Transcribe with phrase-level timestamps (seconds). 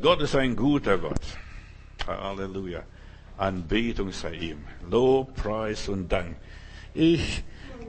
[0.00, 1.20] Gott ist ein guter Gott.
[2.06, 2.84] Halleluja.
[3.36, 4.58] Anbetung sei ihm.
[4.88, 6.36] Lob, Preis und Dank.
[6.94, 7.42] Ich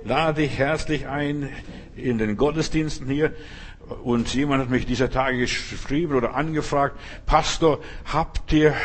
[0.03, 1.49] lade dich herzlich ein
[1.95, 3.33] in den Gottesdiensten hier.
[4.03, 6.95] Und jemand hat mich dieser Tage geschrieben oder angefragt,
[7.25, 8.75] Pastor, habt ihr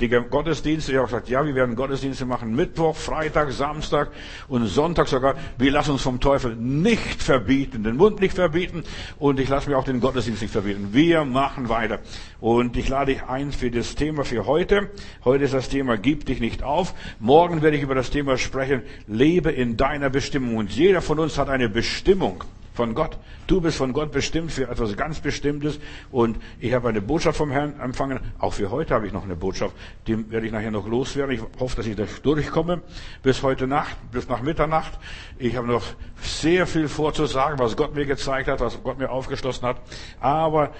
[0.00, 0.92] die Gottesdienste?
[0.92, 4.10] Ich habe gesagt, ja, wir werden Gottesdienste machen, Mittwoch, Freitag, Samstag
[4.48, 5.36] und Sonntag sogar.
[5.56, 8.82] Wir lassen uns vom Teufel nicht verbieten, den Mund nicht verbieten
[9.18, 10.88] und ich lasse mir auch den Gottesdienst nicht verbieten.
[10.92, 12.00] Wir machen weiter.
[12.40, 14.90] Und ich lade dich ein für das Thema für heute.
[15.24, 16.94] Heute ist das Thema, gib dich nicht auf.
[17.20, 20.56] Morgen werde ich über das Thema sprechen, lebe in deiner Bestimmung.
[20.56, 22.44] Und jeder von uns hat eine Bestimmung
[22.78, 23.18] von Gott.
[23.48, 25.80] Du bist von Gott bestimmt für etwas ganz Bestimmtes.
[26.12, 28.20] Und ich habe eine Botschaft vom Herrn empfangen.
[28.38, 29.74] Auch für heute habe ich noch eine Botschaft.
[30.06, 31.34] Die werde ich nachher noch loswerden.
[31.34, 32.82] Ich hoffe, dass ich da durchkomme
[33.24, 34.92] bis heute Nacht, bis nach Mitternacht.
[35.38, 35.82] Ich habe noch
[36.22, 39.80] sehr viel vorzusagen, was Gott mir gezeigt hat, was Gott mir aufgeschlossen hat.
[40.20, 40.70] Aber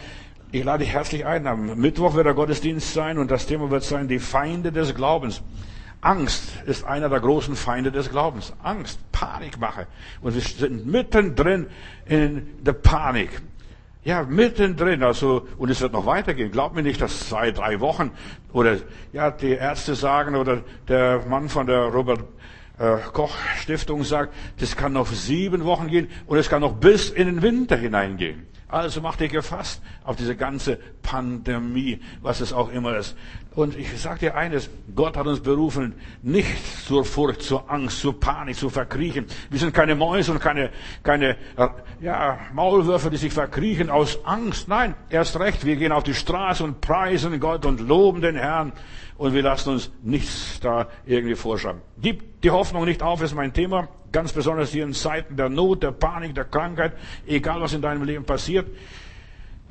[0.53, 1.49] ich lade dich herzlich ein.
[1.49, 5.43] Am Mittwoch wird der Gottesdienst sein und das Thema wird sein, die Feinde des Glaubens.
[6.01, 8.53] Angst ist einer der großen Feinde des Glaubens.
[8.63, 9.87] Angst, Panikmache.
[10.21, 11.67] Und wir sind mittendrin
[12.07, 13.43] in der Panik.
[14.05, 16.53] Ja, mittendrin, also, und es wird noch weitergehen.
[16.53, 18.13] Glaubt mir nicht, dass zwei, drei Wochen,
[18.53, 18.77] oder,
[19.13, 22.25] ja, die Ärzte sagen, oder der Mann von der Robert
[22.79, 27.11] äh, Koch Stiftung sagt, das kann noch sieben Wochen gehen, und es kann noch bis
[27.11, 28.47] in den Winter hineingehen.
[28.69, 33.17] Also mach dich gefasst auf diese ganze Pandemie, was es auch immer ist.
[33.55, 38.21] Und ich sage dir eines, Gott hat uns berufen, nicht zur Furcht, zur Angst, zur
[38.21, 39.27] Panik, zu verkriechen.
[39.49, 40.71] Wir sind keine Mäuse und keine,
[41.03, 41.37] keine
[42.01, 44.69] ja, Maulwürfe, die sich verkriechen aus Angst.
[44.69, 48.73] Nein, erst recht, wir gehen auf die Straße und preisen Gott und loben den Herrn
[49.17, 51.81] und wir lassen uns nichts da irgendwie vorschreiben.
[52.01, 53.89] Gib die Hoffnung nicht auf, ist mein Thema.
[54.13, 56.93] Ganz besonders hier in Zeiten der Not, der Panik, der Krankheit,
[57.27, 58.69] egal was in deinem Leben passiert.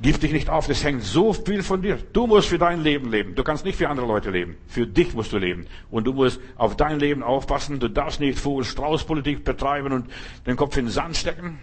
[0.00, 1.98] Gib dich nicht auf, das hängt so viel von dir.
[2.12, 3.34] Du musst für dein Leben leben.
[3.34, 4.56] Du kannst nicht für andere Leute leben.
[4.68, 5.66] Für dich musst du leben.
[5.90, 7.80] Und du musst auf dein Leben aufpassen.
[7.80, 10.06] Du darfst nicht Vogel-Strauß-Politik betreiben und
[10.46, 11.58] den Kopf in den Sand stecken.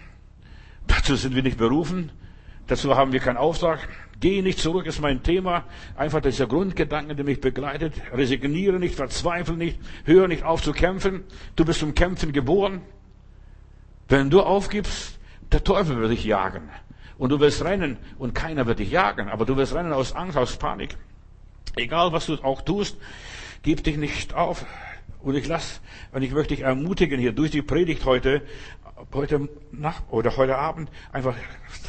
[0.86, 2.12] Dazu sind wir nicht berufen.
[2.66, 3.88] Dazu haben wir keinen Auftrag.
[4.18, 5.64] Geh nicht zurück, ist mein Thema.
[5.94, 7.94] Einfach dieser Grundgedanke, der mich begleitet.
[8.12, 11.24] Resigniere nicht, verzweifle nicht, höre nicht auf zu kämpfen.
[11.54, 12.80] Du bist zum Kämpfen geboren.
[14.08, 15.18] Wenn du aufgibst,
[15.52, 16.70] der Teufel wird dich jagen.
[17.18, 20.36] Und du wirst rennen und keiner wird dich jagen, aber du wirst rennen aus Angst,
[20.36, 20.96] aus Panik.
[21.76, 22.96] Egal was du auch tust,
[23.62, 24.64] gib dich nicht auf.
[25.20, 25.80] Und ich lass,
[26.12, 28.42] und ich möchte dich ermutigen hier durch die Predigt heute,
[29.12, 31.34] heute Nacht oder heute Abend, einfach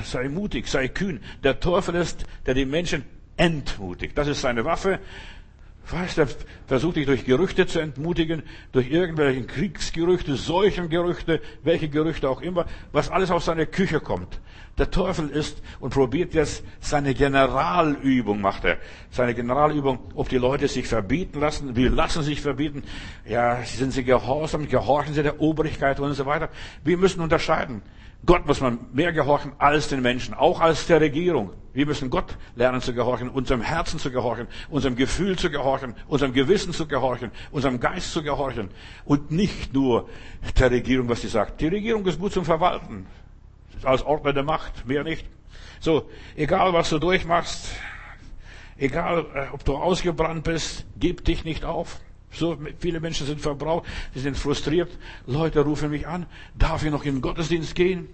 [0.03, 1.21] sei mutig, sei kühn.
[1.43, 3.05] Der Teufel ist, der die Menschen
[3.37, 4.17] entmutigt.
[4.17, 4.99] Das ist seine Waffe.
[5.89, 6.25] Weißt du,
[6.65, 8.43] versucht dich durch Gerüchte zu entmutigen,
[8.73, 14.41] durch irgendwelche Kriegsgerüchte, Seuchengerüchte, welche Gerüchte auch immer, was alles aus seiner Küche kommt.
[14.77, 18.77] Der Teufel ist und probiert jetzt seine Generalübung, macht er.
[19.09, 22.83] Seine Generalübung, ob die Leute sich verbieten lassen, wir lassen sich verbieten.
[23.25, 26.49] Ja, sind sie gehorsam, gehorchen sie der Obrigkeit und so weiter.
[26.83, 27.81] Wir müssen unterscheiden.
[28.27, 31.53] Gott muss man mehr gehorchen als den Menschen, auch als der Regierung.
[31.73, 36.33] Wir müssen Gott lernen zu gehorchen, unserem Herzen zu gehorchen, unserem Gefühl zu gehorchen, unserem
[36.33, 38.69] Gewissen zu gehorchen, unserem Geist zu gehorchen
[39.05, 40.09] und nicht nur
[40.59, 41.61] der Regierung, was sie sagt.
[41.61, 43.07] Die Regierung ist gut zum Verwalten,
[43.83, 45.25] als Ordner der Macht, mehr nicht.
[45.79, 47.69] So, egal was du durchmachst,
[48.77, 52.01] egal äh, ob du ausgebrannt bist, gib dich nicht auf.
[52.31, 54.89] So viele Menschen sind verbraucht, sie sind frustriert.
[55.25, 58.07] Leute rufen mich an, darf ich noch in den Gottesdienst gehen?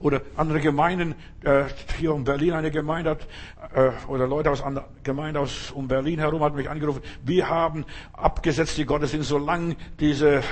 [0.00, 1.64] Oder andere Gemeinden, äh,
[1.98, 3.28] hier um Berlin eine Gemeinde hat,
[3.74, 7.00] äh, oder Leute aus einer Gemeinde aus um Berlin herum hat mich angerufen.
[7.24, 10.42] Wir haben abgesetzt die Gottesdienste, solange diese,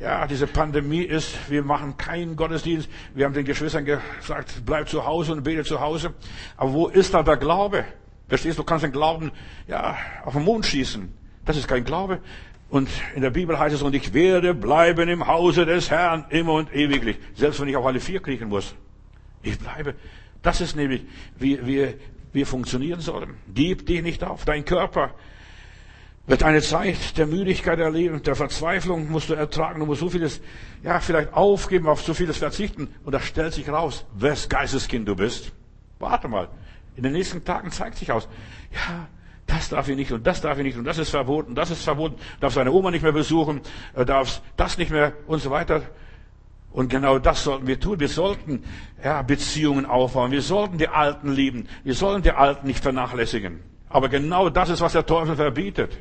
[0.00, 1.48] ja, diese Pandemie ist.
[1.48, 2.90] Wir machen keinen Gottesdienst.
[3.14, 6.12] Wir haben den Geschwistern gesagt, bleib zu Hause und bete zu Hause.
[6.56, 7.84] Aber wo ist da der Glaube?
[8.28, 9.30] Verstehst du, du kannst den Glauben,
[9.68, 11.10] ja, auf den Mond schießen.
[11.48, 12.20] Das ist kein Glaube.
[12.68, 16.52] Und in der Bibel heißt es, und ich werde bleiben im Hause des Herrn immer
[16.52, 17.16] und ewiglich.
[17.34, 18.74] Selbst wenn ich auf alle vier kriechen muss.
[19.42, 19.94] Ich bleibe.
[20.42, 21.06] Das ist nämlich,
[21.38, 21.94] wie wir,
[22.34, 23.36] wir funktionieren sollen.
[23.54, 24.44] Gib dich nicht auf.
[24.44, 25.14] Dein Körper
[26.26, 29.80] wird eine Zeit der Müdigkeit erleben, der Verzweiflung musst du ertragen.
[29.80, 30.42] Du musst so vieles,
[30.82, 32.88] ja, vielleicht aufgeben, auf so vieles verzichten.
[33.04, 35.50] Und da stellt sich raus, wes Geisteskind du bist.
[35.98, 36.50] Warte mal.
[36.94, 38.28] In den nächsten Tagen zeigt sich aus.
[38.74, 39.08] Ja,
[39.48, 41.82] das darf ich nicht und das darf ich nicht und das ist verboten, das ist
[41.82, 43.60] verboten, darf seine Oma nicht mehr besuchen,
[43.94, 45.82] äh, darf das nicht mehr und so weiter.
[46.70, 47.98] Und genau das sollten wir tun.
[47.98, 48.62] Wir sollten
[49.02, 50.30] ja, Beziehungen aufbauen.
[50.30, 51.66] Wir sollten die Alten lieben.
[51.82, 53.60] Wir sollen die Alten nicht vernachlässigen.
[53.88, 55.98] Aber genau das ist, was der Teufel verbietet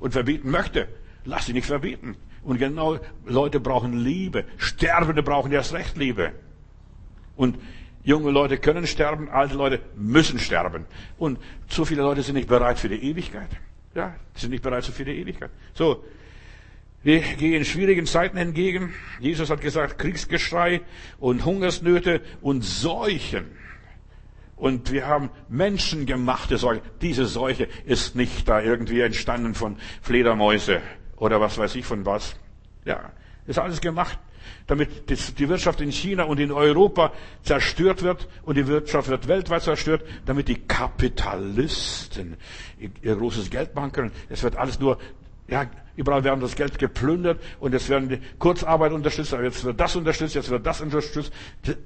[0.00, 0.88] und verbieten möchte.
[1.24, 2.16] Lass sie nicht verbieten.
[2.42, 4.44] Und genau Leute brauchen Liebe.
[4.56, 6.32] Sterbende brauchen erst recht Liebe.
[7.36, 7.58] Und
[8.08, 10.86] Junge Leute können sterben, alte Leute müssen sterben.
[11.18, 11.38] Und
[11.68, 13.50] zu viele Leute sind nicht bereit für die Ewigkeit.
[13.94, 15.50] Ja, sind nicht bereit für die Ewigkeit.
[15.74, 16.02] So.
[17.02, 18.94] Wir gehen schwierigen Zeiten entgegen.
[19.20, 20.80] Jesus hat gesagt, Kriegsgeschrei
[21.20, 23.44] und Hungersnöte und Seuchen.
[24.56, 26.80] Und wir haben menschengemachte Seuche.
[27.02, 30.80] Diese Seuche ist nicht da irgendwie entstanden von Fledermäuse
[31.16, 32.36] oder was weiß ich von was.
[32.86, 33.12] Ja,
[33.46, 34.18] ist alles gemacht,
[34.66, 37.12] damit die Wirtschaft in China und in Europa
[37.42, 42.36] zerstört wird und die Wirtschaft wird weltweit zerstört, damit die Kapitalisten
[43.02, 44.12] ihr großes Geld machen können.
[44.28, 44.98] Es wird alles nur,
[45.48, 45.66] ja,
[45.96, 49.96] überall werden das Geld geplündert und es werden die Kurzarbeit unterstützt, aber jetzt wird das
[49.96, 51.32] unterstützt, jetzt wird das unterstützt,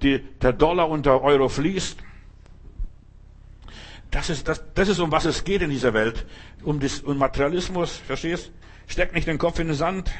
[0.02, 1.98] die, der Dollar und der Euro fließt.
[4.12, 6.26] Das ist, das, das ist, um was es geht in dieser Welt.
[6.62, 8.52] Um, das, um Materialismus, verstehst?
[8.86, 10.10] Steck nicht den Kopf in den Sand.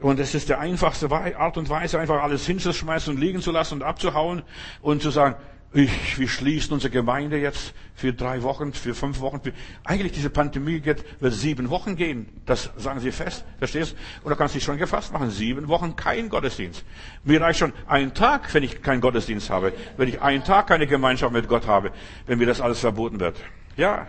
[0.00, 3.74] Und es ist der einfachste Art und Weise, einfach alles hinzuschmeißen und liegen zu lassen
[3.74, 4.42] und abzuhauen
[4.80, 5.36] und zu sagen,
[5.72, 9.40] ich, wir schließen unsere Gemeinde jetzt für drei Wochen, für fünf Wochen.
[9.40, 9.52] Für,
[9.84, 12.28] eigentlich diese Pandemie wird, wird sieben Wochen gehen.
[12.44, 13.94] Das sagen Sie fest, verstehst?
[14.24, 15.30] Und da kannst du dich schon gefasst machen.
[15.30, 16.84] Sieben Wochen kein Gottesdienst.
[17.22, 19.72] Mir reicht schon ein Tag, wenn ich keinen Gottesdienst habe.
[19.96, 21.92] Wenn ich einen Tag keine Gemeinschaft mit Gott habe.
[22.26, 23.40] Wenn mir das alles verboten wird.
[23.76, 24.08] Ja.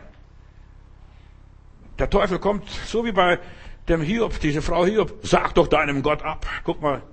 [2.00, 3.38] Der Teufel kommt, so wie bei
[3.92, 6.48] dem Hiob, diese Frau Hiob, sag doch deinem Gott ab.
[6.64, 7.04] Guck mal,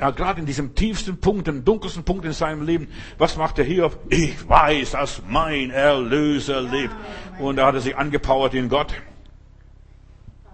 [0.00, 2.88] ja, gerade in diesem tiefsten Punkt, dem dunkelsten Punkt in seinem Leben,
[3.18, 3.98] was macht der Hiob?
[4.10, 6.94] Ich weiß, dass mein Erlöser lebt.
[7.38, 8.94] Und da hat er sich angepowert in Gott.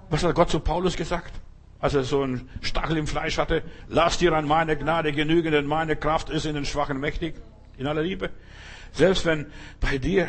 [0.09, 1.33] Was hat Gott zu Paulus gesagt?
[1.81, 5.67] Als er so einen Stachel im Fleisch hatte, lass dir an meine Gnade genügen, denn
[5.67, 7.35] meine Kraft ist in den Schwachen mächtig.
[7.77, 8.31] In aller Liebe.
[8.93, 9.47] Selbst wenn
[9.81, 10.29] bei dir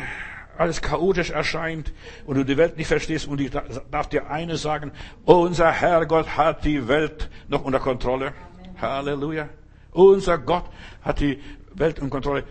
[0.58, 1.92] alles chaotisch erscheint
[2.26, 4.92] und du die Welt nicht verstehst und ich darf dir eines sagen,
[5.24, 8.32] unser Herrgott hat die Welt noch unter Kontrolle.
[8.80, 9.48] Halleluja.
[9.92, 10.64] Unser Gott
[11.02, 11.40] hat die
[11.74, 12.44] Welt in Kontrolle.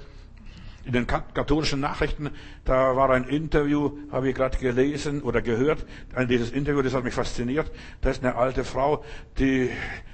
[0.86, 2.30] In den katholischen Nachrichten,
[2.63, 5.84] da war ein Interview, habe ich gerade gelesen oder gehört,
[6.30, 7.72] dieses Interview, das hat mich fasziniert.
[8.01, 9.04] Da ist eine alte Frau,
[9.40, 9.72] die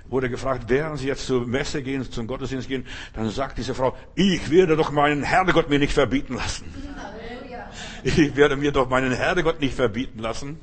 [0.07, 3.97] wurde gefragt, während sie jetzt zur Messe gehen, zum Gottesdienst gehen, dann sagt diese Frau,
[4.15, 6.65] ich werde doch meinen Herrgott mir nicht verbieten lassen.
[8.03, 10.59] Ich werde mir doch meinen Herrgott nicht verbieten lassen.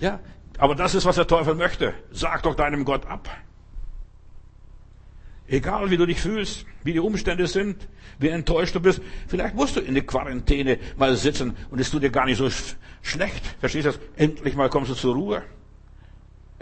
[0.00, 0.20] Ja,
[0.58, 1.94] aber das ist, was der Teufel möchte.
[2.10, 3.28] Sag doch deinem Gott ab.
[5.46, 7.86] Egal wie du dich fühlst, wie die Umstände sind,
[8.18, 12.02] wie enttäuscht du bist, vielleicht musst du in der Quarantäne mal sitzen und es tut
[12.02, 12.48] dir gar nicht so
[13.02, 13.44] schlecht.
[13.60, 14.00] Verstehst du das?
[14.16, 15.42] Endlich mal kommst du zur Ruhe.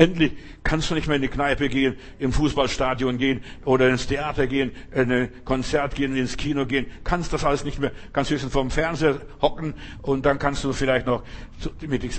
[0.03, 0.33] Endlich
[0.65, 4.73] kannst du nicht mehr in die Kneipe gehen, im Fußballstadion gehen oder ins Theater gehen,
[4.91, 6.87] in ein Konzert gehen, ins Kino gehen.
[7.05, 7.93] Kannst das alles nicht mehr.
[8.13, 11.23] Kannst höchstens vorm Fernseher hocken und dann kannst du vielleicht noch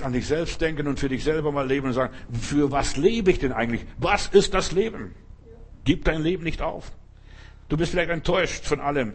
[0.02, 3.30] an dich selbst denken und für dich selber mal leben und sagen, für was lebe
[3.30, 3.84] ich denn eigentlich?
[3.98, 5.14] Was ist das Leben?
[5.84, 6.90] Gib dein Leben nicht auf.
[7.68, 9.12] Du bist vielleicht enttäuscht von allem.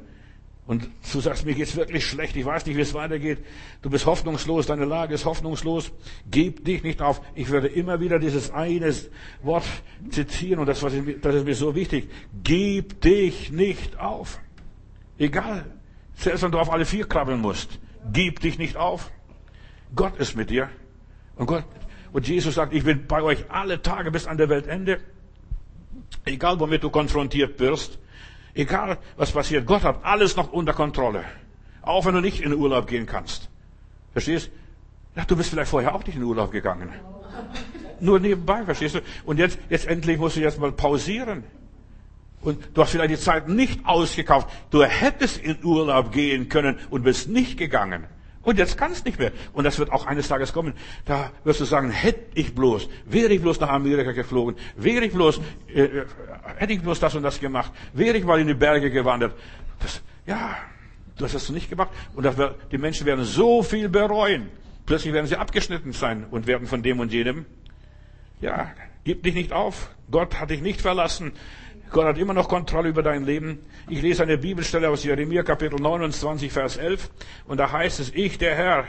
[0.69, 3.39] Und du sagst, mir geht's wirklich schlecht, ich weiß nicht, wie es weitergeht.
[3.81, 5.92] Du bist hoffnungslos, deine Lage ist hoffnungslos.
[6.30, 7.24] Gib dich nicht auf.
[7.33, 8.94] Ich werde immer wieder dieses eine
[9.42, 9.63] Wort
[10.12, 12.12] zitieren und das, was ich, das ist mir so wichtig.
[12.44, 14.39] Gib dich nicht auf.
[15.18, 15.66] Egal,
[16.13, 17.80] selbst wenn du auf alle vier krabbeln musst,
[18.13, 19.10] gib dich nicht auf.
[19.95, 20.69] Gott ist mit dir.
[21.36, 21.66] Und Gott,
[22.13, 25.00] und Jesus sagt, ich bin bei euch alle Tage bis an der Weltende.
[26.25, 27.98] Egal, womit du konfrontiert wirst,
[28.54, 31.25] egal was passiert, Gott hat alles noch unter Kontrolle.
[31.81, 33.50] Auch wenn du nicht in den Urlaub gehen kannst.
[34.13, 34.51] Verstehst?
[35.16, 36.90] Ja, du bist vielleicht vorher auch nicht in den Urlaub gegangen.
[38.00, 39.00] Nur nebenbei, verstehst du?
[39.26, 41.44] Und jetzt, jetzt endlich musst du jetzt mal pausieren.
[42.42, 44.50] Und du hast vielleicht die Zeit nicht ausgekauft.
[44.69, 48.06] Du hättest in Urlaub gehen können und bist nicht gegangen.
[48.42, 49.31] Und jetzt kann es nicht mehr.
[49.54, 50.74] Und das wird auch eines Tages kommen.
[51.06, 55.14] Da wirst du sagen, hätte ich bloß, wäre ich bloß nach Amerika geflogen, wäre ich
[55.14, 55.42] bloß,
[55.74, 56.06] äh, äh,
[56.58, 59.36] hätte ich bloß das und das gemacht, wäre ich mal in die Berge gewandert.
[59.80, 60.58] Das, ja,
[61.18, 61.90] du hast das nicht gemacht.
[62.16, 64.50] Und wird, die Menschen werden so viel bereuen.
[64.86, 67.46] Plötzlich werden sie abgeschnitten sein und werden von dem und jenem.
[68.42, 68.72] Ja,
[69.04, 69.90] gib dich nicht auf.
[70.10, 71.34] Gott hat dich nicht verlassen.
[71.92, 73.60] Gott hat immer noch Kontrolle über dein Leben.
[73.88, 77.10] Ich lese eine Bibelstelle aus Jeremia Kapitel 29, Vers 11.
[77.48, 78.86] Und da heißt es, ich, der Herr,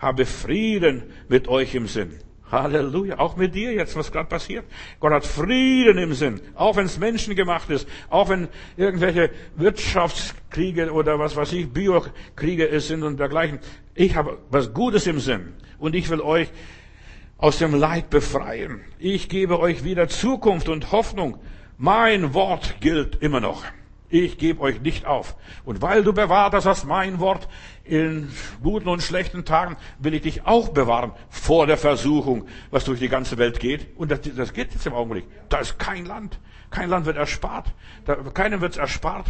[0.00, 2.18] habe Frieden mit euch im Sinn.
[2.50, 3.18] Halleluja.
[3.18, 4.64] Auch mit dir jetzt, was gerade passiert.
[4.98, 6.40] Gott hat Frieden im Sinn.
[6.56, 7.88] Auch wenn es menschengemacht ist.
[8.08, 13.60] Auch wenn irgendwelche Wirtschaftskriege oder was weiß ich, Biokriege sind und dergleichen.
[13.94, 15.54] Ich habe was Gutes im Sinn.
[15.78, 16.48] Und ich will euch
[17.38, 18.80] aus dem Leid befreien.
[18.98, 21.38] Ich gebe euch wieder Zukunft und Hoffnung.
[21.82, 23.64] Mein Wort gilt immer noch.
[24.10, 25.34] Ich gebe euch nicht auf.
[25.64, 27.48] Und weil du bewahrt hast, mein Wort
[27.84, 28.30] in
[28.62, 33.08] guten und schlechten Tagen, will ich dich auch bewahren vor der Versuchung, was durch die
[33.08, 33.96] ganze Welt geht.
[33.96, 35.24] Und das, das geht jetzt im Augenblick.
[35.48, 36.38] Da ist kein Land.
[36.68, 37.72] Kein Land wird erspart.
[38.04, 39.28] Da, keinem wird es erspart.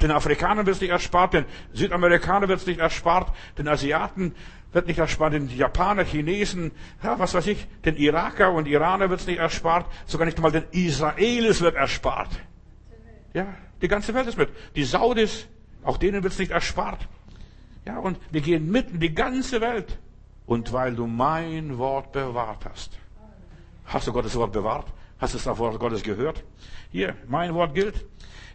[0.00, 4.34] Den Afrikanern wird es nicht erspart, den Südamerikanern wird es nicht erspart, den Asiaten
[4.72, 6.72] wird nicht erspart, den Japaner, Chinesen,
[7.02, 10.50] ja, was weiß ich, den Iraker und Iraner wird es nicht erspart, sogar nicht einmal
[10.50, 12.30] den Israelis wird erspart.
[13.32, 13.46] Ja,
[13.80, 14.48] die ganze Welt ist mit.
[14.74, 15.46] Die Saudis,
[15.84, 17.08] auch denen wird es nicht erspart.
[17.84, 19.98] Ja, und wir gehen mitten, die ganze Welt.
[20.46, 22.98] Und weil du mein Wort bewahrt hast.
[23.86, 24.86] Hast du Gottes Wort bewahrt?
[25.18, 26.42] Hast du das Wort Gottes gehört?
[26.90, 28.04] Hier, mein Wort gilt.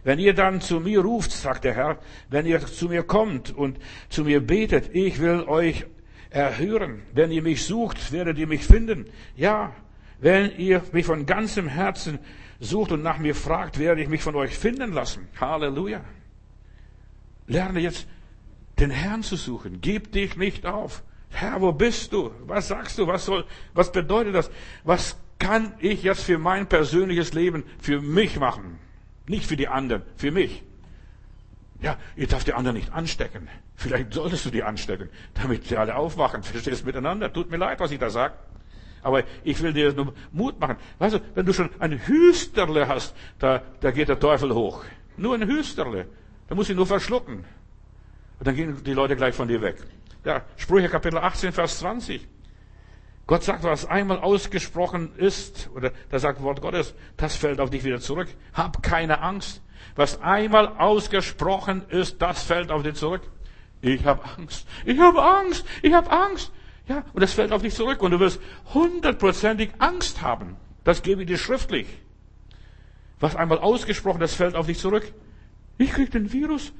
[0.02, 3.78] Wenn ihr dann zu mir ruft, sagt der Herr, wenn ihr zu mir kommt und
[4.08, 5.86] zu mir betet, ich will euch
[6.30, 7.02] erhören.
[7.12, 9.06] Wenn ihr mich sucht, werdet ihr mich finden.
[9.36, 9.74] Ja,
[10.20, 12.18] wenn ihr mich von ganzem Herzen
[12.60, 15.28] sucht und nach mir fragt, werde ich mich von euch finden lassen.
[15.40, 16.02] Halleluja.
[17.46, 18.06] Lerne jetzt
[18.78, 19.80] den Herrn zu suchen.
[19.80, 21.02] Gib dich nicht auf.
[21.30, 22.32] Herr, wo bist du?
[22.46, 23.06] Was sagst du?
[23.06, 24.50] Was soll, was bedeutet das?
[24.84, 28.78] Was kann ich jetzt für mein persönliches Leben für mich machen?
[29.30, 30.64] Nicht für die anderen, für mich.
[31.80, 33.46] Ja, ihr darf die anderen nicht anstecken.
[33.76, 36.42] Vielleicht solltest du die anstecken, damit sie alle aufwachen.
[36.52, 37.32] Verstehst miteinander?
[37.32, 38.34] Tut mir leid, was ich da sage.
[39.02, 40.78] Aber ich will dir nur Mut machen.
[40.98, 44.82] Weißt du, wenn du schon ein Hüsterle hast, da, da geht der Teufel hoch.
[45.16, 46.06] Nur ein Hüsterle.
[46.48, 47.44] Da muss ich nur verschlucken.
[48.40, 49.76] Und dann gehen die Leute gleich von dir weg.
[50.24, 52.26] Ja, Sprüche Kapitel 18, Vers 20.
[53.30, 57.84] Gott sagt, was einmal ausgesprochen ist, oder da sagt Wort Gottes, das fällt auf dich
[57.84, 58.26] wieder zurück.
[58.54, 59.62] Hab keine Angst.
[59.94, 63.22] Was einmal ausgesprochen ist, das fällt auf dich zurück.
[63.82, 64.66] Ich habe Angst.
[64.84, 65.64] Ich habe Angst.
[65.80, 66.50] Ich habe Angst.
[66.88, 68.40] Ja, und das fällt auf dich zurück und du wirst
[68.74, 70.56] hundertprozentig Angst haben.
[70.82, 71.86] Das gebe ich dir schriftlich.
[73.20, 75.12] Was einmal ausgesprochen, das fällt auf dich zurück.
[75.78, 76.72] Ich krieg den Virus.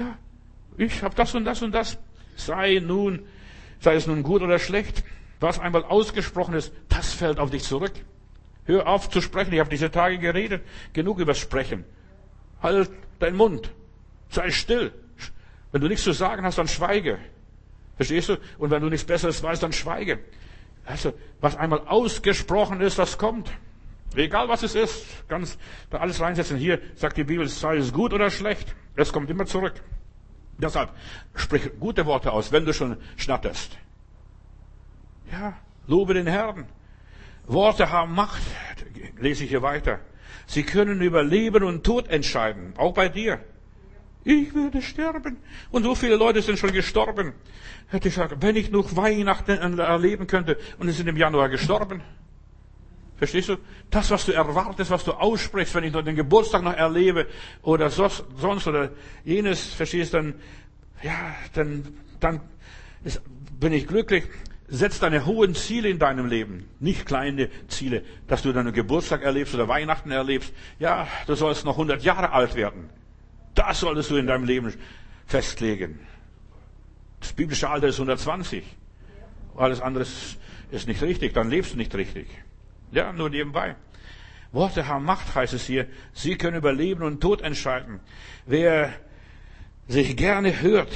[0.00, 0.18] Ja,
[0.78, 1.96] ich habe das und das und das.
[2.34, 3.24] Sei nun,
[3.78, 5.04] sei es nun gut oder schlecht.
[5.40, 7.92] Was einmal ausgesprochen ist, das fällt auf dich zurück.
[8.64, 9.52] Hör auf zu sprechen.
[9.52, 10.62] Ich habe diese Tage geredet.
[10.92, 11.84] Genug über Sprechen.
[12.62, 13.70] Halt deinen Mund.
[14.28, 14.92] Sei still.
[15.72, 17.18] Wenn du nichts zu sagen hast, dann schweige.
[17.96, 18.38] Verstehst du?
[18.58, 20.18] Und wenn du nichts Besseres weißt, dann schweige.
[20.84, 23.50] Also, was einmal ausgesprochen ist, das kommt.
[24.14, 25.58] Egal was es ist, ganz
[25.90, 26.56] da alles reinsetzen.
[26.56, 28.74] Hier sagt die Bibel, sei es gut oder schlecht.
[28.94, 29.74] Es kommt immer zurück.
[30.58, 30.90] Deshalb
[31.34, 33.76] sprich gute Worte aus, wenn du schon schnatterst.
[35.32, 35.56] Ja,
[35.86, 36.66] lobe den Herrn.
[37.46, 38.42] Worte haben Macht,
[39.18, 40.00] lese ich hier weiter.
[40.46, 43.40] Sie können über Leben und Tod entscheiden, auch bei dir.
[44.24, 45.38] Ich werde sterben.
[45.70, 47.32] Und so viele Leute sind schon gestorben.
[47.88, 52.02] Hätte ich gesagt, wenn ich noch Weihnachten erleben könnte und es sind im Januar gestorben.
[53.16, 53.56] Verstehst du?
[53.88, 57.28] Das, was du erwartest, was du aussprichst, wenn ich noch den Geburtstag noch erlebe
[57.62, 58.90] oder sonst oder
[59.24, 60.34] jenes, verstehst du, dann,
[61.02, 62.40] ja, dann, dann
[63.04, 63.22] ist,
[63.58, 64.24] bin ich glücklich.
[64.68, 69.54] Setz deine hohen Ziele in deinem Leben, nicht kleine Ziele, dass du deinen Geburtstag erlebst
[69.54, 70.52] oder Weihnachten erlebst.
[70.80, 72.90] Ja, du sollst noch 100 Jahre alt werden.
[73.54, 74.74] Das solltest du in deinem Leben
[75.26, 76.00] festlegen.
[77.20, 78.64] Das biblische Alter ist 120.
[79.56, 80.04] Alles andere
[80.70, 82.26] ist nicht richtig, dann lebst du nicht richtig.
[82.90, 83.76] Ja, nur nebenbei.
[84.52, 85.86] Worte haben Macht, heißt es hier.
[86.12, 88.00] Sie können über Leben und Tod entscheiden.
[88.46, 88.92] Wer
[89.86, 90.92] sich gerne hört,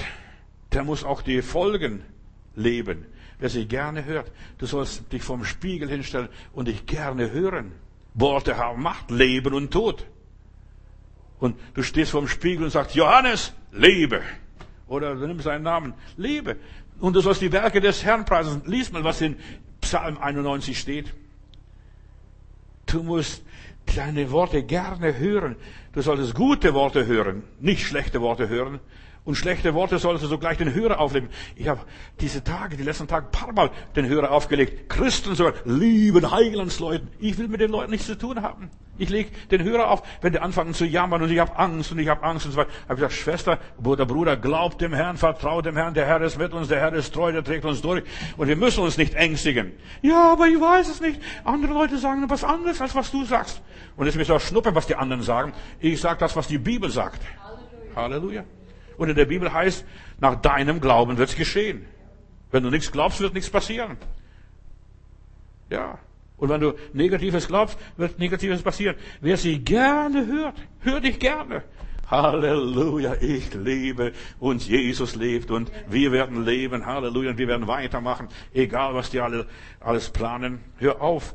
[0.73, 2.03] der muss auch die Folgen
[2.57, 3.07] leben.
[3.41, 7.73] Wer sich gerne hört, du sollst dich vom Spiegel hinstellen und dich gerne hören.
[8.15, 10.07] Worte haben Macht, Leben und Tod.
[11.39, 14.21] Und du stehst vorm Spiegel und sagst, Johannes, lebe.
[14.89, 16.57] Oder du nimmst seinen Namen, lebe.
[17.01, 18.63] Und du sollst die Werke des Herrn preisen.
[18.67, 19.37] Lies mal, was in
[19.81, 21.15] Psalm 91 steht.
[22.85, 23.43] Du musst
[23.97, 25.57] deine Worte gerne hören.
[25.93, 28.81] Du solltest gute Worte hören, nicht schlechte Worte hören.
[29.31, 31.29] Und schlechte Worte solltest du sogleich den Hörer auflegen.
[31.55, 31.83] Ich habe
[32.19, 34.89] diese Tage, die letzten Tage, ein paar Mal den Hörer aufgelegt.
[34.91, 37.07] Christen sogar, lieben Heilandsleuten.
[37.21, 38.71] Ich will mit den Leuten nichts zu tun haben.
[38.99, 42.01] Ich lege den Hörer auf, wenn die anfangen zu jammern und ich habe Angst und
[42.01, 42.71] ich habe Angst und so weiter.
[42.89, 46.37] Habe ich gesagt, Schwester, Bruder, Bruder, glaubt dem Herrn, vertraut dem Herrn, der Herr ist
[46.37, 48.03] mit uns, der Herr ist treu, der trägt uns durch
[48.37, 49.71] und wir müssen uns nicht ängstigen.
[50.03, 51.21] Ja, aber ich weiß es nicht.
[51.45, 53.63] Andere Leute sagen was anderes, als was du sagst.
[53.97, 55.53] Und es ist mir so schnuppern, was die anderen sagen.
[55.79, 57.23] Ich sage das, was die Bibel sagt.
[57.95, 57.95] Halleluja.
[57.95, 58.60] Halleluja.
[59.01, 59.87] Und in der Bibel heißt,
[60.19, 61.87] nach deinem Glauben wird es geschehen.
[62.51, 63.97] Wenn du nichts glaubst, wird nichts passieren.
[65.71, 65.99] Ja.
[66.37, 68.97] Und wenn du Negatives glaubst, wird Negatives passieren.
[69.23, 71.65] Wer sie gerne hört, hör dich gerne.
[72.11, 76.85] Halleluja, ich lebe und Jesus lebt und wir werden leben.
[76.85, 79.47] Halleluja, und wir werden weitermachen, egal was die alle
[79.81, 80.61] alles planen.
[80.77, 81.35] Hör auf,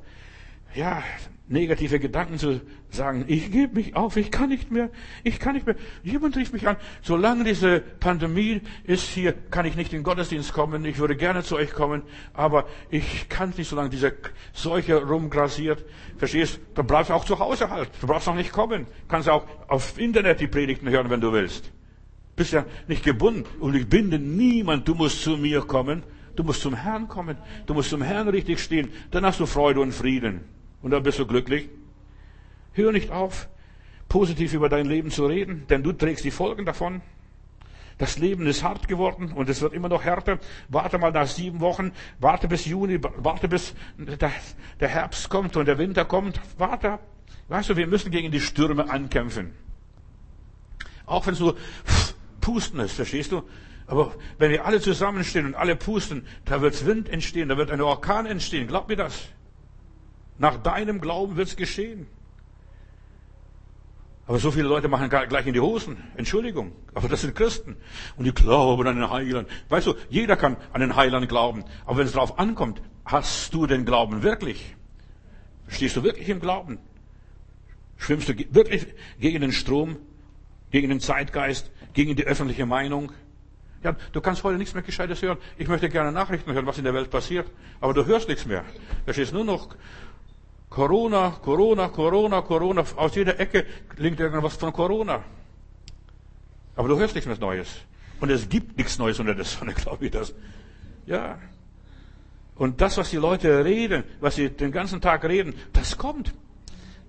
[0.75, 1.03] ja,
[1.47, 4.89] negative Gedanken zu sagen, ich gebe mich auf, ich kann nicht mehr,
[5.23, 5.75] ich kann nicht mehr.
[6.03, 10.53] Jemand rief mich an, solange diese Pandemie ist hier, kann ich nicht in den Gottesdienst
[10.53, 12.01] kommen, ich würde gerne zu euch kommen,
[12.33, 14.13] aber ich kann nicht, solange diese
[14.53, 15.85] Seuche rumgrasiert.
[16.17, 16.59] Verstehst?
[16.73, 18.87] Du bleibst auch zu Hause halt, du brauchst auch nicht kommen.
[19.07, 21.71] Kannst auch auf Internet die Predigten hören, wenn du willst.
[22.35, 26.03] Bist ja nicht gebunden und ich binde niemand, du musst zu mir kommen.
[26.35, 27.37] Du musst zum Herrn kommen.
[27.65, 28.89] Du musst zum Herrn richtig stehen.
[29.11, 30.41] Dann hast du Freude und Frieden.
[30.85, 31.67] Und dann bist du glücklich.
[32.73, 33.49] Hör nicht auf,
[34.07, 37.01] positiv über dein Leben zu reden, denn du trägst die Folgen davon.
[37.97, 40.37] Das Leben ist hart geworden und es wird immer noch härter.
[40.69, 45.79] Warte mal nach sieben Wochen, warte bis Juni, warte bis der Herbst kommt und der
[45.79, 46.39] Winter kommt.
[46.59, 46.99] Warte.
[47.47, 49.55] Weißt du, wir müssen gegen die Stürme ankämpfen.
[51.07, 51.57] Auch wenn es nur
[52.41, 53.41] Pusten ist, verstehst du?
[53.87, 57.81] Aber wenn wir alle zusammenstehen und alle pusten, da wird Wind entstehen, da wird ein
[57.81, 58.67] Orkan entstehen.
[58.67, 59.29] Glaub mir das.
[60.37, 62.07] Nach deinem Glauben wird's geschehen.
[64.27, 65.97] Aber so viele Leute machen gleich in die Hosen.
[66.17, 66.71] Entschuldigung.
[66.95, 67.77] Aber das sind Christen.
[68.17, 69.47] Und die glauben an den Heiland.
[69.69, 71.63] Weißt du, jeder kann an den Heiland glauben.
[71.85, 74.75] Aber wenn es darauf ankommt, hast du den Glauben wirklich?
[75.67, 76.79] Stehst du wirklich im Glauben?
[77.97, 78.87] Schwimmst du wirklich
[79.19, 79.97] gegen den Strom,
[80.71, 83.11] gegen den Zeitgeist, gegen die öffentliche Meinung?
[83.83, 85.37] Ja, du kannst heute nichts mehr Gescheites hören.
[85.59, 87.47] Ich möchte gerne Nachrichten hören, was in der Welt passiert.
[87.79, 88.65] Aber du hörst nichts mehr.
[89.05, 89.75] Da steht nur noch
[90.69, 92.83] Corona, Corona, Corona, Corona.
[92.95, 95.23] Aus jeder Ecke klingt irgendwas von Corona.
[96.75, 97.69] Aber du hörst nichts mehr Neues.
[98.19, 100.33] Und es gibt nichts Neues unter der Sonne, glaube ich das.
[101.05, 101.39] Ja.
[102.55, 106.33] Und das, was die Leute reden, was sie den ganzen Tag reden, das kommt.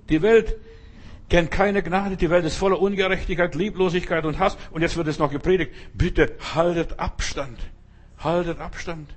[0.09, 0.57] Die Welt
[1.29, 4.57] kennt keine Gnade, die Welt ist voller Ungerechtigkeit, Lieblosigkeit und Hass.
[4.71, 5.73] Und jetzt wird es noch gepredigt.
[5.95, 7.59] Bitte haltet Abstand.
[8.19, 9.15] Haltet Abstand.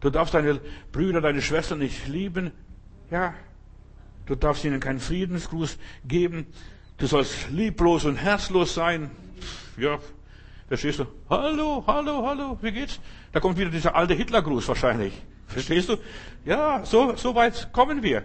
[0.00, 2.52] Du darfst deine Brüder, deine Schwestern nicht lieben.
[3.10, 3.34] Ja,
[4.26, 6.46] Du darfst ihnen keinen Friedensgruß geben.
[6.98, 9.10] Du sollst lieblos und herzlos sein.
[9.76, 9.98] Ja,
[10.68, 11.06] verstehst du?
[11.28, 13.00] Hallo, hallo, hallo, wie geht's?
[13.32, 15.12] Da kommt wieder dieser alte Hitlergruß wahrscheinlich.
[15.48, 15.96] Verstehst du?
[16.44, 18.24] Ja, so, so weit kommen wir.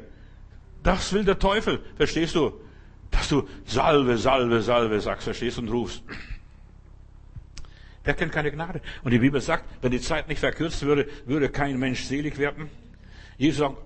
[0.84, 1.82] Das will der Teufel.
[1.96, 2.54] Verstehst du?
[3.12, 6.04] Dass du Salve, Salve, Salve sagst, verstehst und rufst.
[8.06, 8.82] Der kennt keine Gnade.
[9.04, 12.70] Und die Bibel sagt, wenn die Zeit nicht verkürzt würde, würde kein Mensch selig werden.
[13.38, 13.78] Jesus sagt,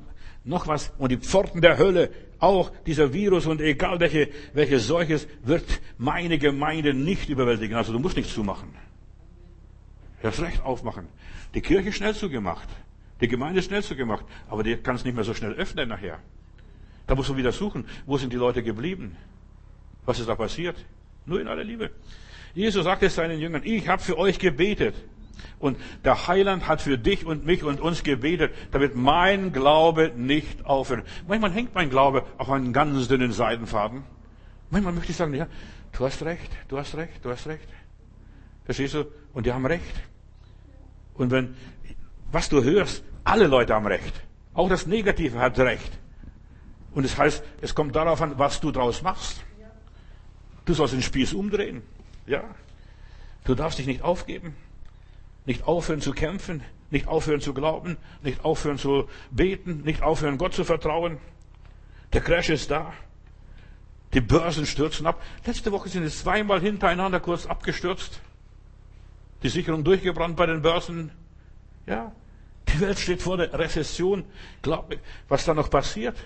[0.43, 5.27] noch was, und die Pforten der Hölle, auch dieser Virus und egal welche, welche solches,
[5.43, 7.77] wird meine Gemeinde nicht überwältigen.
[7.77, 8.73] Also du musst nichts zumachen.
[10.21, 11.08] Du hast recht aufmachen.
[11.54, 12.67] Die Kirche ist schnell zugemacht.
[13.21, 14.25] Die Gemeinde ist schnell zugemacht.
[14.49, 16.19] Aber die kann es nicht mehr so schnell öffnen nachher.
[17.06, 17.86] Da musst du wieder suchen.
[18.08, 19.15] Wo sind die Leute geblieben?
[20.06, 20.84] Was ist da passiert?
[21.25, 21.91] Nur in aller Liebe.
[22.56, 24.95] Jesus sagte seinen Jüngern, ich habe für euch gebetet.
[25.60, 30.65] Und der Heiland hat für dich und mich und uns gebetet, damit mein Glaube nicht
[30.65, 31.06] aufhört.
[31.27, 34.04] Manchmal hängt mein Glaube auf einen ganz dünnen Seidenfaden.
[34.69, 35.47] Manchmal möchte ich sagen, ja,
[35.91, 37.67] du hast recht, du hast recht, du hast recht.
[38.65, 39.06] Verstehst du?
[39.34, 39.84] Und die haben recht.
[41.13, 41.56] Und wenn,
[42.32, 44.23] was du hörst, alle Leute haben recht.
[44.54, 45.91] Auch das Negative hat recht.
[46.93, 49.41] Und es das heißt, es kommt darauf an, was du draus machst.
[50.65, 51.82] Du sollst den Spieß umdrehen.
[52.25, 52.43] Ja.
[53.43, 54.56] Du darfst dich nicht aufgeben.
[55.45, 60.54] Nicht aufhören zu kämpfen, nicht aufhören zu glauben, nicht aufhören zu beten, nicht aufhören Gott
[60.54, 61.17] zu vertrauen.
[62.13, 62.93] Der Crash ist da.
[64.13, 65.21] Die Börsen stürzen ab.
[65.45, 68.19] Letzte Woche sind es zweimal hintereinander kurz abgestürzt.
[69.43, 71.12] Die Sicherung durchgebrannt bei den Börsen.
[71.88, 72.12] Ja,
[72.67, 74.25] die Welt steht vor der Rezession.
[74.62, 74.99] Glaub mir,
[75.30, 76.17] was da noch passiert.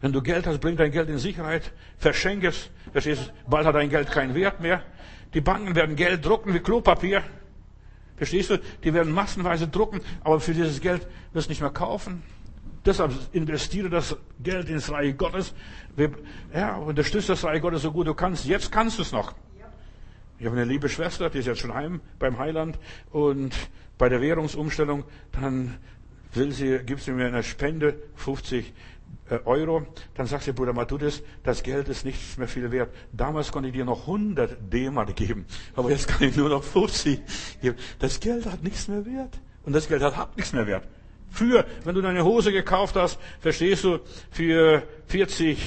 [0.00, 2.70] Wenn du Geld hast, bring dein Geld in Sicherheit, verschenk es.
[2.92, 3.50] Verstehst du?
[3.50, 4.82] Bald hat dein Geld keinen Wert mehr.
[5.34, 7.22] Die Banken werden Geld drucken wie Klopapier.
[8.18, 8.58] Verstehst du?
[8.84, 12.22] Die werden massenweise drucken, aber für dieses Geld wirst du nicht mehr kaufen.
[12.84, 15.54] Deshalb investiere das Geld ins Reich Gottes.
[16.52, 18.44] Ja, unterstütze das Reich Gottes so gut du kannst.
[18.44, 19.34] Jetzt kannst du es noch.
[20.38, 22.78] Ich habe eine liebe Schwester, die ist jetzt schon heim beim Heiland
[23.10, 23.54] und
[23.98, 25.02] bei der Währungsumstellung,
[25.32, 25.78] dann
[26.32, 28.72] will sie, gibt sie mir eine Spende, 50 äh,
[29.44, 32.94] Euro, dann sagt sie, Bruder Matthäus, das Geld ist nicht mehr viel wert.
[33.12, 37.20] Damals konnte ich dir noch 100 D-Mark geben, aber jetzt kann ich nur noch 50
[37.60, 37.76] geben.
[37.98, 39.38] Das Geld hat nichts mehr wert.
[39.64, 40.88] Und das Geld hat, hat nichts mehr wert.
[41.30, 43.98] Für, wenn du deine Hose gekauft hast, verstehst du,
[44.30, 45.58] für 40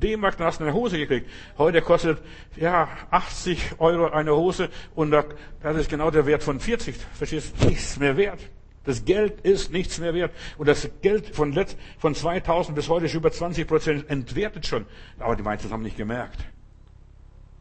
[0.00, 1.28] D-Mark, hast du eine Hose gekriegt.
[1.58, 2.18] Heute kostet,
[2.56, 6.96] ja, 80 Euro eine Hose und das ist genau der Wert von 40.
[7.14, 7.66] Verstehst du?
[7.66, 8.40] Nichts mehr wert.
[8.84, 10.32] Das Geld ist nichts mehr wert.
[10.58, 14.86] Und das Geld von, letzt, von 2000 bis heute ist über 20 Prozent entwertet schon.
[15.18, 16.44] Aber die meisten haben nicht gemerkt.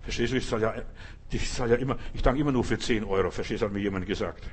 [0.02, 0.38] Verstehst du?
[0.38, 0.74] Ich zahle ja,
[1.30, 3.30] ich zahle ja immer, ich danke immer nur für 10 Euro.
[3.30, 4.50] Verstehst du, hat mir jemand gesagt.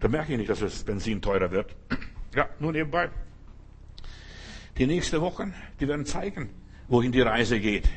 [0.00, 1.74] Da merke ich nicht, dass das Benzin teurer wird.
[2.32, 3.10] Ja, nur nebenbei.
[4.78, 6.50] Die nächste Woche, die werden zeigen,
[6.86, 7.88] wohin die Reise geht.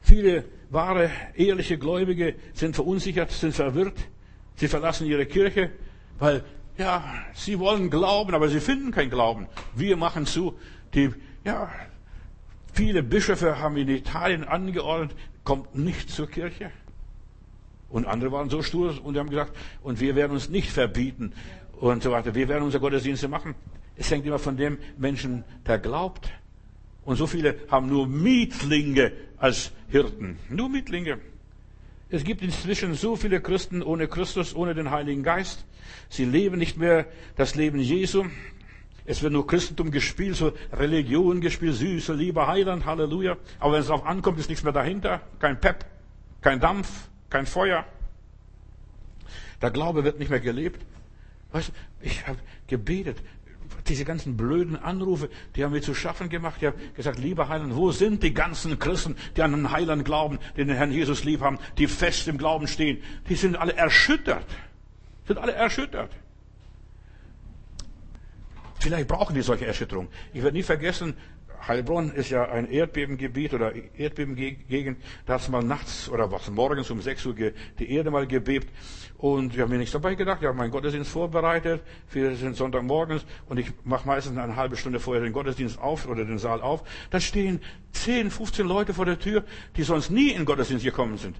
[0.00, 4.08] Viele wahre, ehrliche Gläubige sind verunsichert, sind verwirrt.
[4.56, 5.70] Sie verlassen ihre Kirche,
[6.18, 6.44] weil,
[6.78, 9.46] ja, sie wollen glauben, aber sie finden kein Glauben.
[9.74, 10.54] Wir machen zu.
[10.94, 11.10] Die,
[11.44, 11.70] ja,
[12.72, 16.70] viele Bischöfe haben in Italien angeordnet, kommt nicht zur Kirche.
[17.88, 21.32] Und andere waren so stur und haben gesagt, und wir werden uns nicht verbieten
[21.80, 22.34] und so weiter.
[22.34, 23.54] Wir werden unsere Gottesdienste machen.
[23.96, 26.28] Es hängt immer von dem Menschen, der glaubt.
[27.04, 30.38] Und so viele haben nur Mietlinge als Hirten.
[30.48, 31.18] Nur Mietlinge.
[32.14, 35.64] Es gibt inzwischen so viele Christen ohne Christus, ohne den Heiligen Geist.
[36.08, 38.26] Sie leben nicht mehr das Leben Jesu.
[39.04, 43.36] Es wird nur Christentum gespielt, so Religion gespielt, süße, lieber Heiland, Halleluja.
[43.58, 45.22] Aber wenn es darauf ankommt, ist nichts mehr dahinter.
[45.40, 45.86] Kein Pep,
[46.40, 47.84] kein Dampf, kein Feuer.
[49.60, 50.86] Der Glaube wird nicht mehr gelebt.
[51.50, 53.16] Weißt du, ich habe gebetet.
[53.88, 56.56] Diese ganzen blöden Anrufe, die haben mir zu schaffen gemacht.
[56.60, 60.38] Ich habe gesagt, lieber Heiland, wo sind die ganzen Christen, die an den Heiland glauben,
[60.56, 63.02] den Herrn Jesus lieb haben, die fest im Glauben stehen?
[63.28, 64.46] Die sind alle erschüttert.
[65.26, 66.10] Sind alle erschüttert.
[68.80, 70.08] Vielleicht brauchen die solche Erschütterung.
[70.34, 71.14] Ich werde nie vergessen,
[71.66, 74.98] Heilbronn ist ja ein Erdbebengebiet oder Erdbebengegend.
[75.26, 78.68] Da hat es mal nachts oder was morgens um 6 Uhr die Erde mal gebebt.
[79.16, 80.38] Und ich habe mir nichts dabei gedacht.
[80.42, 83.24] Ich habe meinen Gottesdienst vorbereitet für den Sonntagmorgens.
[83.48, 86.82] Und ich mache meistens eine halbe Stunde vorher den Gottesdienst auf oder den Saal auf.
[87.10, 87.60] Da stehen
[87.92, 89.44] 10, 15 Leute vor der Tür,
[89.76, 91.36] die sonst nie in den Gottesdienst gekommen sind.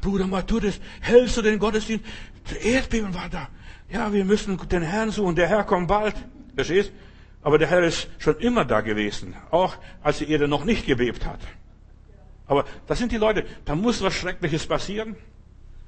[0.00, 2.04] Bruder Matthäus, hältst du den Gottesdienst?
[2.44, 3.48] Das Erdbeben war da.
[3.90, 5.34] Ja, wir müssen den Herrn suchen.
[5.34, 6.14] Der Herr kommt bald.
[6.54, 6.92] Verstehst?
[7.48, 11.24] Aber der Herr ist schon immer da gewesen, auch als die Erde noch nicht gebebt
[11.24, 11.40] hat.
[12.46, 15.16] Aber das sind die Leute, da muss was Schreckliches passieren.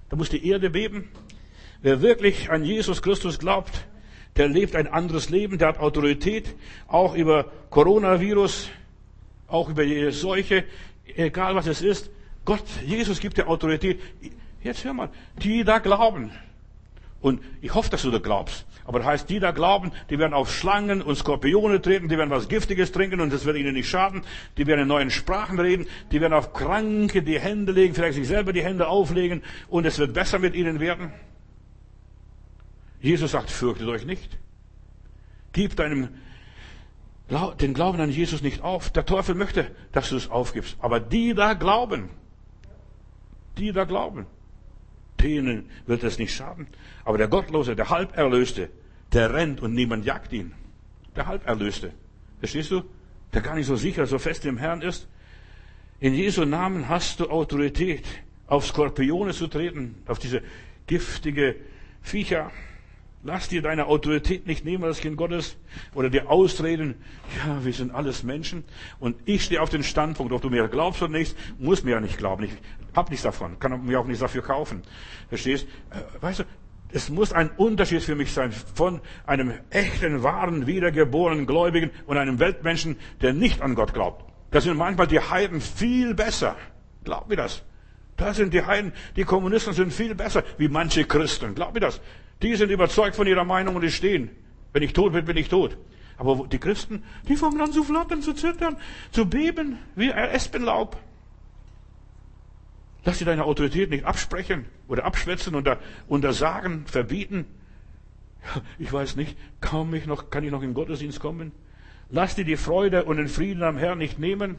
[0.08, 1.10] Da muss die Erde beben.
[1.82, 3.86] Wer wirklich an Jesus Christus glaubt,
[4.36, 6.56] der lebt ein anderes Leben, der hat Autorität,
[6.88, 8.70] auch über Coronavirus,
[9.46, 10.64] auch über jede Seuche,
[11.14, 12.08] egal was es ist.
[12.46, 14.00] Gott, Jesus gibt dir Autorität.
[14.62, 15.10] Jetzt hör mal,
[15.42, 16.30] die da glauben,
[17.20, 18.66] und ich hoffe, dass du da glaubst.
[18.84, 22.30] Aber das heißt, die da glauben, die werden auf Schlangen und Skorpione treten, die werden
[22.30, 24.22] was Giftiges trinken und das wird ihnen nicht schaden.
[24.56, 28.26] Die werden in neuen Sprachen reden, die werden auf Kranke die Hände legen, vielleicht sich
[28.26, 31.12] selber die Hände auflegen und es wird besser mit ihnen werden.
[33.00, 34.38] Jesus sagt, fürchtet euch nicht.
[35.52, 36.08] Gib deinem,
[37.60, 38.90] den Glauben an Jesus nicht auf.
[38.90, 40.76] Der Teufel möchte, dass du es aufgibst.
[40.80, 42.10] Aber die da glauben,
[43.58, 44.26] die da glauben,
[45.22, 46.66] denen wird es nicht schaden.
[47.04, 48.70] Aber der Gottlose, der Halberlöste,
[49.12, 50.52] der rennt und niemand jagt ihn.
[51.16, 51.92] Der Halberlöste.
[52.38, 52.82] Verstehst du?
[53.32, 55.08] Der gar nicht so sicher, so fest im Herrn ist.
[56.00, 58.06] In Jesu Namen hast du Autorität,
[58.46, 60.42] auf Skorpione zu treten, auf diese
[60.86, 61.56] giftige
[62.02, 62.50] Viecher.
[63.22, 65.56] Lass dir deine Autorität nicht nehmen als Kind Gottes
[65.94, 66.94] oder dir ausreden,
[67.36, 68.64] ja, wir sind alles Menschen
[68.98, 72.00] und ich stehe auf den Standpunkt, ob du mir glaubst oder nicht, muss mir ja
[72.00, 72.44] nicht glauben.
[72.44, 72.52] Ich
[72.94, 74.80] hab nichts davon, kann mir auch nichts dafür kaufen.
[75.28, 75.66] Verstehst?
[75.90, 76.44] Äh, weißt du,
[76.92, 82.38] es muss ein Unterschied für mich sein von einem echten, wahren, wiedergeborenen Gläubigen und einem
[82.38, 84.24] Weltmenschen, der nicht an Gott glaubt.
[84.50, 86.56] Da sind manchmal die Heiden viel besser.
[87.04, 87.62] Glaub mir das.
[88.16, 91.54] Da sind die Heiden, die Kommunisten sind viel besser wie manche Christen.
[91.54, 92.00] Glaub mir das.
[92.42, 94.30] Die sind überzeugt von ihrer Meinung und die stehen.
[94.72, 95.76] Wenn ich tot bin, bin ich tot.
[96.16, 98.76] Aber die Christen, die fangen an zu flattern, zu zittern,
[99.10, 100.96] zu beben, wie Espenlaub.
[103.04, 107.46] Lass dir deine Autorität nicht absprechen oder abschwätzen oder untersagen, verbieten.
[108.78, 111.52] Ich weiß nicht, kaum ich noch, kann ich noch in Gottesdienst kommen?
[112.10, 114.56] Lass dir die Freude und den Frieden am Herrn nicht nehmen.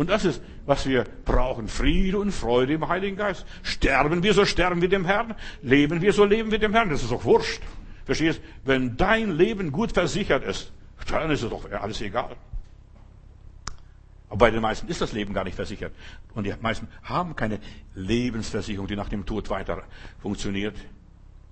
[0.00, 1.68] Und das ist, was wir brauchen.
[1.68, 3.44] Friede und Freude im Heiligen Geist.
[3.62, 5.34] Sterben wir, so sterben wir dem Herrn.
[5.60, 6.88] Leben wir, so leben wir dem Herrn.
[6.88, 7.60] Das ist doch wurscht.
[8.06, 8.40] Verstehst?
[8.64, 10.72] Wenn dein Leben gut versichert ist,
[11.06, 12.34] dann ist es doch alles egal.
[14.30, 15.92] Aber bei den meisten ist das Leben gar nicht versichert.
[16.34, 17.58] Und die meisten haben keine
[17.94, 19.82] Lebensversicherung, die nach dem Tod weiter
[20.22, 20.78] funktioniert.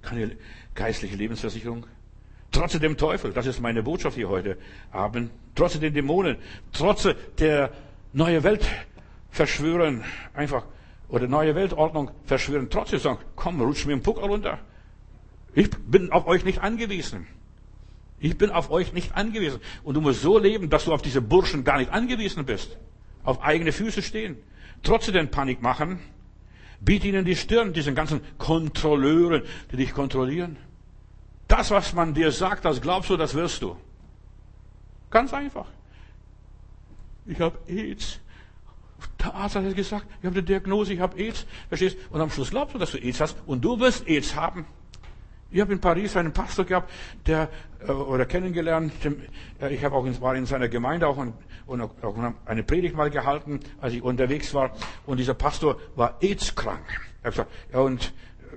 [0.00, 0.38] Keine
[0.74, 1.84] geistliche Lebensversicherung.
[2.50, 4.56] Trotz dem Teufel, das ist meine Botschaft hier heute
[4.90, 6.38] Abend, trotz den Dämonen,
[6.72, 7.06] trotz
[7.38, 7.72] der
[8.12, 8.66] neue Welt
[9.30, 10.64] verschwören, einfach,
[11.08, 14.58] oder neue Weltordnung verschwören, trotzdem sagen, komm, rutsch mir den Puckel runter.
[15.54, 17.26] Ich bin auf euch nicht angewiesen.
[18.20, 19.60] Ich bin auf euch nicht angewiesen.
[19.84, 22.76] Und du musst so leben, dass du auf diese Burschen gar nicht angewiesen bist.
[23.22, 24.36] Auf eigene Füße stehen.
[24.82, 26.00] Trotzdem Panik machen.
[26.80, 29.42] Biet ihnen die Stirn, diesen ganzen Kontrolleuren,
[29.72, 30.56] die dich kontrollieren.
[31.48, 33.76] Das, was man dir sagt, das glaubst du, das wirst du.
[35.10, 35.66] Ganz einfach.
[37.28, 38.20] Ich habe AIDS.
[39.22, 41.46] Der Arzt hat gesagt, ich habe die Diagnose, ich habe AIDS.
[41.68, 41.98] Verstehst?
[42.10, 44.66] Und am Schluss glaubst du, dass du AIDS hast und du wirst AIDS haben.
[45.50, 46.90] Ich habe in Paris einen Pastor gehabt,
[47.26, 47.48] der
[47.86, 48.92] äh, oder kennengelernt.
[49.60, 51.34] Äh, ich habe auch in, war in seiner Gemeinde auch, und,
[51.66, 54.72] und auch eine Predigt mal gehalten, als ich unterwegs war.
[55.06, 56.84] Und dieser Pastor war AIDS-krank.
[57.22, 58.12] Er hat gesagt, ja und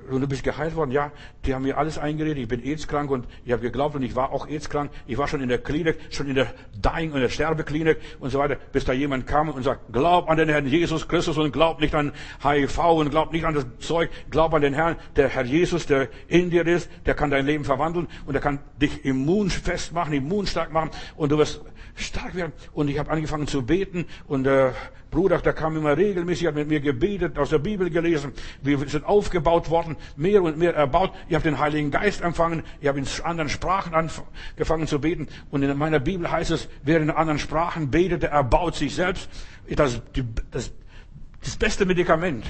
[0.10, 0.91] und du bist geheilt worden.
[0.91, 1.12] Ja,
[1.45, 2.38] die haben mir alles eingeredet.
[2.38, 4.91] Ich bin AIDS-krank und ich habe geglaubt und ich war auch AIDS-krank.
[5.08, 8.39] Ich war schon in der Klinik, schon in der Dying und der Sterbeklinik und so
[8.39, 11.80] weiter, bis da jemand kam und sagt, glaub an den Herrn Jesus Christus und glaub
[11.80, 12.12] nicht an
[12.43, 14.10] HIV und glaub nicht an das Zeug.
[14.30, 17.65] Glaub an den Herrn, der Herr Jesus, der in dir ist, der kann dein Leben
[17.65, 21.62] verwandeln und der kann dich immunfest machen, immunstark machen und du wirst
[21.95, 22.54] stark werden.
[22.73, 24.73] Und ich habe angefangen zu beten und der äh,
[25.12, 28.32] Bruder, der kam immer regelmäßig, hat mit mir gebetet, aus der Bibel gelesen.
[28.62, 31.12] Wir sind aufgebaut worden, mehr und mehr erbaut.
[31.27, 32.63] Ich habe den Heiligen Geist empfangen.
[32.80, 35.27] Ich habe in anderen Sprachen angefangen zu beten.
[35.51, 39.30] Und in meiner Bibel heißt es, wer in anderen Sprachen betet, der erbaut sich selbst.
[39.69, 40.01] Das,
[40.51, 40.71] das,
[41.41, 42.45] das beste Medikament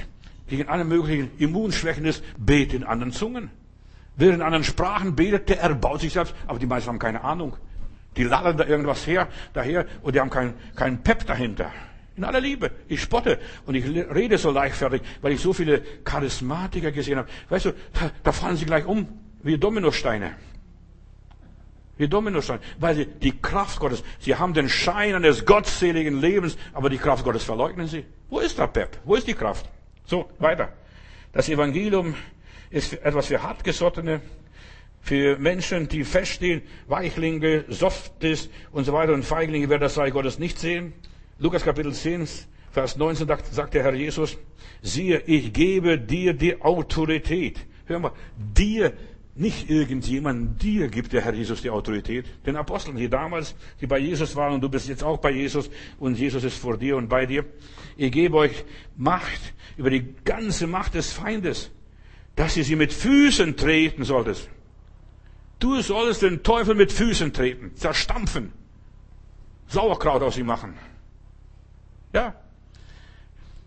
[0.46, 3.50] gegen alle möglichen Immunschwächen ist, bete in anderen Zungen.
[4.16, 6.34] Wer in anderen Sprachen betet, der erbaut sich selbst.
[6.46, 7.56] Aber die meisten haben keine Ahnung.
[8.16, 11.70] Die ladern da irgendwas her, daher, und die haben keinen kein Pep dahinter.
[12.16, 12.70] In aller Liebe.
[12.88, 17.28] Ich spotte und ich rede so leichtfertig, weil ich so viele Charismatiker gesehen habe.
[17.48, 19.08] Weißt du, da, da fallen sie gleich um
[19.42, 20.34] wie Dominosteine.
[21.96, 22.60] Wie Dominosteine.
[22.78, 27.24] Weil sie die Kraft Gottes, sie haben den Schein eines gottseligen Lebens, aber die Kraft
[27.24, 28.04] Gottes verleugnen sie.
[28.28, 28.98] Wo ist der Pep?
[29.04, 29.68] Wo ist die Kraft?
[30.04, 30.68] So, weiter.
[31.32, 32.14] Das Evangelium
[32.68, 34.20] ist etwas für Hartgesottene,
[35.02, 40.38] für Menschen, die feststehen, Weichlinge, Softes und so weiter und Feiglinge werden das Reich Gottes
[40.38, 40.92] nicht sehen.
[41.38, 42.26] Lukas Kapitel 10,
[42.70, 44.38] Vers 19 sagt der Herr Jesus,
[44.80, 47.66] siehe, ich gebe dir die Autorität.
[47.86, 48.92] Hör mal, dir,
[49.34, 52.26] nicht irgendjemand, dir gibt der Herr Jesus die Autorität.
[52.46, 55.70] Den Aposteln, die damals, die bei Jesus waren und du bist jetzt auch bei Jesus
[55.98, 57.44] und Jesus ist vor dir und bei dir.
[57.96, 58.64] Ich gebe euch
[58.96, 61.70] Macht über die ganze Macht des Feindes,
[62.36, 64.48] dass ihr sie mit Füßen treten solltest.
[65.62, 68.50] Du sollst den Teufel mit Füßen treten, zerstampfen,
[69.68, 70.74] Sauerkraut aus ihm machen.
[72.12, 72.34] Ja.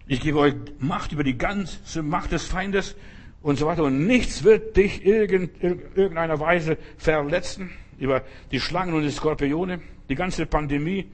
[0.05, 2.97] Ich gebe euch Macht über die ganze Macht des Feindes
[3.41, 3.86] und so weiter.
[3.86, 7.71] Und nichts wird dich in irgendeiner Weise verletzen.
[7.97, 9.79] Über die Schlangen und die Skorpione,
[10.10, 11.10] die ganze Pandemie,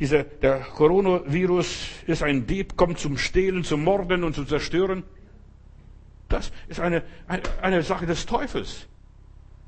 [0.00, 5.04] dieser, der Coronavirus ist ein Dieb, kommt zum Stehlen, zum Morden und zu zerstören.
[6.28, 8.88] Das ist eine, eine, eine Sache des Teufels.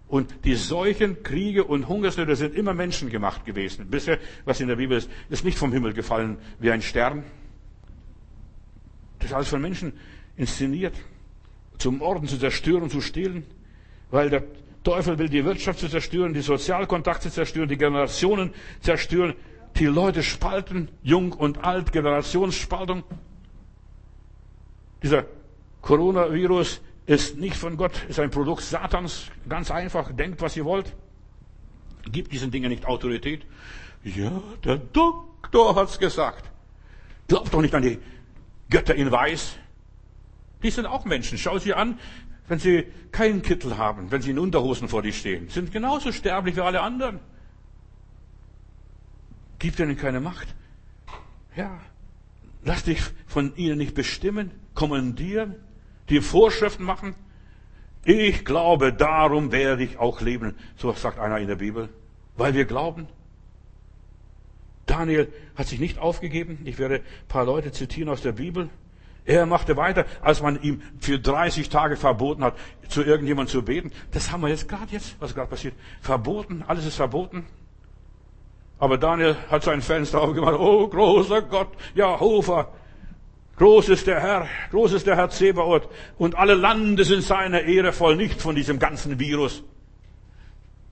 [0.09, 3.89] Und die Seuchen, Kriege und Hungersnöte sind immer menschengemacht gewesen.
[3.91, 7.25] Bisher, was in der Bibel ist, ist nicht vom Himmel gefallen wie ein Stern.
[9.19, 9.93] Das ist alles von Menschen
[10.37, 10.95] inszeniert.
[11.77, 13.45] Zum Orden zu zerstören, zu stehlen.
[14.11, 14.45] Weil der
[14.83, 19.35] Teufel will die Wirtschaft zu zerstören, die Sozialkontakte zerstören, die Generationen zerstören,
[19.77, 23.03] die Leute spalten, jung und alt, Generationsspaltung.
[25.03, 25.27] Dieser
[25.83, 29.31] Coronavirus ist nicht von Gott, ist ein Produkt Satans.
[29.49, 30.95] Ganz einfach, denkt, was ihr wollt.
[32.13, 33.47] Gibt diesen Dingen nicht Autorität.
[34.05, 36.51] Ja, der Doktor hat's gesagt.
[37.27, 37.99] Glaubt doch nicht an die
[38.69, 39.57] Götter in Weiß.
[40.63, 41.39] Die sind auch Menschen.
[41.39, 41.99] Schau sie an,
[42.47, 45.49] wenn sie keinen Kittel haben, wenn sie in Unterhosen vor dir stehen.
[45.49, 47.21] Sind genauso sterblich wie alle anderen.
[49.59, 50.49] Gibt ihnen keine Macht.
[51.57, 51.81] Ja.
[52.65, 55.57] Lass dich von ihnen nicht bestimmen, kommandieren
[56.09, 57.15] die Vorschriften machen.
[58.05, 60.55] Ich glaube, darum werde ich auch leben.
[60.77, 61.89] So sagt einer in der Bibel.
[62.37, 63.09] Weil wir glauben.
[64.87, 66.61] Daniel hat sich nicht aufgegeben.
[66.65, 68.71] Ich werde ein paar Leute zitieren aus der Bibel.
[69.25, 72.55] Er machte weiter, als man ihm für 30 Tage verboten hat,
[72.89, 73.93] zu irgendjemandem zu beten.
[74.13, 75.75] Das haben wir jetzt gerade jetzt, was gerade passiert.
[76.01, 77.45] Verboten, alles ist verboten.
[78.79, 80.55] Aber Daniel hat sein Fenster aufgemacht.
[80.59, 82.73] Oh, großer Gott, Jehova,
[83.59, 87.93] Groß ist der Herr, groß ist der Herr Zebaoth und alle Lande sind seiner Ehre
[87.93, 89.65] voll, nicht von diesem ganzen Virus.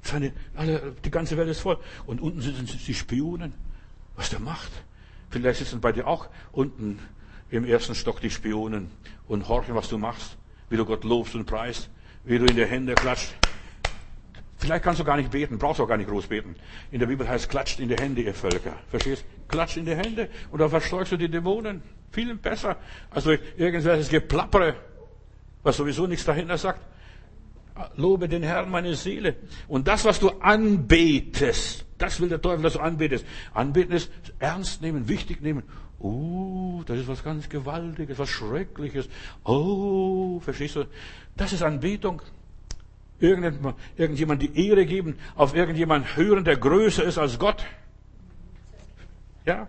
[0.02, 1.78] Seine, alle, die ganze Welt ist voll.
[2.06, 3.54] Und unten sitzen die Spionen.
[4.14, 4.70] Was der macht?
[5.30, 6.98] Vielleicht sitzen bei dir auch unten
[7.50, 8.90] im ersten Stock die Spionen
[9.28, 10.36] und horchen, was du machst,
[10.68, 11.90] wie du Gott lobst und preist,
[12.24, 13.34] wie du in die Hände klatscht.
[14.58, 16.56] Vielleicht kannst du gar nicht beten, brauchst auch gar nicht groß beten.
[16.90, 18.74] In der Bibel heißt, klatscht in die Hände, ihr Völker.
[18.88, 19.24] Verstehst?
[19.48, 21.82] Klatscht in die Hände und dann verschleugst du die Dämonen.
[22.10, 22.76] Viel besser
[23.10, 24.76] als durch irgendwelches Geplappere,
[25.62, 26.80] was sowieso nichts dahinter sagt.
[27.96, 29.36] Lobe den Herrn, meine Seele.
[29.68, 33.26] Und das, was du anbetest, das will der Teufel, dass du anbetest.
[33.52, 35.64] Anbeten ist ernst nehmen, wichtig nehmen.
[35.98, 39.08] Oh, das ist was ganz Gewaltiges, was Schreckliches.
[39.44, 40.84] Oh, verstehst du?
[41.36, 42.22] Das ist Anbetung.
[43.18, 47.64] Irgendjemand, irgendjemand die Ehre geben, auf irgendjemand hören, der größer ist als Gott.
[49.46, 49.68] Ja?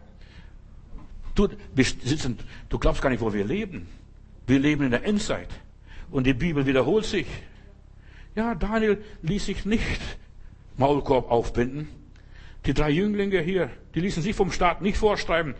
[1.36, 3.88] Du, wir sitzen, du glaubst gar nicht, wo wir leben.
[4.48, 5.50] Wir leben in der Endzeit.
[6.10, 7.28] Und die Bibel wiederholt sich.
[8.36, 10.02] Ja, Daniel ließ sich nicht
[10.78, 11.90] Maulkorb aufbinden.
[12.66, 15.56] Die drei Jünglinge hier, die ließen sich vom Staat nicht vorschreiben.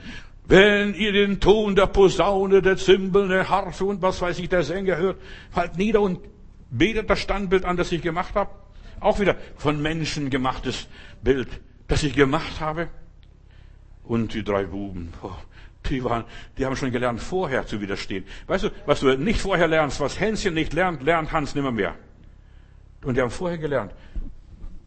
[0.46, 4.64] Wenn ihr den Ton der Posaune, der Zimbeln, der Harfe und was weiß ich, der
[4.64, 5.18] Sänger hört,
[5.54, 6.20] halt nieder und
[6.70, 8.52] betet das Standbild an, das ich gemacht habe.
[9.00, 10.88] Auch wieder von Menschen gemachtes
[11.22, 11.48] Bild,
[11.88, 12.90] das ich gemacht habe.
[14.04, 15.14] Und die drei Buben,
[15.90, 16.24] die waren,
[16.58, 18.26] die haben schon gelernt, vorher zu widerstehen.
[18.48, 21.96] Weißt du, was du nicht vorher lernst, was Hänschen nicht lernt, lernt Hans nimmer mehr.
[23.04, 23.94] Und die haben vorher gelernt.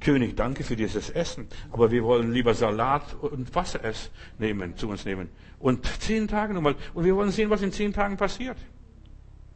[0.01, 3.81] König, danke für dieses Essen, aber wir wollen lieber Salat und Wasser
[4.39, 5.29] nehmen, zu uns nehmen.
[5.59, 6.75] Und zehn Tage nochmal.
[6.95, 8.57] Und wir wollen sehen, was in zehn Tagen passiert.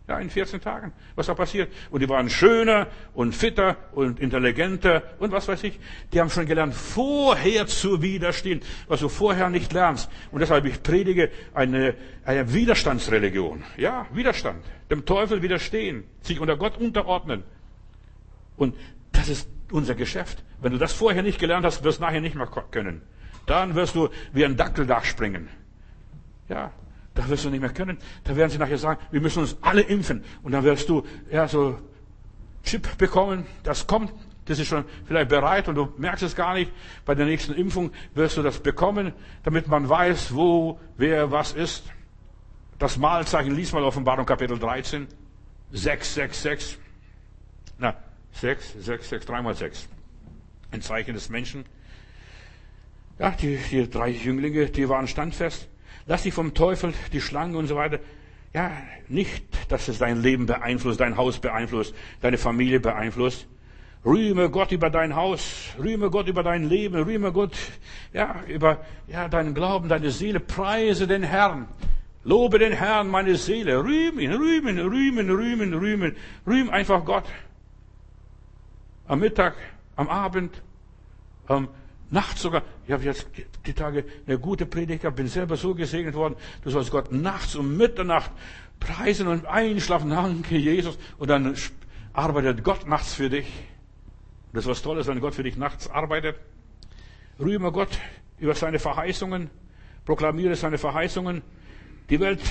[0.06, 1.72] Ja, in 14 Tagen, was da passiert.
[1.90, 5.80] Und die waren schöner und fitter und intelligenter und was weiß ich.
[6.12, 10.10] Die haben schon gelernt, vorher zu widerstehen, was du vorher nicht lernst.
[10.30, 11.94] Und deshalb ich predige eine,
[12.26, 13.64] eine Widerstandsreligion.
[13.78, 14.62] Ja, Widerstand.
[14.90, 17.42] Dem Teufel widerstehen, sich unter Gott unterordnen.
[18.58, 18.76] Und
[19.12, 20.44] das ist unser Geschäft.
[20.60, 23.00] Wenn du das vorher nicht gelernt hast, wirst du nachher nicht mehr können.
[23.46, 25.48] Dann wirst du wie ein Dackel springen.
[26.50, 26.72] Ja,
[27.14, 27.98] da wirst du nicht mehr können.
[28.24, 30.24] Da werden sie nachher sagen, wir müssen uns alle impfen.
[30.42, 31.79] Und dann wirst du, ja, so
[32.64, 33.46] Chip bekommen.
[33.62, 34.12] Das kommt.
[34.46, 36.70] Das ist schon vielleicht bereit und du merkst es gar nicht.
[37.07, 41.85] Bei der nächsten Impfung wirst du das bekommen, damit man weiß, wo, wer, was ist.
[42.79, 45.07] Das Mahlzeichen lies mal Offenbarung Kapitel 13.
[45.72, 46.79] 6, 6, 6.
[47.79, 47.96] Na,
[48.33, 49.88] 6, 6, 6, 3 mal 6.
[50.72, 51.64] Ein Zeichen des Menschen.
[53.18, 55.68] Ja, die, die drei Jünglinge, die waren standfest.
[56.06, 57.98] Lass dich vom Teufel, die Schlange und so weiter.
[58.52, 58.70] Ja,
[59.08, 63.46] nicht, dass es dein Leben beeinflusst, dein Haus beeinflusst, deine Familie beeinflusst.
[64.04, 67.56] Rühme Gott über dein Haus, rühme Gott über dein Leben, rühme Gott,
[68.12, 71.68] ja, über, ja, deinen Glauben, deine Seele, preise den Herrn.
[72.22, 77.24] Lobe den Herrn, meine Seele, rühm ihn, rühmen, rühmen, rühmen, rühmen, rühm einfach Gott.
[79.08, 79.54] Am Mittag,
[79.96, 80.62] am Abend,
[81.46, 81.68] am
[82.14, 82.62] Nachts sogar.
[82.87, 83.27] Ich habe jetzt
[83.66, 86.37] die Tage eine gute Predigt gehabt, bin selber so gesegnet worden.
[86.62, 88.31] Du sollst Gott nachts um Mitternacht
[88.79, 90.11] preisen und einschlafen.
[90.11, 90.96] Danke, Jesus.
[91.18, 91.57] Und dann
[92.12, 93.53] arbeitet Gott nachts für dich.
[94.53, 96.37] Das ist was Tolles, wenn Gott für dich nachts arbeitet.
[97.40, 97.98] Rühme Gott
[98.38, 99.50] über seine Verheißungen.
[100.05, 101.42] Proklamiere seine Verheißungen.
[102.11, 102.42] Die Welt,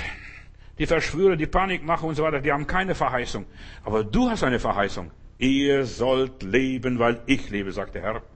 [0.78, 3.45] die Verschwörer, die Panik machen und so weiter, die haben keine Verheißung.
[3.86, 5.10] Aber du hast eine Verheißung.
[5.38, 8.33] Ihr sollt leben, weil ich lebe, sagt der Herr.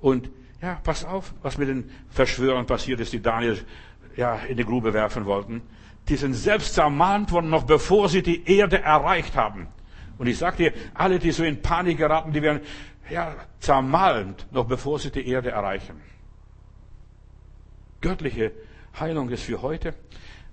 [0.00, 0.30] Und
[0.60, 3.58] ja, pass auf, was mit den Verschwörern passiert ist, die Daniel
[4.16, 5.62] ja, in die Grube werfen wollten.
[6.08, 9.68] Die sind selbst zermahnt worden, noch bevor sie die Erde erreicht haben.
[10.18, 12.60] Und ich sag dir, alle, die so in Panik geraten, die werden
[13.08, 16.00] ja, zermalmt, noch bevor sie die Erde erreichen.
[18.00, 18.52] Göttliche
[18.98, 19.94] Heilung ist für heute.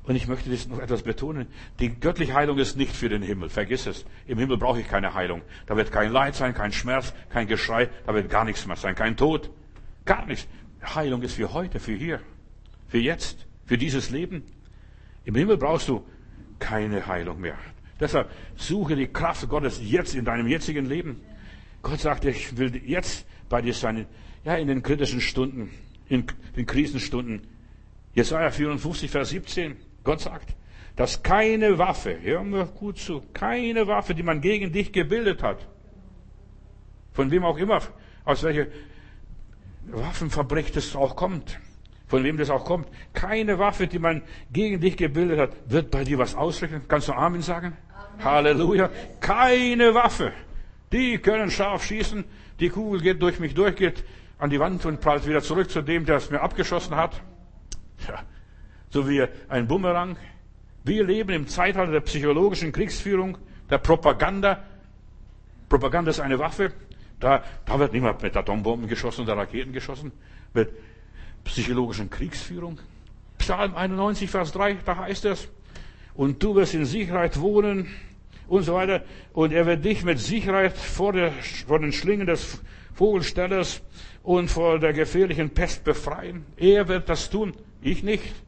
[0.07, 1.47] Und ich möchte das noch etwas betonen.
[1.79, 3.49] Die göttliche Heilung ist nicht für den Himmel.
[3.49, 4.05] Vergiss es.
[4.27, 5.41] Im Himmel brauche ich keine Heilung.
[5.65, 7.89] Da wird kein Leid sein, kein Schmerz, kein Geschrei.
[8.05, 8.93] Da wird gar nichts mehr sein.
[8.93, 9.49] Kein Tod.
[10.05, 10.47] Gar nichts.
[10.83, 12.21] Heilung ist für heute, für hier,
[12.87, 14.43] für jetzt, für dieses Leben.
[15.23, 16.05] Im Himmel brauchst du
[16.59, 17.57] keine Heilung mehr.
[17.99, 21.21] Deshalb suche die Kraft Gottes jetzt in deinem jetzigen Leben.
[21.81, 24.05] Gott sagt, ich will jetzt bei dir sein.
[24.43, 25.71] Ja, in den kritischen Stunden,
[26.07, 27.47] in den Krisenstunden.
[28.13, 29.75] Jesaja 54, Vers 17.
[30.05, 30.55] Gott sagt,
[30.95, 35.67] dass keine Waffe, hör mir gut zu, keine Waffe, die man gegen dich gebildet hat,
[37.11, 37.81] von wem auch immer,
[38.23, 38.67] aus welcher
[39.87, 41.59] Waffenfabrik das auch kommt,
[42.07, 46.03] von wem das auch kommt, keine Waffe, die man gegen dich gebildet hat, wird bei
[46.03, 46.83] dir was ausrichten.
[46.87, 47.75] Kannst du Amen sagen?
[47.93, 48.23] Amen.
[48.23, 48.89] Halleluja.
[49.19, 50.31] Keine Waffe.
[50.91, 52.23] Die können scharf schießen.
[52.59, 54.03] Die Kugel geht durch mich durch, geht
[54.37, 57.21] an die Wand und prallt wieder zurück zu dem, der es mir abgeschossen hat.
[58.07, 58.23] Ja,
[58.95, 60.15] so wie ein Bumerang.
[60.85, 63.37] Wir leben im Zeitalter der psychologischen Kriegsführung,
[63.69, 64.63] der Propaganda.
[65.67, 66.71] Propaganda ist eine Waffe.
[67.19, 70.13] Da, da wird nicht mehr mit Atombomben geschossen oder Raketen geschossen,
[70.53, 70.69] mit
[71.43, 72.79] psychologischen Kriegsführung.
[73.37, 75.49] Psalm 91, Vers 3, da heißt es,
[76.13, 77.89] und du wirst in Sicherheit wohnen
[78.47, 79.03] und so weiter.
[79.33, 81.33] Und er wird dich mit Sicherheit vor, der,
[81.67, 82.61] vor den Schlingen des
[82.93, 83.81] Vogelstellers
[84.23, 86.45] und vor der gefährlichen Pest befreien.
[86.55, 88.44] Er wird das tun, ich nicht.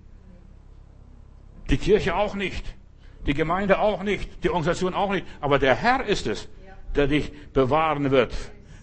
[1.69, 2.65] Die Kirche auch nicht.
[3.25, 4.43] Die Gemeinde auch nicht.
[4.43, 5.25] Die Organisation auch nicht.
[5.41, 6.47] Aber der Herr ist es,
[6.95, 8.33] der dich bewahren wird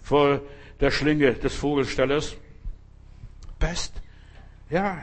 [0.03, 0.41] vor
[0.79, 2.35] der Schlinge des Vogelstellers.
[3.59, 4.01] Pest.
[4.69, 4.99] Ja,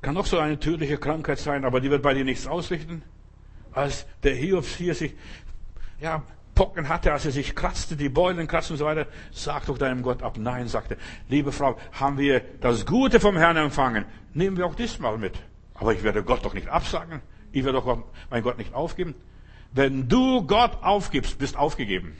[0.00, 3.02] kann auch so eine tödliche Krankheit sein, aber die wird bei dir nichts ausrichten.
[3.72, 5.14] Als der Hiob hier sich,
[6.00, 6.22] ja,
[6.54, 10.02] Pocken hatte, als er sich kratzte, die Beulen kratzten und so weiter, sag doch deinem
[10.02, 10.38] Gott ab.
[10.38, 10.96] Nein, sagte,
[11.28, 15.34] liebe Frau, haben wir das Gute vom Herrn empfangen, nehmen wir auch diesmal mit.
[15.78, 17.20] Aber ich werde Gott doch nicht absagen.
[17.52, 19.14] Ich werde doch mein Gott nicht aufgeben.
[19.72, 22.16] Wenn du Gott aufgibst, bist aufgegeben.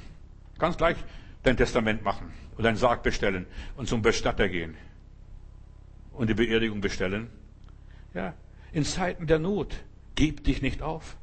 [0.59, 0.97] Kannst gleich
[1.43, 3.47] dein Testament machen und deinen Sarg bestellen
[3.77, 4.75] und zum Bestatter gehen
[6.13, 7.31] und die Beerdigung bestellen.
[8.15, 8.35] Ja,
[8.73, 9.77] in Zeiten der Not,
[10.15, 11.17] gib dich nicht auf.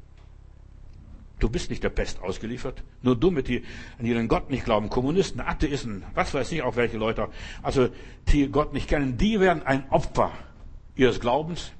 [1.38, 2.82] Du bist nicht der Pest ausgeliefert.
[3.02, 3.62] Nur Dumme, die
[3.98, 7.28] an ihren Gott nicht glauben, Kommunisten, Atheisten, was weiß ich auch welche Leute,
[7.62, 7.90] also
[8.28, 10.32] die Gott nicht kennen, die werden ein Opfer
[10.94, 11.72] ihres Glaubens.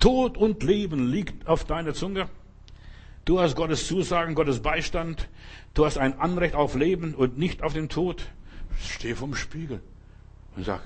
[0.00, 2.28] Tod und Leben liegt auf deiner Zunge.
[3.26, 5.28] Du hast Gottes Zusagen, Gottes Beistand.
[5.74, 8.26] Du hast ein Anrecht auf Leben und nicht auf den Tod.
[8.80, 9.80] Steh vom Spiegel
[10.56, 10.80] und sag,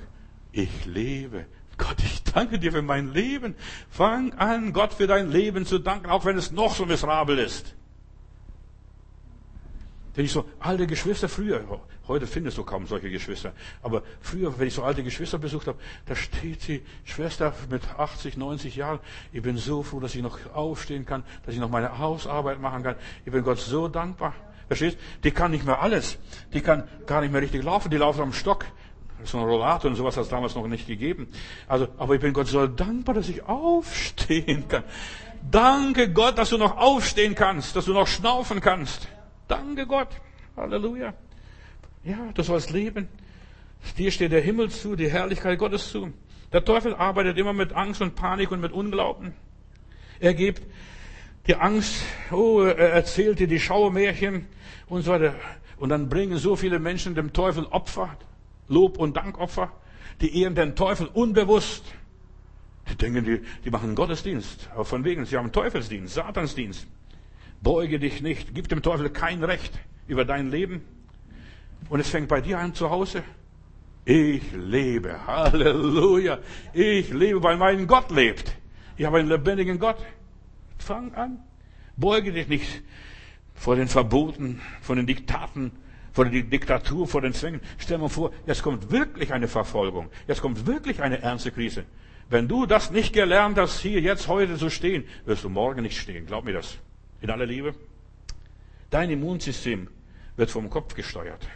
[0.53, 1.47] ich lebe.
[1.79, 3.55] Gott, ich danke dir für mein Leben.
[3.89, 7.75] Fang an, Gott für dein Leben zu danken, auch wenn es noch so miserabel ist.
[10.15, 13.53] Wenn ich so alte Geschwister früher, heute findest du kaum solche Geschwister,
[13.83, 18.37] aber früher, wenn ich so alte Geschwister besucht habe, da steht die Schwester mit 80,
[18.37, 19.01] 90 Jahren.
[19.33, 22.85] Ich bin so froh, dass ich noch aufstehen kann, dass ich noch meine Hausarbeit machen
[22.85, 22.95] kann.
[23.25, 24.35] Ich bin Gott so dankbar.
[24.69, 24.99] Verstehst?
[25.25, 26.17] Die kann nicht mehr alles.
[26.53, 27.91] Die kann gar nicht mehr richtig laufen.
[27.91, 28.65] Die laufen am Stock.
[29.25, 31.29] So ein Rollator und sowas hat es damals noch nicht gegeben.
[31.67, 34.85] Also, aber ich bin Gott so dankbar, dass ich aufstehen kann.
[35.51, 39.09] Danke Gott, dass du noch aufstehen kannst, dass du noch schnaufen kannst.
[39.49, 40.09] Danke Gott.
[40.57, 41.15] Halleluja.
[42.05, 43.09] Ja, du sollst leben.
[43.99, 46.13] Dir steht der Himmel zu, die Herrlichkeit Gottes zu.
[46.53, 49.33] Der Teufel arbeitet immer mit Angst und Panik und mit Unglauben.
[50.21, 50.63] Er gibt
[51.47, 51.97] die Angst,
[52.31, 54.47] oh, er erzählt dir die Schauermärchen
[54.89, 55.35] und so weiter.
[55.77, 58.17] Und dann bringen so viele Menschen dem Teufel Opfer,
[58.69, 59.73] Lob- und Dankopfer.
[60.21, 61.85] Die ehren den Teufel unbewusst.
[62.89, 64.71] Die denken, die, die machen Gottesdienst.
[64.73, 66.87] Aber von wegen, sie haben Teufelsdienst, Satansdienst.
[67.65, 68.55] Beuge dich nicht.
[68.55, 69.73] Gib dem Teufel kein Recht
[70.07, 70.83] über dein Leben.
[71.89, 73.25] Und es fängt bei dir an zu Hause.
[74.05, 75.27] Ich lebe.
[75.27, 76.39] Halleluja.
[76.75, 78.55] Ich lebe, weil mein Gott lebt.
[78.99, 79.97] Ich habe einen lebendigen Gott.
[80.79, 81.43] Fang an.
[81.97, 82.83] Beuge dich nicht
[83.55, 85.73] vor den Verboten, vor den Diktaten,
[86.13, 87.63] vor der Diktatur, vor den Zwängen.
[87.79, 90.11] Stell dir vor, jetzt kommt wirklich eine Verfolgung.
[90.29, 91.85] Jetzt kommt wirklich eine ernste Krise.
[92.29, 95.99] Wenn du das nicht gelernt hast, hier jetzt heute zu stehen, wirst du morgen nicht
[95.99, 96.27] stehen.
[96.27, 96.79] Glaub mir das.
[97.21, 97.75] In aller Liebe.
[98.91, 99.89] Dein Immunsystem
[100.37, 101.49] wird vom Kopf gesteuert.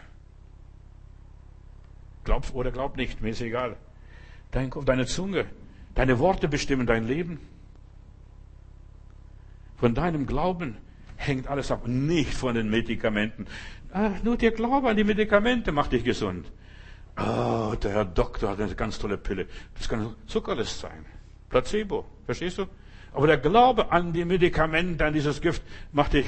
[2.23, 3.75] Glaub oder glaub nicht, mir ist egal.
[4.51, 5.45] Dein Kopf, deine Zunge,
[5.95, 7.39] deine Worte bestimmen dein Leben.
[9.77, 10.77] Von deinem Glauben
[11.15, 13.47] hängt alles ab, nicht von den Medikamenten.
[13.91, 16.51] Ach, nur der Glaube an die Medikamente macht dich gesund.
[17.17, 19.47] Oh, der Herr Doktor hat eine ganz tolle Pille.
[19.75, 21.05] Das kann Zuckerlist sein.
[21.49, 22.05] Placebo.
[22.25, 22.65] Verstehst du?
[23.13, 26.27] Aber der Glaube an die Medikamente, an dieses Gift, macht dich,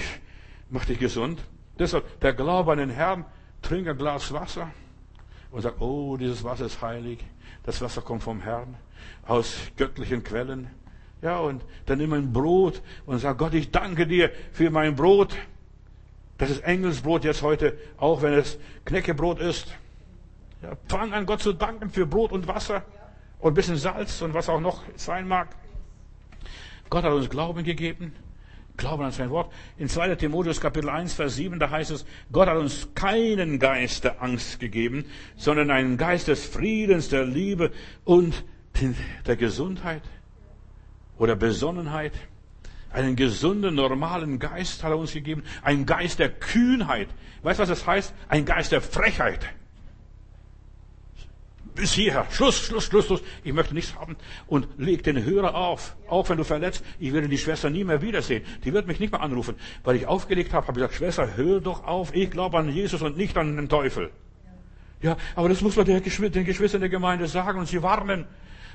[0.69, 1.39] macht dich gesund.
[1.77, 3.25] Deshalb, der Glaube an den Herrn,
[3.61, 4.71] trink ein Glas Wasser
[5.51, 7.19] und sag, oh, dieses Wasser ist heilig.
[7.63, 8.75] Das Wasser kommt vom Herrn,
[9.27, 10.67] aus göttlichen Quellen.
[11.21, 15.37] Ja, und dann nimm ein Brot und sag, Gott, ich danke dir für mein Brot.
[16.39, 19.67] Das ist Engelsbrot jetzt heute, auch wenn es Knäckebrot ist.
[20.63, 22.83] Ja, fang an, Gott zu danken für Brot und Wasser
[23.39, 25.49] und ein bisschen Salz und was auch noch sein mag.
[26.91, 28.11] Gott hat uns Glauben gegeben.
[28.75, 29.51] Glauben an sein Wort.
[29.77, 30.15] In 2.
[30.15, 34.59] Timotheus Kapitel 1, Vers 7, da heißt es, Gott hat uns keinen Geist der Angst
[34.59, 35.05] gegeben,
[35.37, 37.71] sondern einen Geist des Friedens, der Liebe
[38.03, 38.43] und
[39.25, 40.01] der Gesundheit
[41.17, 42.11] oder Besonnenheit.
[42.91, 45.43] Einen gesunden, normalen Geist hat er uns gegeben.
[45.61, 47.07] Ein Geist der Kühnheit.
[47.41, 48.13] Weißt du, was das heißt?
[48.27, 49.47] Ein Geist der Frechheit.
[51.81, 52.27] Bis hierher.
[52.29, 53.23] Schluss, Schluss, Schluss, Schluss.
[53.43, 54.15] Ich möchte nichts haben.
[54.45, 55.95] Und leg den Hörer auf.
[56.07, 56.83] Auch wenn du verletzt.
[56.99, 58.45] Ich werde die Schwester nie mehr wiedersehen.
[58.63, 59.55] Die wird mich nicht mehr anrufen.
[59.83, 62.13] Weil ich aufgelegt habe, habe ich gesagt, Schwester, hör doch auf.
[62.13, 64.11] Ich glaube an Jesus und nicht an den Teufel.
[65.01, 68.27] Ja, aber das muss man den Geschwistern der Gemeinde sagen und sie warnen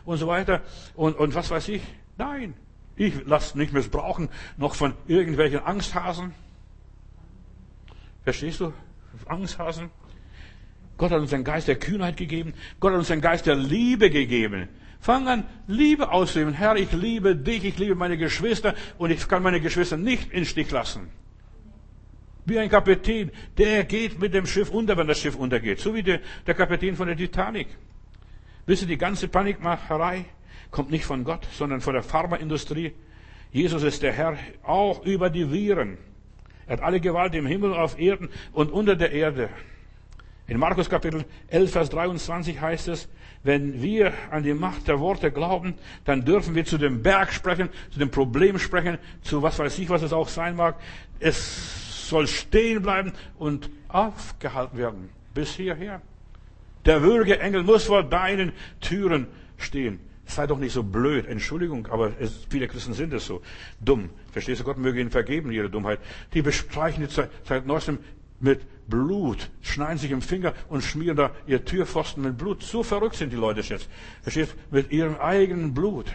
[0.04, 0.62] und so weiter.
[0.96, 1.82] Und, und was weiß ich.
[2.18, 2.54] Nein,
[2.96, 6.34] ich lasse nicht missbrauchen, noch von irgendwelchen Angsthasen.
[8.24, 8.72] Verstehst du?
[9.26, 9.90] Angsthasen.
[10.98, 12.54] Gott hat uns einen Geist der Kühnheit gegeben.
[12.80, 14.68] Gott hat uns einen Geist der Liebe gegeben.
[15.00, 16.54] Fang an, Liebe auszuüben.
[16.54, 20.44] Herr, ich liebe dich, ich liebe meine Geschwister und ich kann meine Geschwister nicht in
[20.44, 21.08] Stich lassen.
[22.44, 25.80] Wie ein Kapitän, der geht mit dem Schiff unter, wenn das Schiff untergeht.
[25.80, 27.68] So wie der, der Kapitän von der Titanic.
[28.66, 30.24] Wisst ihr, die ganze Panikmacherei,
[30.70, 32.92] kommt nicht von Gott, sondern von der Pharmaindustrie.
[33.52, 35.98] Jesus ist der Herr auch über die Viren.
[36.66, 39.50] Er hat alle Gewalt im Himmel, auf Erden und unter der Erde.
[40.48, 43.08] In Markus Kapitel 11, Vers 23 heißt es,
[43.42, 45.74] wenn wir an die Macht der Worte glauben,
[46.04, 49.88] dann dürfen wir zu dem Berg sprechen, zu dem Problem sprechen, zu was weiß ich,
[49.88, 50.76] was es auch sein mag.
[51.18, 55.08] Es soll stehen bleiben und aufgehalten werden.
[55.34, 56.00] Bis hierher.
[56.84, 59.26] Der Würgeengel muss vor deinen Türen
[59.58, 59.98] stehen.
[60.26, 61.26] Sei doch nicht so blöd.
[61.26, 63.42] Entschuldigung, aber es, viele Christen sind es so.
[63.80, 64.10] Dumm.
[64.32, 64.64] Verstehst du?
[64.64, 65.98] Gott möge ihnen vergeben, ihre Dummheit.
[66.34, 67.98] Die bestreichen jetzt seit, seit neuestem
[68.38, 72.62] mit Blut, schneiden sich im Finger und schmieren da ihr Türpfosten mit Blut.
[72.62, 73.88] So verrückt sind die Leute jetzt.
[74.22, 74.54] Verstehst?
[74.70, 76.06] Mit ihrem eigenen Blut.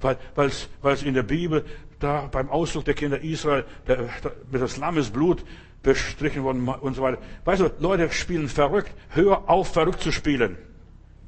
[0.00, 1.64] Weil, weil's, weil's in der Bibel,
[1.98, 5.44] da beim Auszug der Kinder Israel, der, der, mit das Lammes Blut
[5.82, 7.18] bestrichen worden und so weiter.
[7.44, 8.92] Weißt du, Leute spielen verrückt.
[9.10, 10.56] Hör auf, verrückt zu spielen.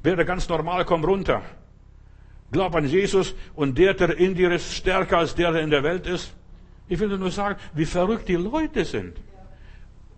[0.03, 1.41] Werde ganz normal, komm runter.
[2.51, 5.83] Glaub an Jesus und der, der in dir ist, stärker als der, der in der
[5.83, 6.33] Welt ist.
[6.87, 9.17] Ich will nur sagen, wie verrückt die Leute sind.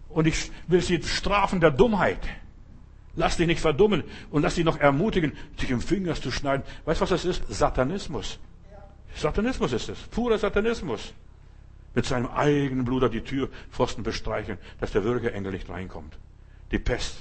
[0.10, 2.20] Und ich will sie strafen der Dummheit.
[3.16, 6.64] Lass dich nicht verdummen und lass dich noch ermutigen, sich im Finger zu schneiden.
[6.86, 7.44] Weißt du, was das ist?
[7.50, 8.40] Satanismus.
[9.16, 10.00] Satanismus ist es.
[10.00, 11.14] Purer Satanismus.
[11.96, 16.18] Mit seinem eigenen Blut die Türpfosten bestreichen, dass der Würgeengel nicht reinkommt.
[16.72, 17.18] Die Pest.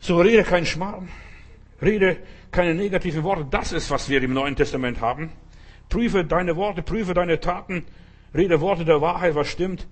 [0.00, 1.08] So rede kein Schmarrn.
[1.80, 2.18] Rede
[2.50, 3.46] keine negativen Worte.
[3.50, 5.30] Das ist, was wir im Neuen Testament haben.
[5.88, 7.86] Prüfe deine Worte, prüfe deine Taten,
[8.34, 9.86] rede Worte der Wahrheit, was stimmt.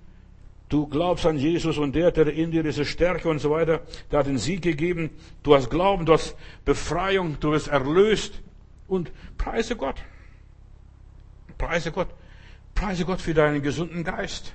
[0.69, 3.81] Du glaubst an Jesus und der, der in dir ist Stärke und so weiter.
[4.11, 5.11] Der hat den Sieg gegeben.
[5.43, 8.41] Du hast Glauben, du hast Befreiung, du wirst erlöst.
[8.87, 9.95] Und preise Gott.
[11.57, 12.09] Preise Gott.
[12.75, 14.53] Preise Gott für deinen gesunden Geist.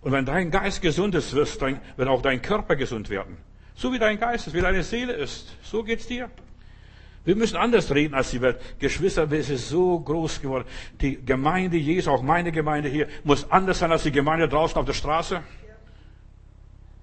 [0.00, 3.36] Und wenn dein Geist gesund ist, wird auch dein Körper gesund werden.
[3.74, 5.56] So wie dein Geist ist, wie deine Seele ist.
[5.62, 6.30] So geht's dir.
[7.24, 8.58] Wir müssen anders reden als die Welt.
[8.78, 10.64] Geschwister, es ist so groß geworden.
[11.00, 14.86] Die Gemeinde Jesu, auch meine Gemeinde hier, muss anders sein als die Gemeinde draußen auf
[14.86, 15.42] der Straße.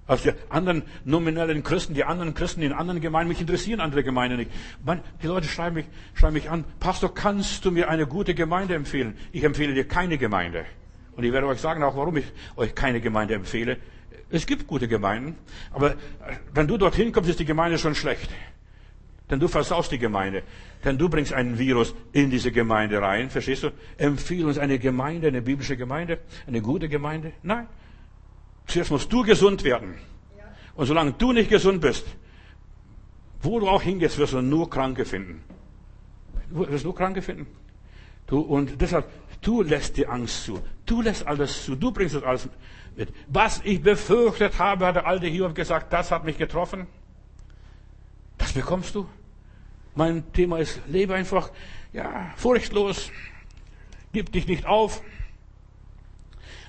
[0.07, 3.30] Als die anderen nominellen Christen, die anderen Christen in anderen Gemeinden.
[3.30, 4.51] Mich interessieren andere Gemeinden nicht.
[4.84, 8.74] Man, die Leute schreiben mich, schreiben mich an, Pastor, kannst du mir eine gute Gemeinde
[8.74, 9.18] empfehlen?
[9.34, 10.65] Ich empfehle dir keine Gemeinde.
[11.15, 13.78] Und ich werde euch sagen auch, warum ich euch keine Gemeinde empfehle.
[14.30, 15.36] Es gibt gute Gemeinden,
[15.72, 15.95] aber
[16.53, 18.30] wenn du dorthin kommst, ist die Gemeinde schon schlecht.
[19.30, 20.43] Denn du versaust die Gemeinde.
[20.84, 23.30] Denn du bringst einen Virus in diese Gemeinde rein.
[23.30, 23.71] Verstehst du?
[23.97, 27.34] Empfiehl uns eine Gemeinde, eine biblische Gemeinde, eine gute Gemeinde.
[27.43, 27.67] Nein.
[28.67, 29.95] Zuerst musst du gesund werden.
[30.75, 32.05] Und solange du nicht gesund bist,
[33.41, 35.43] wo du auch hingehst, wirst du nur Kranke finden.
[36.49, 37.47] Du wirst nur Kranke finden.
[38.28, 39.09] Du, und deshalb,
[39.41, 40.61] du lässt die Angst zu.
[40.86, 41.75] Du lässt alles zu.
[41.75, 42.49] Du bringst das alles
[42.95, 43.09] mit.
[43.28, 46.88] Was ich befürchtet habe, hat der alte Hiob gesagt, das hat mich getroffen.
[48.38, 49.07] Das bekommst du.
[49.97, 51.51] Mein Thema ist, lebe einfach,
[51.91, 53.11] ja, furchtlos.
[54.13, 55.01] Gib dich nicht auf.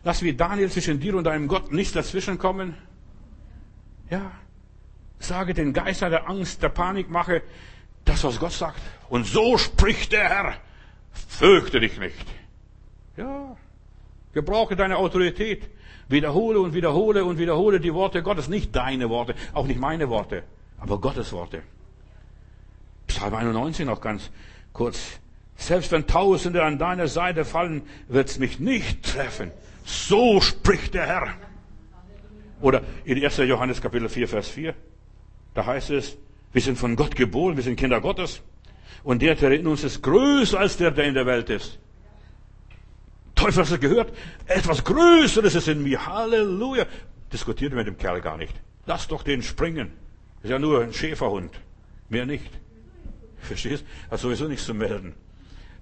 [0.03, 2.75] Lass wie Daniel zwischen dir und deinem Gott nichts dazwischenkommen.
[4.11, 4.33] Ja.
[5.19, 7.43] Sage den Geistern der Angst, der Panik, mache
[8.05, 8.81] das, was Gott sagt.
[9.09, 10.55] Und so spricht der Herr.
[11.13, 12.27] Fürchte dich nicht.
[13.17, 13.57] Ja.
[14.33, 15.69] Gebrauche deine Autorität.
[16.09, 18.49] Wiederhole und wiederhole und wiederhole die Worte Gottes.
[18.49, 20.45] Nicht deine Worte, auch nicht meine Worte
[20.79, 21.63] aber Gottes Worte.
[23.09, 24.31] Psalm 91 noch ganz
[24.73, 25.19] kurz.
[25.57, 29.51] Selbst wenn Tausende an deiner Seite fallen, wird's mich nicht treffen.
[29.85, 31.35] So spricht der Herr.
[32.61, 33.39] Oder in 1.
[33.39, 34.75] Johannes Kapitel 4, Vers 4.
[35.55, 36.17] Da heißt es,
[36.53, 38.41] wir sind von Gott geboren, wir sind Kinder Gottes.
[39.03, 41.79] Und der, der in uns ist, größer als der, der in der Welt ist.
[43.35, 44.13] Teufel, hast du gehört?
[44.47, 46.05] Etwas Größeres ist in mir.
[46.07, 46.87] Halleluja.
[47.33, 48.55] Diskutiert mit dem Kerl gar nicht.
[48.87, 49.93] Lass doch den springen.
[50.43, 51.53] Ist ja nur ein Schäferhund.
[52.09, 52.51] Mehr nicht.
[53.41, 53.85] Verstehst?
[54.11, 55.15] Hat sowieso nichts zu melden.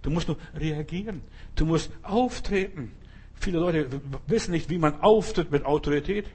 [0.03, 1.23] Du musst nur reagieren.
[1.55, 2.93] Du musst auftreten.
[3.35, 3.89] Viele Leute
[4.27, 6.27] wissen nicht, wie man auftritt mit Autorität.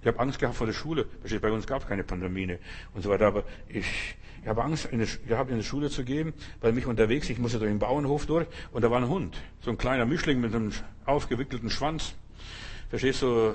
[0.00, 1.06] Ich habe Angst gehabt vor der Schule.
[1.40, 2.58] Bei uns gab es keine Pandemie
[2.94, 3.26] und so weiter.
[3.26, 3.86] Aber ich,
[4.42, 4.88] ich habe Angst
[5.26, 8.46] gehabt, in die Schule zu gehen, weil mich unterwegs, ich musste durch den Bauernhof durch
[8.72, 9.36] und da war ein Hund.
[9.60, 10.72] So ein kleiner Mischling mit einem
[11.04, 12.14] aufgewickelten Schwanz.
[12.88, 13.54] Verstehst du?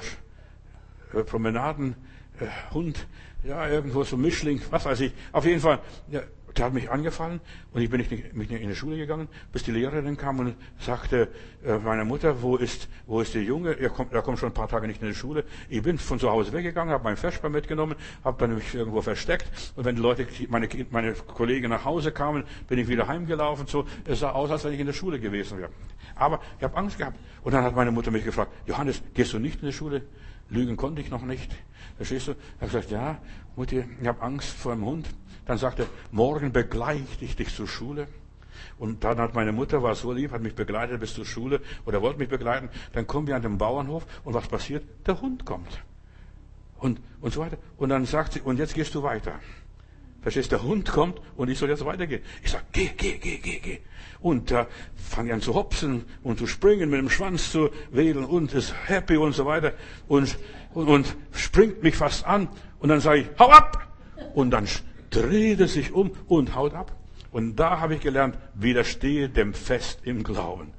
[1.11, 1.95] So, äh, Promenaden,
[2.39, 3.07] äh, Hund
[3.45, 5.13] ja, irgendwo so Mischling, was weiß ich.
[5.31, 5.79] Auf jeden Fall,
[6.09, 6.21] ja,
[6.57, 7.41] der hat mich angefallen
[7.73, 11.29] und ich bin nicht, nicht, in die Schule gegangen, bis die Lehrerin kam und sagte
[11.65, 13.77] äh, meiner Mutter, wo ist, wo ist der Junge?
[13.79, 15.43] Er kommt, er kommt schon ein paar Tage nicht in die Schule.
[15.69, 19.47] Ich bin von zu Hause weggegangen, habe mein Vesper mitgenommen, habe dann mich irgendwo versteckt
[19.75, 23.67] und wenn die Leute, meine, meine Kollegen nach Hause kamen, bin ich wieder heimgelaufen.
[23.67, 25.69] So, es sah aus, als wenn ich in der Schule gewesen wäre.
[26.15, 29.39] Aber ich habe Angst gehabt und dann hat meine Mutter mich gefragt: Johannes, gehst du
[29.39, 30.03] nicht in die Schule?
[30.49, 31.51] Lügen konnte ich noch nicht.
[31.97, 32.31] Verstehst du?
[32.31, 33.17] Er hat gesagt, ja,
[33.55, 35.07] Mutti, ich habe Angst vor dem Hund.
[35.45, 38.07] Dann sagte er, morgen begleite ich dich zur Schule.
[38.77, 42.01] Und dann hat meine Mutter, war so lieb, hat mich begleitet bis zur Schule oder
[42.01, 42.69] wollte mich begleiten.
[42.93, 44.83] Dann kommen wir an den Bauernhof und was passiert?
[45.05, 45.79] Der Hund kommt.
[46.77, 47.57] Und, und so weiter.
[47.77, 49.39] Und dann sagt sie, und jetzt gehst du weiter.
[50.21, 52.23] Verstehst, der Hund kommt und ich soll jetzt weitergehen.
[52.43, 53.79] Ich sag, geh, geh, geh, geh, geh.
[54.19, 54.65] Und da äh,
[54.95, 59.17] fange an zu hopsen und zu springen, mit dem Schwanz zu wedeln und ist happy
[59.17, 59.73] und so weiter
[60.07, 60.35] und,
[60.73, 63.87] und, und springt mich fast an und dann sage ich, hau ab!
[64.33, 64.67] Und dann
[65.15, 66.91] dreht er sich um und haut ab.
[67.31, 70.73] Und da habe ich gelernt, widerstehe dem Fest im Glauben.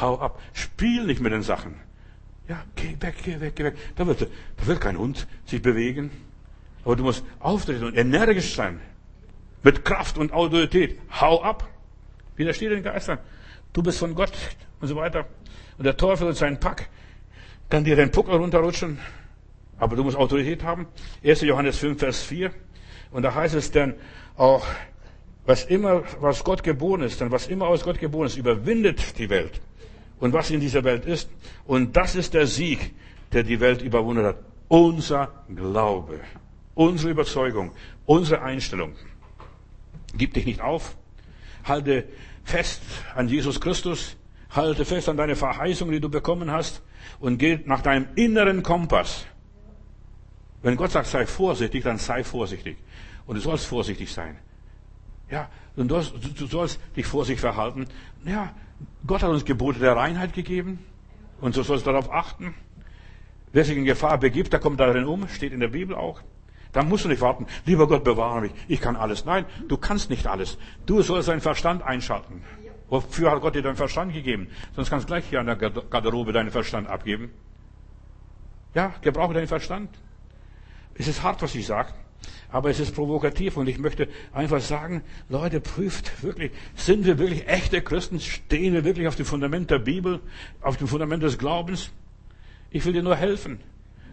[0.00, 0.40] Hau ab.
[0.52, 1.74] Spiel nicht mit den Sachen.
[2.48, 3.76] Ja, geh weg, geh weg, geh weg.
[3.96, 4.22] Da wird,
[4.56, 6.10] da wird kein Hund sich bewegen.
[6.84, 8.80] Aber du musst auftreten und energisch sein.
[9.62, 10.98] Mit Kraft und Autorität.
[11.20, 11.68] Hau ab.
[12.36, 13.18] Widersteh den Geistern.
[13.72, 14.32] Du bist von Gott
[14.80, 15.26] und so weiter.
[15.78, 16.88] Und der Teufel und sein Pack
[17.68, 18.98] kann dir den Puckel runterrutschen.
[19.78, 20.86] Aber du musst Autorität haben.
[21.24, 21.40] 1.
[21.42, 22.52] Johannes 5, Vers 4.
[23.10, 23.94] Und da heißt es dann
[24.36, 24.66] auch,
[25.46, 29.30] was immer, was Gott geboren ist, denn was immer aus Gott geboren ist, überwindet die
[29.30, 29.60] Welt.
[30.18, 31.28] Und was in dieser Welt ist.
[31.66, 32.94] Und das ist der Sieg,
[33.32, 34.36] der die Welt überwunden hat.
[34.68, 36.20] Unser Glaube.
[36.74, 37.72] Unsere Überzeugung.
[38.06, 38.94] Unsere Einstellung.
[40.14, 40.96] Gib dich nicht auf.
[41.64, 42.04] Halte
[42.44, 42.80] fest
[43.14, 44.16] an Jesus Christus.
[44.50, 46.82] Halte fest an deine Verheißung, die du bekommen hast.
[47.20, 49.26] Und geh nach deinem inneren Kompass.
[50.66, 52.76] Wenn Gott sagt, sei vorsichtig, dann sei vorsichtig.
[53.28, 54.36] Und du sollst vorsichtig sein.
[55.30, 57.86] Ja, und du, du sollst dich vorsichtig verhalten.
[58.24, 58.52] Ja,
[59.06, 60.84] Gott hat uns Gebote der Reinheit gegeben.
[61.40, 62.52] Und so sollst du darauf achten.
[63.52, 66.20] Wer sich in Gefahr begibt, der kommt darin um, steht in der Bibel auch.
[66.72, 69.24] Da musst du nicht warten, lieber Gott bewahre mich, ich kann alles.
[69.24, 70.58] Nein, du kannst nicht alles.
[70.84, 72.42] Du sollst deinen Verstand einschalten.
[72.88, 74.48] Wofür hat Gott dir deinen Verstand gegeben?
[74.74, 77.30] Sonst kannst du gleich hier an der Garderobe deinen Verstand abgeben.
[78.74, 79.90] Ja, gebrauche deinen Verstand.
[80.98, 81.92] Es ist hart, was ich sage,
[82.50, 87.46] aber es ist provokativ und ich möchte einfach sagen, Leute, prüft wirklich, sind wir wirklich
[87.48, 88.20] echte Christen?
[88.20, 90.20] Stehen wir wirklich auf dem Fundament der Bibel,
[90.60, 91.90] auf dem Fundament des Glaubens?
[92.70, 93.60] Ich will dir nur helfen,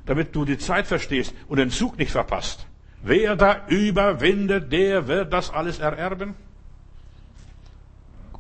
[0.06, 2.68] damit du die Zeit verstehst und den Zug nicht verpasst.
[3.02, 6.36] Wer da überwindet, der wird das alles ererben.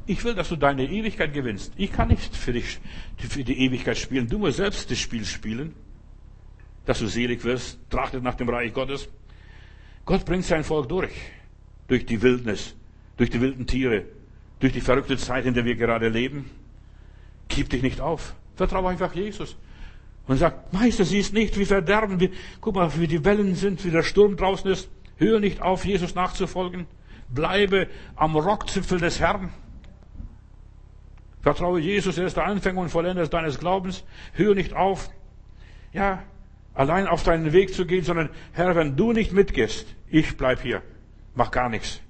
[0.06, 1.72] Ich will, dass du deine Ewigkeit gewinnst.
[1.78, 2.80] Ich kann nicht für dich,
[3.18, 4.28] für die Ewigkeit spielen.
[4.28, 5.74] Du musst selbst das Spiel spielen
[6.86, 9.10] dass du selig wirst, trachtet nach dem Reich Gottes.
[10.06, 11.14] Gott bringt sein Volk durch,
[11.88, 12.76] durch die Wildnis,
[13.18, 14.06] durch die wilden Tiere,
[14.60, 16.50] durch die verrückte Zeit, in der wir gerade leben.
[17.48, 18.36] Gib dich nicht auf.
[18.56, 19.56] Vertraue einfach Jesus.
[20.28, 22.30] Und sag, Meister, siehst nicht, wie verderben wir.
[22.62, 24.90] Guck mal, wie die Wellen sind, wie der Sturm draußen ist.
[25.18, 26.88] Hör nicht auf, Jesus nachzufolgen.
[27.30, 29.52] Bleibe am Rockzipfel des Herrn.
[31.42, 34.06] Vertraue Jesus, er ist der Anfänger und Vollender deines Glaubens.
[34.34, 35.10] Hör nicht auf.
[35.92, 36.24] Ja,
[36.74, 40.82] allein auf deinen Weg zu gehen, sondern Herr, wenn du nicht mitgehst, ich bleib hier,
[41.36, 42.02] mach gar nichts.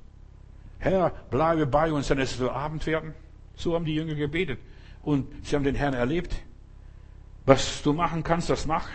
[0.80, 3.14] Herr, bleibe bei uns, ist es so Abend werden.
[3.56, 4.60] So haben die Jünger gebetet.
[5.02, 6.36] Und sie haben den Herrn erlebt.
[7.46, 8.90] Was du machen kannst, das mach.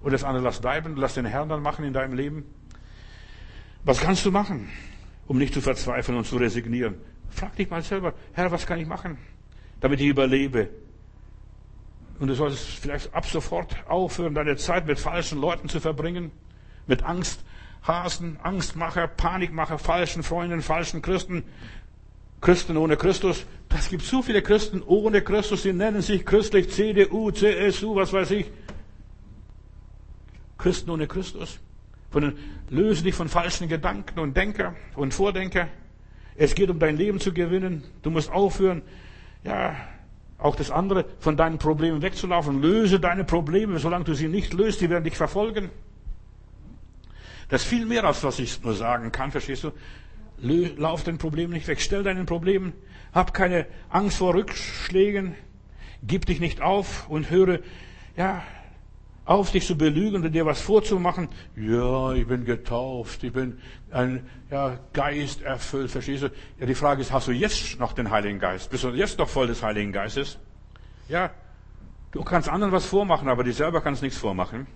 [0.00, 0.96] Und das andere lass bleiben.
[0.96, 2.44] Lass den Herrn dann machen in deinem Leben.
[3.84, 4.70] Was kannst du machen,
[5.26, 6.94] um nicht zu verzweifeln und zu resignieren?
[7.28, 9.18] Frag dich mal selber, Herr, was kann ich machen,
[9.80, 10.70] damit ich überlebe?
[12.18, 16.30] Und du solltest vielleicht ab sofort aufhören, deine Zeit mit falschen Leuten zu verbringen,
[16.86, 21.44] mit Angsthasen, Angstmacher, Panikmacher, falschen Freunden, falschen Christen,
[22.40, 23.44] Christen ohne Christus.
[23.68, 28.30] Das gibt so viele Christen ohne Christus, die nennen sich christlich CDU, CSU, was weiß
[28.30, 28.46] ich.
[30.56, 31.58] Christen ohne Christus.
[32.10, 32.38] Von den,
[32.70, 35.68] löse dich von falschen Gedanken und Denker und Vordenker.
[36.34, 37.84] Es geht um dein Leben zu gewinnen.
[38.02, 38.82] Du musst aufhören,
[39.44, 39.76] ja,
[40.38, 42.60] auch das andere, von deinen Problemen wegzulaufen.
[42.60, 45.70] Löse deine Probleme, solange du sie nicht löst, die werden dich verfolgen.
[47.48, 49.72] Das ist viel mehr, als was ich nur sagen kann, verstehst du?
[50.38, 52.74] Lauf den Problemen nicht weg, stell deinen Problemen,
[53.14, 55.34] hab keine Angst vor Rückschlägen,
[56.02, 57.60] gib dich nicht auf und höre,
[58.16, 58.42] ja,
[59.26, 61.28] auf, dich zu belügen und dir was vorzumachen.
[61.56, 63.58] Ja, ich bin getauft, ich bin
[63.90, 66.30] ein ja, Geist erfüllt, verstehst du?
[66.60, 68.70] Ja, die Frage ist, hast du jetzt noch den Heiligen Geist?
[68.70, 70.38] Bist du jetzt noch voll des Heiligen Geistes?
[71.08, 71.32] Ja,
[72.12, 74.68] du kannst anderen was vormachen, aber dir selber kannst nichts vormachen.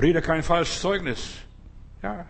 [0.00, 1.38] Rede kein falsches Zeugnis.
[2.02, 2.26] Ja,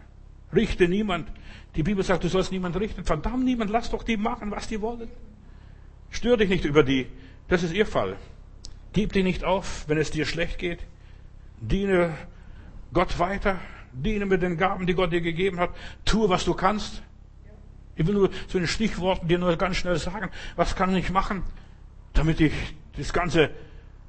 [0.54, 1.28] richte niemand.
[1.74, 3.04] Die Bibel sagt, du sollst niemand richten.
[3.04, 5.08] Verdammt niemand, lass doch die machen, was die wollen.
[6.10, 7.08] Stör dich nicht über die.
[7.48, 8.16] Das ist ihr Fall.
[8.92, 10.80] Gib dich nicht auf, wenn es dir schlecht geht.
[11.62, 12.12] Diene
[12.92, 13.58] Gott weiter.
[13.92, 15.70] Diene mit den Gaben, die Gott dir gegeben hat.
[16.04, 17.02] Tue, was du kannst.
[17.94, 21.42] Ich will nur zu den Stichworten dir nur ganz schnell sagen, was kann ich machen,
[22.14, 22.52] damit ich
[22.96, 23.50] das ganze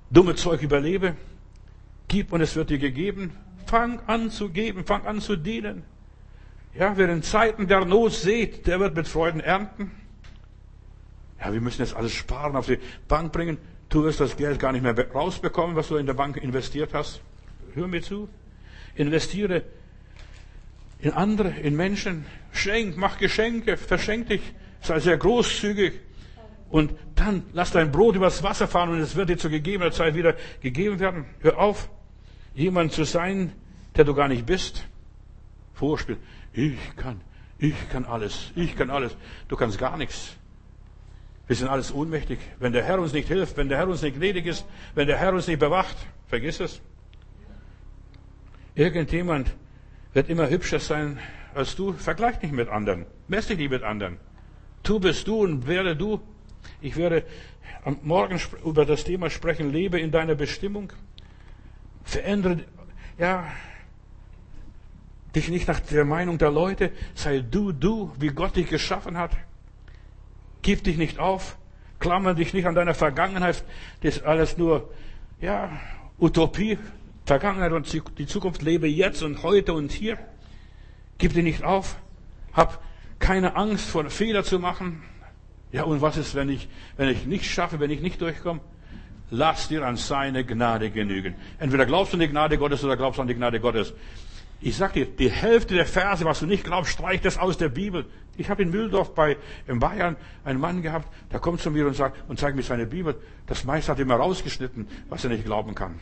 [0.10, 1.16] dumme Zeug überlebe.
[2.08, 3.36] Gib und es wird dir gegeben.
[3.68, 5.84] Fang an zu geben, fang an zu dienen.
[6.74, 9.91] Ja, wer in Zeiten der Not sieht, der wird mit Freuden ernten.
[11.39, 13.58] Ja, wir müssen jetzt alles sparen, auf die Bank bringen.
[13.89, 17.22] Du wirst das Geld gar nicht mehr rausbekommen, was du in der Bank investiert hast
[17.76, 18.30] hör mir zu.
[18.96, 19.64] Investiere
[21.00, 22.26] in andere, in Menschen.
[22.52, 24.42] Schenk, mach Geschenke, verschenk dich,
[24.82, 25.94] sei sehr großzügig.
[26.70, 30.16] Und dann lass dein Brot übers Wasser fahren und es wird dir zu gegebener Zeit
[30.16, 31.26] wieder gegeben werden.
[31.40, 31.90] Hör auf,
[32.56, 33.52] jemand zu sein,
[33.96, 34.86] der du gar nicht bist.
[35.74, 36.18] Vorspiel.
[36.54, 37.22] Ich kann,
[37.60, 39.16] ich kann alles, ich kann alles.
[39.48, 40.36] Du kannst gar nichts.
[41.46, 42.40] Wir sind alles ohnmächtig.
[42.60, 44.66] Wenn der Herr uns nicht hilft, wenn der Herr uns nicht gnädig ist,
[44.96, 45.98] wenn der Herr uns nicht bewacht,
[46.34, 46.82] Vergiss es.
[48.76, 49.54] Irgendjemand
[50.14, 51.20] wird immer hübscher sein
[51.54, 51.94] als du.
[51.94, 53.06] Vergleich nicht mit anderen.
[53.28, 54.18] Mess dich nicht mit anderen.
[54.82, 56.20] Du bist du und werde du.
[56.82, 57.24] Ich werde
[57.84, 59.72] am Morgen über das Thema sprechen.
[59.72, 60.92] Lebe in deiner Bestimmung.
[62.04, 62.60] Verändere,
[63.18, 63.46] ja,
[65.36, 66.92] dich nicht nach der Meinung der Leute.
[67.14, 69.32] Sei du, du, wie Gott dich geschaffen hat.
[70.62, 71.58] Gib dich nicht auf.
[72.00, 73.64] Klammer dich nicht an deiner Vergangenheit.
[74.02, 74.90] Das ist alles nur,
[75.40, 75.70] ja,
[76.20, 76.78] Utopie.
[77.26, 80.18] Vergangenheit und die Zukunft lebe jetzt und heute und hier.
[81.18, 81.98] Gib dich nicht auf.
[82.52, 82.84] Hab
[83.20, 85.04] keine Angst vor Fehler zu machen.
[85.72, 86.68] Ja, und was ist, wenn ich,
[86.98, 88.60] wenn ich nicht schaffe, wenn ich nicht durchkomme?
[89.32, 91.34] Lass dir an seine Gnade genügen.
[91.58, 93.94] Entweder glaubst du an die Gnade Gottes oder glaubst du an die Gnade Gottes.
[94.62, 97.70] Ich sag dir, die Hälfte der Verse, was du nicht glaubst, streich das aus der
[97.70, 98.06] Bibel.
[98.38, 100.16] Ich habe in Mühldorf bei, in Bayern
[100.46, 103.16] einen Mann gehabt, der kommt zu mir und sagt, und zeigt mir seine Bibel.
[103.48, 106.00] Das meiste hat immer rausgeschnitten, was er nicht glauben kann.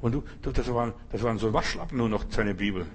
[0.00, 2.86] Und du, das waren, das waren so Waschlappen nur noch, seine Bibel.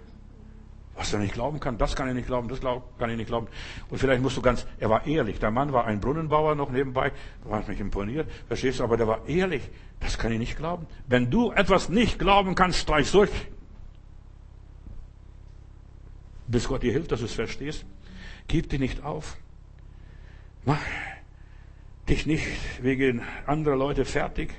[0.95, 3.27] Was er nicht glauben kann, das kann er nicht glauben, das glaub, kann ich nicht
[3.27, 3.47] glauben.
[3.89, 5.39] Und vielleicht musst du ganz, er war ehrlich.
[5.39, 7.11] Der Mann war ein Brunnenbauer noch nebenbei,
[7.43, 9.67] da hat mich imponiert, verstehst du, aber der war ehrlich.
[9.99, 10.85] Das kann ich nicht glauben.
[11.07, 13.31] Wenn du etwas nicht glauben kannst, streich durch.
[16.47, 17.85] Bis Gott dir hilft, dass du es verstehst.
[18.47, 19.37] Gib dich nicht auf.
[20.65, 20.81] Mach
[22.09, 22.45] dich nicht
[22.83, 24.53] wegen anderer Leute fertig.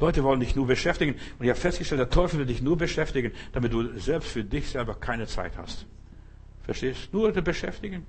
[0.00, 1.14] Leute wollen dich nur beschäftigen.
[1.38, 4.70] Und ich habe festgestellt, der Teufel will dich nur beschäftigen, damit du selbst für dich
[4.70, 5.86] selber keine Zeit hast.
[6.62, 7.12] Verstehst?
[7.12, 8.06] Nur zu beschäftigen.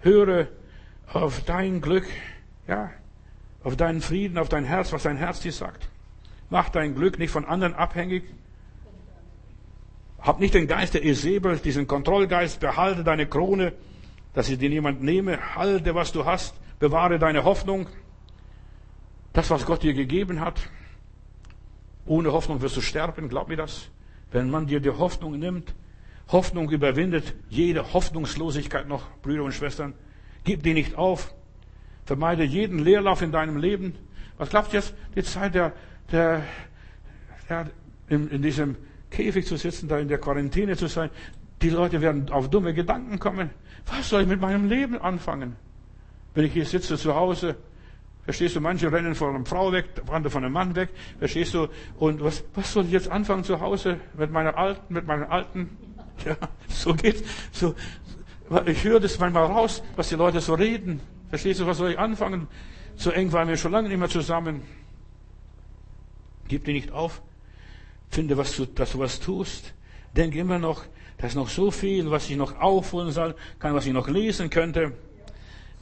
[0.00, 0.48] Höre
[1.12, 2.06] auf dein Glück,
[2.66, 2.90] ja,
[3.62, 5.88] auf deinen Frieden, auf dein Herz, was dein Herz dir sagt.
[6.50, 8.24] Mach dein Glück nicht von anderen abhängig.
[10.20, 13.72] Hab nicht den Geist der Esebel, diesen Kontrollgeist, behalte deine Krone,
[14.34, 17.86] dass sie dir niemand nehme, halte, was du hast, bewahre deine Hoffnung,
[19.32, 20.60] das, was Gott dir gegeben hat.
[22.04, 23.88] Ohne Hoffnung wirst du sterben, glaub mir das.
[24.30, 25.74] Wenn man dir die Hoffnung nimmt,
[26.28, 29.94] Hoffnung überwindet jede Hoffnungslosigkeit noch, Brüder und Schwestern.
[30.44, 31.32] Gib die nicht auf.
[32.04, 33.94] Vermeide jeden Leerlauf in deinem Leben.
[34.38, 34.94] Was glaubt jetzt?
[35.14, 35.72] Die Zeit der,
[36.10, 36.42] der,
[37.48, 37.70] der
[38.08, 38.76] in, in diesem
[39.10, 41.10] Käfig zu sitzen, da in der Quarantäne zu sein.
[41.60, 43.50] Die Leute werden auf dumme Gedanken kommen.
[43.86, 45.56] Was soll ich mit meinem Leben anfangen?
[46.34, 47.56] Wenn ich hier sitze zu Hause,
[48.24, 50.90] Verstehst du, manche rennen von einer Frau weg, andere von einem Mann weg.
[51.18, 51.68] Verstehst du?
[51.98, 55.76] Und was, was soll ich jetzt anfangen zu Hause mit meiner Alten, mit meinen Alten?
[56.26, 56.36] Ja,
[56.68, 57.22] so geht's.
[57.50, 57.74] So,
[58.66, 61.00] ich höre das manchmal raus, was die Leute so reden.
[61.30, 62.46] Verstehst du, was soll ich anfangen?
[62.96, 64.62] So eng waren wir schon lange nicht mehr zusammen.
[66.46, 67.22] Gib dir nicht auf.
[68.10, 69.72] Finde, was du, dass du was tust.
[70.14, 70.84] Denk immer noch,
[71.16, 74.50] da ist noch so viel, was ich noch aufholen soll, kann, was ich noch lesen
[74.50, 74.92] könnte.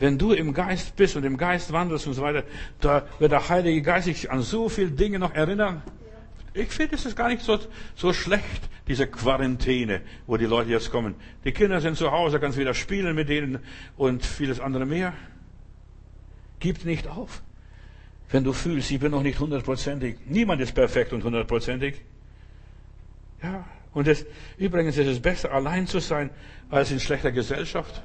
[0.00, 2.42] Wenn du im Geist bist und im Geist wandelst und so weiter,
[2.80, 5.82] da wird der Heilige Geist sich an so viele Dinge noch erinnern.
[6.54, 7.58] Ich finde, es ist gar nicht so,
[7.94, 11.14] so schlecht, diese Quarantäne, wo die Leute jetzt kommen.
[11.44, 13.58] Die Kinder sind zu Hause, kannst wieder spielen mit denen
[13.98, 15.12] und vieles andere mehr.
[16.60, 17.42] Gib nicht auf.
[18.30, 20.16] Wenn du fühlst, ich bin noch nicht hundertprozentig.
[20.24, 22.00] Niemand ist perfekt und hundertprozentig.
[23.42, 23.66] Ja.
[23.92, 24.24] Und es,
[24.56, 26.30] übrigens ist es besser, allein zu sein,
[26.70, 28.02] als in schlechter Gesellschaft.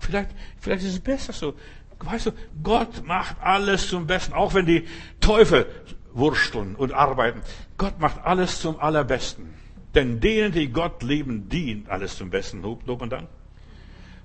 [0.00, 1.54] Vielleicht, vielleicht ist es besser so.
[2.00, 2.32] Weißt du,
[2.62, 4.86] Gott macht alles zum Besten, auch wenn die
[5.20, 5.66] Teufel
[6.12, 7.42] wursteln und arbeiten.
[7.76, 9.54] Gott macht alles zum Allerbesten.
[9.94, 12.62] Denn denen, die Gott lieben, dient alles zum Besten.
[12.62, 13.28] Lob, Lob und Dank.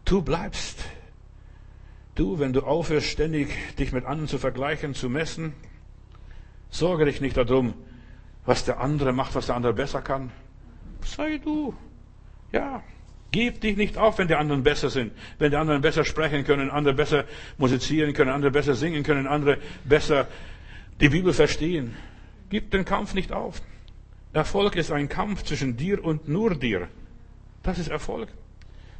[0.05, 0.83] Du bleibst.
[2.15, 5.53] Du, wenn du aufhörst, ständig dich mit anderen zu vergleichen, zu messen,
[6.69, 7.73] sorge dich nicht darum,
[8.45, 10.31] was der andere macht, was der andere besser kann.
[11.03, 11.73] Sei du.
[12.51, 12.83] Ja,
[13.33, 16.69] Gib dich nicht auf, wenn die anderen besser sind, wenn die anderen besser sprechen können,
[16.69, 17.25] andere besser
[17.57, 20.27] musizieren können, andere besser singen können, andere besser
[21.01, 21.95] die Bibel verstehen.
[22.51, 23.59] Gib den Kampf nicht auf.
[24.33, 26.89] Erfolg ist ein Kampf zwischen dir und nur dir.
[27.63, 28.29] Das ist Erfolg.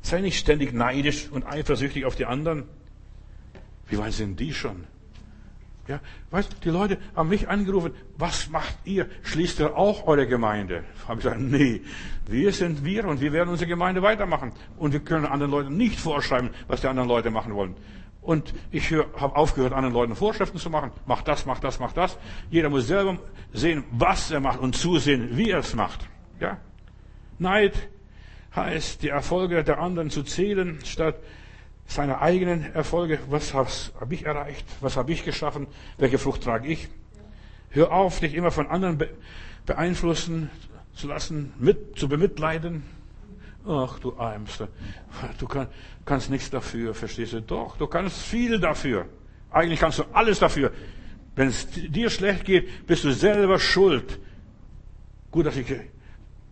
[0.02, 2.64] Sei nicht ständig neidisch und eifersüchtig auf die anderen.
[3.88, 4.88] Wie weit sind die schon?
[5.88, 6.00] Ja,
[6.32, 9.10] weißt, die Leute haben mich angerufen, was macht ihr?
[9.24, 10.86] Schließt ihr auch eure Gemeinde?
[11.08, 11.82] Habe ich gesagt, nee,
[12.26, 14.54] wir sind wir und wir werden unsere Gemeinde weitermachen.
[14.78, 17.76] Und wir können anderen Leuten nicht vorschreiben, was die anderen Leute machen wollen.
[18.22, 20.92] Und ich habe aufgehört, anderen Leuten Vorschriften zu machen.
[21.06, 22.18] Mach das, mach das, mach das.
[22.50, 23.18] Jeder muss selber
[23.52, 26.08] sehen, was er macht und zusehen, wie er es macht.
[26.40, 26.60] Ja?
[27.40, 27.90] Neid
[28.56, 31.16] heißt, die Erfolge der anderen zu zählen, statt
[31.86, 33.20] seine eigenen Erfolge.
[33.30, 34.66] Was habe ich erreicht?
[34.82, 35.68] Was habe ich geschaffen?
[35.98, 36.90] Welche Frucht trage ich?
[37.70, 39.02] Hör auf, dich immer von anderen
[39.66, 40.50] beeinflussen
[40.94, 42.84] zu lassen, mit, zu bemitleiden.
[43.66, 44.68] Ach, du Ärmste.
[45.40, 45.68] Du kann,
[46.06, 47.42] kannst nichts dafür, verstehst du?
[47.42, 49.06] Doch, du kannst viel dafür.
[49.50, 50.72] Eigentlich kannst du alles dafür.
[51.36, 54.20] Wenn es dir schlecht geht, bist du selber schuld.
[55.32, 55.66] Gut, dass ich,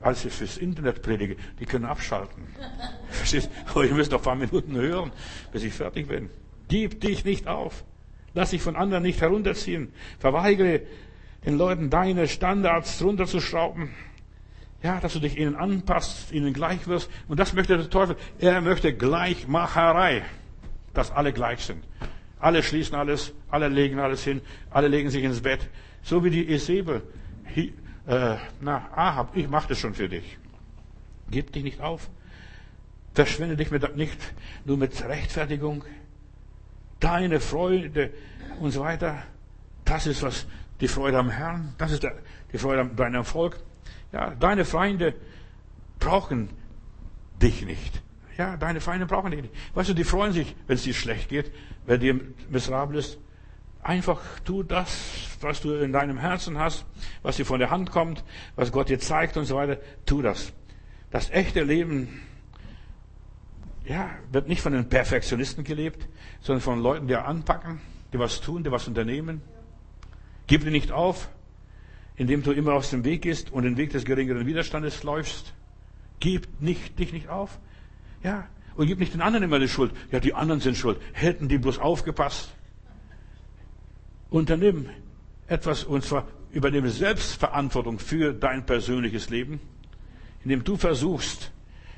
[0.02, 2.44] als ich fürs Internet predige, die können abschalten.
[3.10, 3.50] Verstehst?
[3.70, 5.12] Aber ihr müsst noch ein paar Minuten hören,
[5.52, 6.30] bis ich fertig bin.
[6.68, 7.84] Gib dich nicht auf.
[8.34, 9.92] Lass dich von anderen nicht herunterziehen.
[10.20, 10.82] Verweigere
[11.46, 13.90] den Leuten deine Standards runterzuschrauben.
[14.84, 17.10] Ja, dass du dich ihnen anpasst, ihnen gleich wirst.
[17.28, 18.16] Und das möchte der Teufel.
[18.40, 20.24] Er möchte Gleichmacherei.
[20.94, 21.84] Dass alle gleich sind.
[22.40, 24.42] Alle schließen alles, alle legen alles hin,
[24.72, 25.70] alle legen sich ins Bett.
[26.02, 27.04] So wie die Isabel.
[28.08, 30.38] Äh, na, Ahab, ich mache das schon für dich.
[31.30, 32.10] Gib dich nicht auf.
[33.14, 34.18] Verschwende dich mit, nicht
[34.66, 35.84] nur mit Rechtfertigung.
[37.00, 38.12] Deine Freude
[38.60, 39.24] und so weiter.
[39.86, 40.46] Das ist was,
[40.80, 41.74] die Freude am Herrn.
[41.78, 42.06] Das ist
[42.52, 43.60] die Freude an deinem Volk.
[44.12, 45.16] Ja, deine Feinde
[46.00, 46.50] brauchen
[47.42, 48.02] dich nicht.
[48.38, 49.54] Ja, deine Feinde brauchen dich nicht.
[49.74, 51.52] Weißt du, die freuen sich, wenn es dir schlecht geht,
[51.86, 53.20] wenn dir miserabel ist.
[53.84, 56.86] Einfach tu das, was du in deinem Herzen hast,
[57.24, 58.24] was dir von der Hand kommt,
[58.56, 59.78] was Gott dir zeigt und so weiter.
[60.06, 60.54] Tu das.
[61.10, 62.22] Das echte Leben,
[63.86, 66.08] ja, wird nicht von den Perfektionisten gelebt,
[66.42, 67.82] sondern von Leuten, die anpacken,
[68.14, 69.42] die was tun, die was unternehmen.
[70.48, 71.30] Gib dir nicht auf
[72.22, 75.54] indem du immer aus dem Weg gehst und den Weg des geringeren Widerstandes läufst.
[76.20, 77.58] Gib nicht, dich nicht auf.
[78.22, 78.48] Ja.
[78.76, 79.92] Und gib nicht den anderen immer die Schuld.
[80.12, 81.02] Ja, die anderen sind schuld.
[81.14, 82.54] Hätten die bloß aufgepasst.
[84.32, 84.90] Unternimm
[85.48, 89.60] etwas, und zwar übernehme Selbstverantwortung für dein persönliches Leben,
[90.44, 91.52] indem du versuchst,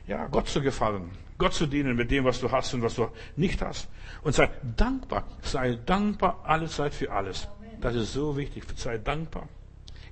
[0.08, 3.08] ja, Gott zu gefallen, Gott zu dienen mit dem, was du hast und was du
[3.36, 3.88] nicht hast.
[4.24, 5.26] Und sei dankbar.
[5.42, 7.48] Sei dankbar alle Zeit für alles.
[7.82, 8.64] Das ist so wichtig.
[8.76, 9.48] Sei dankbar.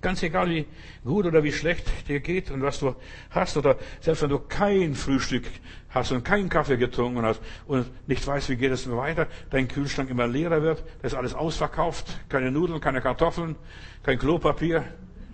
[0.02, 0.66] Ganz egal, wie
[1.06, 2.96] gut oder wie schlecht dir geht und was du
[3.30, 5.44] hast oder selbst wenn du kein Frühstück
[5.90, 10.10] hast und keinen Kaffee getrunken hast und nicht weißt, wie geht es weiter, dein Kühlschrank
[10.10, 13.56] immer leerer wird, da ist alles ausverkauft, keine Nudeln, keine Kartoffeln,
[14.02, 14.86] kein Klopapier,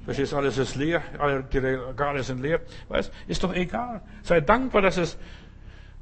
[0.04, 2.60] verstehst, alles ist leer, alle die Regale sind leer,
[2.90, 4.02] weißt, ist doch egal.
[4.24, 5.18] Sei dankbar, dass es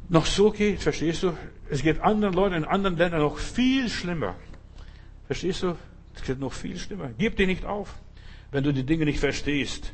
[0.10, 1.38] noch so geht, verstehst du?
[1.70, 4.36] Es geht anderen Leuten in anderen Ländern noch viel schlimmer.
[5.28, 5.76] Verstehst du?
[6.16, 7.12] Es geht noch viel schlimmer.
[7.18, 7.94] Gib dir nicht auf
[8.56, 9.94] wenn du die Dinge nicht verstehst.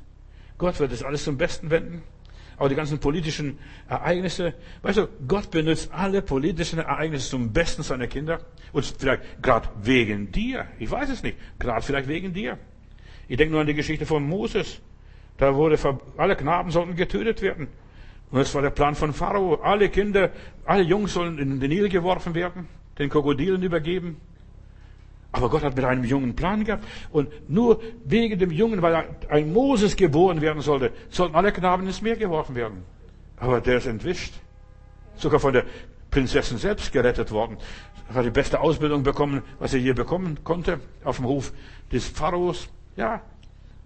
[0.59, 2.03] Gott wird das alles zum Besten wenden.
[2.57, 3.57] Aber die ganzen politischen
[3.89, 4.53] Ereignisse,
[4.83, 8.39] weißt du, Gott benutzt alle politischen Ereignisse zum Besten seiner Kinder.
[8.71, 10.67] Und vielleicht gerade wegen dir.
[10.77, 11.37] Ich weiß es nicht.
[11.57, 12.59] Gerade vielleicht wegen dir.
[13.27, 14.79] Ich denke nur an die Geschichte von Moses.
[15.37, 15.79] Da wurde,
[16.17, 17.67] alle Knaben sollten getötet werden.
[18.29, 19.55] Und das war der Plan von Pharao.
[19.55, 20.29] Alle Kinder,
[20.65, 22.67] alle Jungs sollen in den Nil geworfen werden,
[22.99, 24.17] den Krokodilen übergeben.
[25.31, 26.85] Aber Gott hat mit einem Jungen Plan gehabt.
[27.11, 32.01] Und nur wegen dem Jungen, weil ein Moses geboren werden sollte, sollten alle Knaben ins
[32.01, 32.83] Meer geworfen werden.
[33.37, 34.33] Aber der ist entwischt.
[35.15, 35.63] Sogar von der
[36.09, 37.57] Prinzessin selbst gerettet worden.
[38.13, 41.53] Hat die beste Ausbildung bekommen, was er je bekommen konnte, auf dem Hof
[41.91, 42.67] des Pharaos.
[42.97, 43.21] Ja.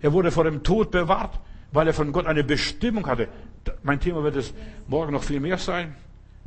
[0.01, 1.39] Er wurde vor dem Tod bewahrt,
[1.71, 3.27] weil er von Gott eine Bestimmung hatte.
[3.83, 4.53] Mein Thema wird es
[4.87, 5.95] morgen noch viel mehr sein.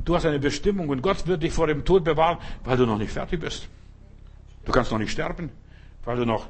[0.03, 2.97] Du hast eine Bestimmung und Gott wird dich vor dem Tod bewahren, weil du noch
[2.97, 3.69] nicht fertig bist.
[4.65, 5.49] Du kannst noch nicht sterben,
[6.05, 6.47] weil du noch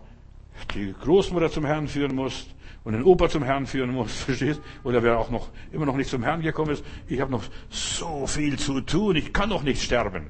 [0.74, 2.48] die Großmutter zum Herrn führen musst
[2.84, 4.62] und den Opa zum Herrn führen musst, verstehst?
[4.84, 8.28] Oder wer auch noch immer noch nicht zum Herrn gekommen ist, ich habe noch so
[8.28, 10.28] viel zu tun, ich kann noch nicht sterben.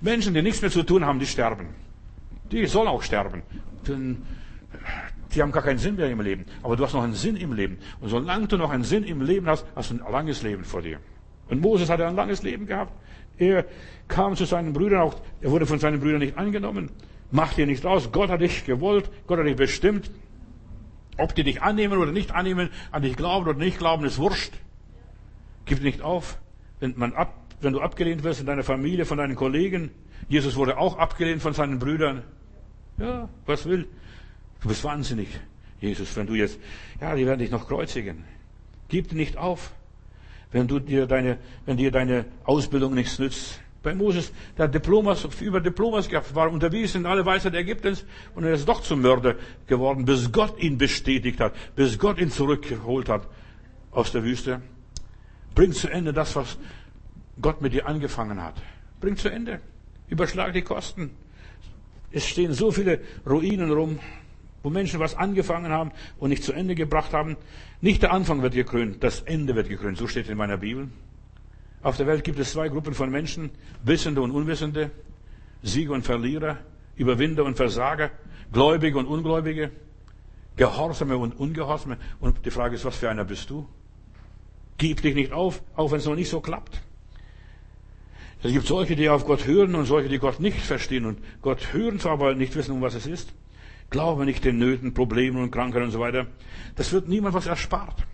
[0.00, 1.68] Menschen, die nichts mehr zu tun haben, die sterben.
[2.50, 3.42] Die sollen auch sterben.
[3.86, 4.22] Denn
[5.34, 6.46] die haben gar keinen Sinn mehr im Leben.
[6.62, 7.78] Aber du hast noch einen Sinn im Leben.
[8.00, 10.82] Und solange du noch einen Sinn im Leben hast, hast du ein langes Leben vor
[10.82, 10.98] dir.
[11.50, 12.92] Und Moses hatte ein langes Leben gehabt.
[13.38, 13.64] Er
[14.08, 16.90] kam zu seinen Brüdern auch, er wurde von seinen Brüdern nicht angenommen.
[17.30, 18.12] Mach dir nichts aus.
[18.12, 19.10] Gott hat dich gewollt.
[19.26, 20.10] Gott hat dich bestimmt.
[21.16, 24.54] Ob die dich annehmen oder nicht annehmen, an dich glauben oder nicht glauben, ist wurscht.
[25.64, 26.38] Gib nicht auf.
[26.80, 29.90] Wenn, man ab, wenn du abgelehnt wirst in deiner Familie, von deinen Kollegen.
[30.28, 32.22] Jesus wurde auch abgelehnt von seinen Brüdern.
[32.98, 33.86] Ja, was will?
[34.60, 35.28] Du bist wahnsinnig,
[35.80, 36.58] Jesus, wenn du jetzt,
[37.00, 38.24] ja, die werden dich noch kreuzigen.
[38.88, 39.72] Gib nicht auf
[40.52, 43.60] wenn du dir deine, wenn dir deine Ausbildung nichts nützt.
[43.82, 48.52] Bei Moses, der Diplomas, über Diplomas gehabt, war unterwiesen in alle Weisheit Ägyptens und er
[48.52, 49.36] ist doch zum Mörder
[49.66, 53.26] geworden, bis Gott ihn bestätigt hat, bis Gott ihn zurückgeholt hat
[53.90, 54.60] aus der Wüste.
[55.54, 56.58] Bring zu Ende das, was
[57.40, 58.60] Gott mit dir angefangen hat.
[59.00, 59.60] Bring zu Ende.
[60.08, 61.10] Überschlag die Kosten.
[62.12, 63.98] Es stehen so viele Ruinen rum
[64.62, 67.36] wo Menschen was angefangen haben und nicht zu Ende gebracht haben.
[67.80, 69.98] Nicht der Anfang wird gekrönt, das Ende wird gekrönt.
[69.98, 70.88] So steht in meiner Bibel.
[71.82, 73.50] Auf der Welt gibt es zwei Gruppen von Menschen,
[73.82, 74.90] Wissende und Unwissende,
[75.62, 76.58] Sieger und Verlierer,
[76.96, 78.10] Überwinder und Versager,
[78.52, 79.70] Gläubige und Ungläubige,
[80.56, 81.96] Gehorsame und Ungehorsame.
[82.20, 83.66] Und die Frage ist, was für einer bist du?
[84.76, 86.82] Gib dich nicht auf, auch wenn es noch nicht so klappt.
[88.42, 91.72] Es gibt solche, die auf Gott hören und solche, die Gott nicht verstehen und Gott
[91.72, 93.32] hören zwar, aber nicht wissen, um was es ist.
[93.90, 96.26] Glaube nicht den Nöten, Problemen und Krankheiten und so weiter.
[96.76, 98.06] Das wird niemand was erspart.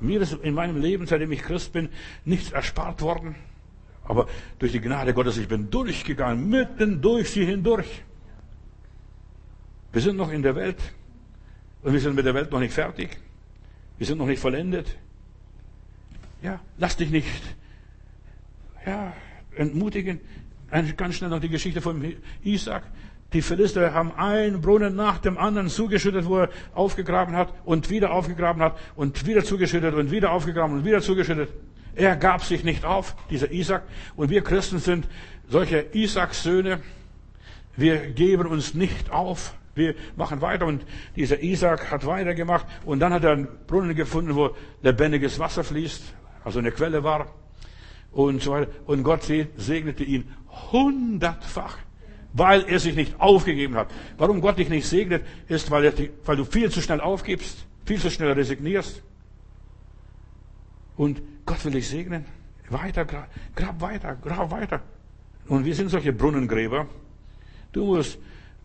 [0.00, 1.90] Mir ist in meinem Leben, seitdem ich Christ bin,
[2.24, 3.34] nichts erspart worden.
[4.04, 4.26] Aber
[4.58, 8.02] durch die Gnade Gottes, ich bin durchgegangen, mitten durch sie hindurch.
[9.92, 10.78] Wir sind noch in der Welt
[11.82, 13.18] und wir sind mit der Welt noch nicht fertig.
[13.98, 14.96] Wir sind noch nicht vollendet.
[16.42, 17.26] Ja, lass dich nicht,
[18.86, 19.12] ja,
[19.54, 20.20] entmutigen.
[20.96, 22.84] Ganz schnell noch die Geschichte von Isaac.
[23.32, 28.12] Die Philister haben einen Brunnen nach dem anderen zugeschüttet, wo er aufgegraben hat und wieder
[28.12, 31.50] aufgegraben hat und wieder zugeschüttet und wieder aufgegraben und wieder zugeschüttet.
[31.94, 33.82] Er gab sich nicht auf, dieser Isaac.
[34.16, 35.06] Und wir Christen sind
[35.48, 36.80] solche Isaaks Söhne.
[37.76, 39.54] Wir geben uns nicht auf.
[39.74, 44.34] Wir machen weiter und dieser Isaac hat weitergemacht und dann hat er einen Brunnen gefunden,
[44.34, 44.50] wo
[44.82, 46.02] lebendiges Wasser fließt,
[46.44, 47.26] also eine Quelle war
[48.10, 48.70] und so weiter.
[48.86, 49.22] Und Gott
[49.56, 50.34] segnete ihn
[50.72, 51.78] hundertfach,
[52.32, 53.90] weil er sich nicht aufgegeben hat.
[54.18, 55.92] Warum Gott dich nicht segnet, ist, weil, er,
[56.24, 59.02] weil du viel zu schnell aufgibst, viel zu schnell resignierst.
[60.96, 62.24] Und Gott will dich segnen.
[62.68, 64.80] Weiter, grab, grab weiter, grab weiter.
[65.48, 66.86] Und wir sind solche Brunnengräber.
[67.72, 68.18] Du musst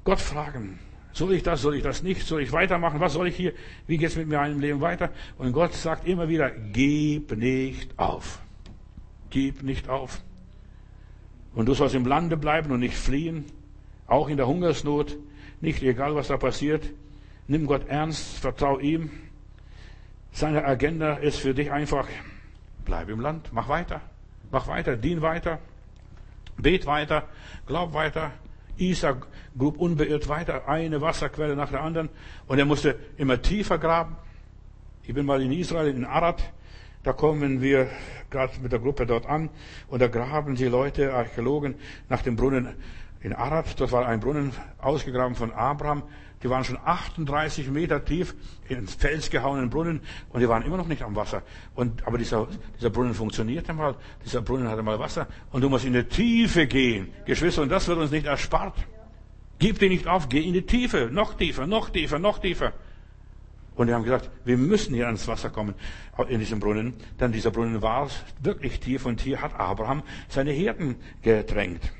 [0.03, 0.79] Gott fragen,
[1.13, 3.53] soll ich das, soll ich das nicht, soll ich weitermachen, was soll ich hier,
[3.87, 5.09] wie geht's mit meinem Leben weiter?
[5.37, 8.39] Und Gott sagt immer wieder, gib nicht auf.
[9.29, 10.21] Gib nicht auf.
[11.55, 13.45] Und du sollst im Lande bleiben und nicht fliehen,
[14.07, 15.17] auch in der Hungersnot,
[15.61, 16.89] nicht egal was da passiert.
[17.47, 19.09] Nimm Gott ernst, vertrau ihm.
[20.31, 22.07] Seine Agenda ist für dich einfach,
[22.83, 24.01] bleib im Land, mach weiter,
[24.51, 25.59] mach weiter, dien weiter,
[26.57, 27.23] bet weiter,
[27.65, 28.31] glaub weiter.
[28.77, 29.25] Isaac
[29.57, 32.09] grub unbeirrt weiter, eine Wasserquelle nach der anderen,
[32.47, 34.17] und er musste immer tiefer graben.
[35.03, 36.43] Ich bin mal in Israel, in Arad,
[37.03, 37.89] da kommen wir
[38.29, 39.49] gerade mit der Gruppe dort an,
[39.87, 41.75] und da graben die Leute, Archäologen,
[42.09, 42.75] nach dem Brunnen
[43.25, 43.79] in Arad.
[43.79, 46.03] Dort war ein Brunnen ausgegraben von Abraham.
[46.43, 48.35] Die waren schon 38 Meter tief
[48.69, 51.41] ins Fels gehauenen Brunnen und die waren immer noch nicht am Wasser.
[51.73, 52.47] Und, aber dieser,
[52.77, 56.67] dieser Brunnen funktionierte mal, dieser Brunnen hatte mal Wasser und du musst in die Tiefe
[56.67, 57.11] gehen.
[57.25, 58.75] Geschwister, und das wird uns nicht erspart.
[59.57, 62.73] Gib dir nicht auf, geh in die Tiefe, noch tiefer, noch tiefer, noch tiefer.
[63.73, 65.73] Und wir haben gesagt, wir müssen hier ans Wasser kommen,
[66.29, 66.93] in diesem Brunnen.
[67.19, 68.07] Denn dieser Brunnen war
[68.41, 71.91] wirklich tief und hier hat Abraham seine Herden gedrängt.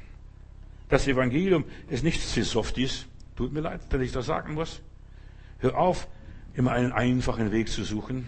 [0.90, 3.06] Das Evangelium ist nichts für Softies.
[3.36, 4.82] Tut mir leid, dass ich das sagen muss.
[5.60, 6.08] Hör auf,
[6.54, 8.26] immer einen einfachen Weg zu suchen.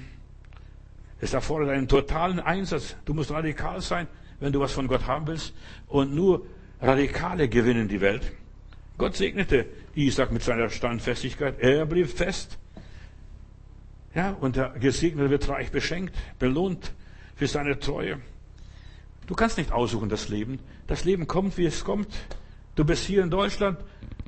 [1.20, 2.96] Es erfordert einen totalen Einsatz.
[3.06, 4.08] Du musst radikal sein,
[4.40, 5.54] wenn du was von Gott haben willst.
[5.88, 6.46] Und nur
[6.82, 8.32] Radikale gewinnen die Welt.
[8.98, 11.60] Gott segnete Isaac mit seiner Standfestigkeit.
[11.60, 12.58] Er blieb fest.
[14.14, 16.94] Ja, und der Gesegnete wird reich beschenkt, belohnt
[17.36, 18.20] für seine Treue.
[19.28, 20.60] Du kannst nicht aussuchen das Leben.
[20.88, 22.08] Das Leben kommt, wie es kommt.
[22.78, 23.80] Du bist hier in Deutschland,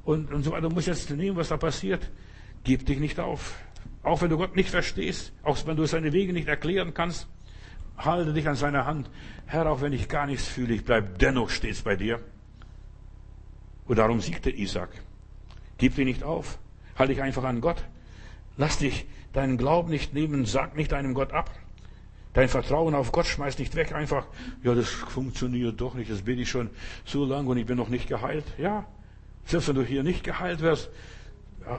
[0.09, 0.67] und, und so weiter.
[0.67, 2.09] Du musst jetzt nehmen, was da passiert.
[2.63, 3.55] Gib dich nicht auf.
[4.01, 7.27] Auch wenn du Gott nicht verstehst, auch wenn du seine Wege nicht erklären kannst,
[7.95, 9.07] halte dich an seiner Hand.
[9.45, 12.19] Herr, auch wenn ich gar nichts fühle, ich bleib dennoch stets bei dir.
[13.85, 14.89] Und darum siegte Isaac.
[15.77, 16.57] Gib dich nicht auf.
[16.97, 17.83] Halte dich einfach an Gott.
[18.57, 20.45] Lass dich deinen Glauben nicht nehmen.
[20.45, 21.51] Sag nicht deinem Gott ab.
[22.39, 23.91] Dein Vertrauen auf Gott schmeißt nicht weg.
[23.91, 24.25] Einfach,
[24.63, 26.09] ja, das funktioniert doch nicht.
[26.09, 26.69] Das bin ich schon
[27.03, 28.45] so lange und ich bin noch nicht geheilt.
[28.57, 28.85] Ja,
[29.43, 30.89] selbst wenn du hier nicht geheilt wirst,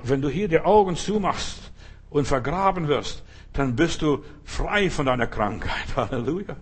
[0.02, 1.72] wenn du hier die Augen zumachst
[2.10, 3.22] und vergraben wirst,
[3.54, 5.86] dann bist du frei von deiner Krankheit.
[5.96, 6.56] Halleluja.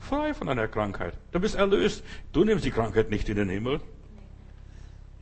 [0.00, 1.12] Frei von deiner Krankheit.
[1.32, 2.02] Du bist erlöst.
[2.32, 3.82] Du nimmst die Krankheit nicht in den Himmel.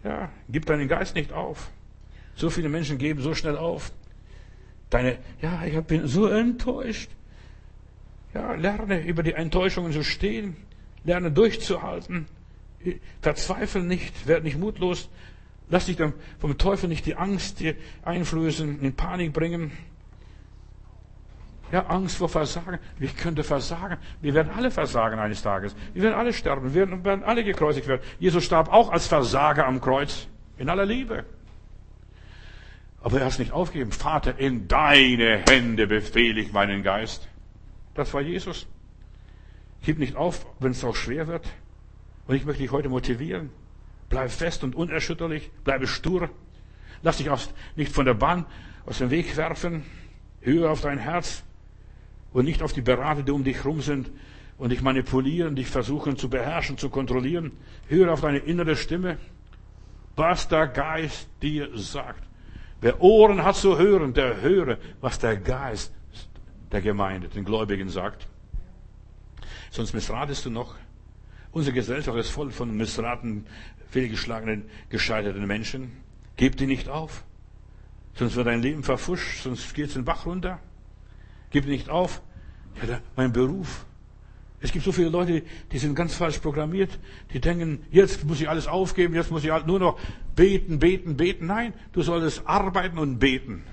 [0.04, 1.72] Ja, gib deinen Geist nicht auf.
[2.36, 3.90] So viele Menschen geben so schnell auf.
[4.90, 7.10] Deine, ja, ich bin so enttäuscht.
[8.35, 10.57] Ja, lerne über die Enttäuschungen zu stehen.
[11.05, 12.26] Lerne durchzuhalten.
[13.20, 15.09] Verzweifle nicht, werd nicht mutlos.
[15.68, 15.97] Lass dich
[16.39, 19.72] vom Teufel nicht die Angst dir einflößen, in Panik bringen.
[21.70, 22.78] Ja, Angst vor Versagen.
[23.01, 23.97] Ich könnte versagen.
[24.20, 25.74] Wir werden alle versagen eines Tages.
[25.95, 26.74] Wir werden alle sterben.
[26.74, 28.03] Wir werden alle gekreuzigt werden.
[28.18, 30.28] Jesus starb auch als Versager am Kreuz.
[30.59, 31.24] In aller Liebe.
[33.03, 33.91] Aber er hat es nicht aufgegeben.
[33.91, 37.28] Vater, in deine Hände befehle ich meinen Geist.
[37.95, 38.66] Das war Jesus.
[39.82, 41.47] Gib nicht auf, wenn es auch schwer wird.
[42.26, 43.51] Und ich möchte dich heute motivieren.
[44.09, 45.51] Bleib fest und unerschütterlich.
[45.64, 46.30] Bleibe stur.
[47.03, 47.28] Lass dich
[47.76, 48.47] nicht von der Bahn
[48.86, 49.82] aus dem Weg werfen.
[50.40, 51.43] Höre auf dein Herz
[52.32, 54.11] und nicht auf die Berater, die um dich rum sind
[54.59, 57.53] und dich manipulieren, dich versuchen zu beherrschen, zu kontrollieren.
[57.88, 59.18] Höre auf deine innere Stimme,
[60.16, 62.22] was der Geist dir sagt.
[62.80, 65.93] Wer Ohren hat zu hören, der höre, was der Geist
[66.72, 68.26] der Gemeinde, den Gläubigen sagt.
[69.70, 70.74] Sonst missratest du noch
[71.52, 73.44] Unsere Gesellschaft ist voll von missraten,
[73.90, 75.92] fehlgeschlagenen, gescheiterten Menschen.
[76.36, 77.24] Gib die nicht auf.
[78.14, 80.58] Sonst wird dein Leben verfuscht, sonst geht es den Bach runter.
[81.50, 82.22] Gib nicht auf.
[82.88, 83.84] Ja, mein Beruf.
[84.62, 85.42] Es gibt so viele Leute,
[85.72, 86.98] die sind ganz falsch programmiert.
[87.34, 89.98] Die denken, jetzt muss ich alles aufgeben, jetzt muss ich nur noch
[90.34, 91.46] beten, beten, beten.
[91.46, 93.64] Nein, du solltest arbeiten und beten.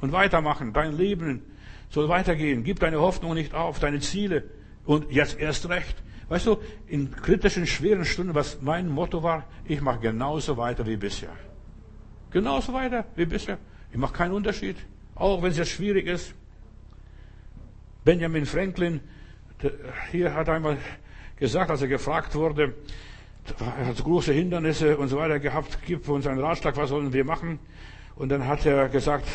[0.00, 0.72] Und weitermachen.
[0.72, 1.42] Dein Leben
[1.92, 2.64] soll weitergehen.
[2.64, 4.44] Gib deine Hoffnung nicht auf, deine Ziele.
[4.84, 6.02] Und jetzt erst recht.
[6.28, 10.96] Weißt du, in kritischen, schweren Stunden, was mein Motto war, ich mache genauso weiter wie
[10.96, 11.28] bisher.
[12.30, 13.58] Genauso weiter wie bisher.
[13.90, 14.76] Ich mache keinen Unterschied.
[15.14, 16.34] Auch wenn es jetzt schwierig ist.
[18.04, 19.00] Benjamin Franklin,
[20.10, 20.78] hier hat einmal
[21.36, 22.74] gesagt, als er gefragt wurde,
[23.60, 27.24] er hat große Hindernisse und so weiter gehabt, gib uns einen Ratschlag, was sollen wir
[27.24, 27.58] machen?
[28.14, 29.26] Und dann hat er gesagt,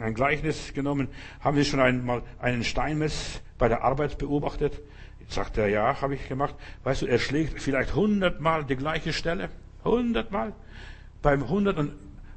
[0.00, 1.08] ein Gleichnis genommen,
[1.40, 4.80] haben Sie schon einmal einen Steinmetz bei der Arbeit beobachtet?
[5.28, 6.54] Sagt er, ja, habe ich gemacht.
[6.84, 9.50] Weißt du, er schlägt vielleicht hundertmal die gleiche Stelle.
[9.84, 10.54] Hundertmal.
[11.20, 11.92] Beim hundert und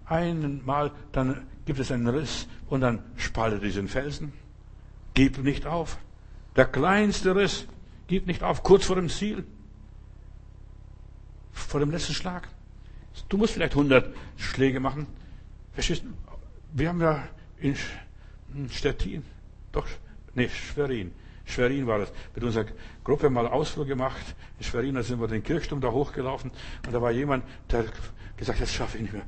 [0.05, 4.33] einen Mal, dann gibt es einen Riss und dann spaltet diesen Felsen.
[5.13, 5.97] Gib nicht auf.
[6.55, 7.65] Der kleinste Riss.
[8.07, 8.63] Gib nicht auf.
[8.63, 9.45] Kurz vor dem Ziel.
[11.53, 12.49] Vor dem letzten Schlag.
[13.29, 15.07] Du musst vielleicht hundert Schläge machen.
[15.73, 16.07] Verstehst du?
[16.73, 17.27] Wir haben ja
[17.59, 17.75] in
[18.69, 19.23] Stettin,
[19.71, 19.87] doch,
[20.33, 21.13] nee, Schwerin,
[21.45, 22.65] Schwerin war das, mit unserer
[23.03, 24.35] Gruppe mal Ausflug gemacht.
[24.59, 26.51] In Schwerin, da sind wir den Kirchturm da hochgelaufen
[26.85, 27.85] und da war jemand, der
[28.37, 29.25] gesagt, jetzt schaffe ich nicht mehr.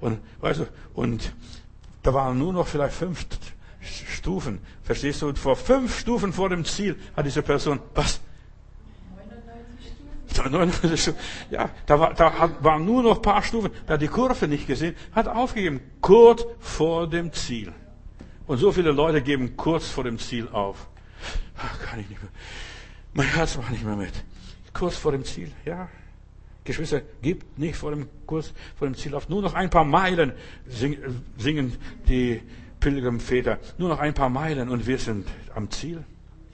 [0.00, 1.32] Und, weißt du, und
[2.02, 3.26] da waren nur noch vielleicht fünf
[3.80, 4.60] Stufen.
[4.82, 5.28] Verstehst du?
[5.28, 8.20] Und vor fünf Stufen vor dem Ziel hat diese Person, was?
[10.44, 11.18] 99 Stufen.
[11.50, 13.70] Ja, da, war, da waren nur noch ein paar Stufen.
[13.86, 15.80] Da hat die Kurve nicht gesehen, hat aufgegeben.
[16.00, 17.72] Kurz vor dem Ziel.
[18.46, 20.88] Und so viele Leute geben kurz vor dem Ziel auf.
[21.56, 22.30] Ach, kann ich nicht mehr.
[23.14, 24.12] Mein Herz macht nicht mehr mit.
[24.72, 25.88] Kurz vor dem Ziel, ja.
[26.64, 29.28] Geschwister, gibt nicht vor dem Kurs, vor dem Ziel auf.
[29.28, 30.32] Nur noch ein paar Meilen
[30.66, 31.76] singen
[32.08, 32.42] die
[32.80, 33.58] Pilgerväter.
[33.78, 36.04] Nur noch ein paar Meilen und wir sind am Ziel.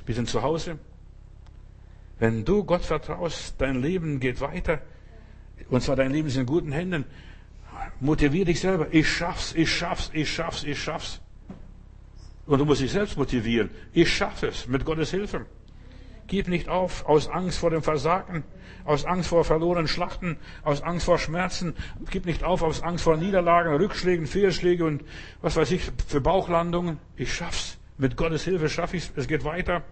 [0.07, 0.78] Wir sind zu Hause.
[2.19, 4.81] Wenn du Gott vertraust, dein Leben geht weiter.
[5.71, 7.05] Und zwar dein Leben ist in guten Händen.
[8.01, 8.89] Motivier dich selber.
[8.91, 11.21] Ich schaff's, ich schaff's, ich schaff's, ich schaff's.
[12.47, 13.71] Und du musst dich selbst motivieren.
[13.93, 15.47] Ich schaffe es mit Gottes Hilfe.
[16.27, 18.45] Gib nicht auf aus Angst vor dem Versagen,
[18.85, 21.75] aus Angst vor verlorenen Schlachten, aus Angst vor Schmerzen.
[22.11, 25.05] Gib nicht auf aus Angst vor Niederlagen, Rückschlägen, Fehlschläge und
[25.41, 26.99] was weiß ich für Bauchlandungen.
[27.17, 27.79] Ich schaff's.
[27.99, 29.13] Mit Gottes Hilfe schaffe ich's.
[29.15, 29.83] Es geht weiter.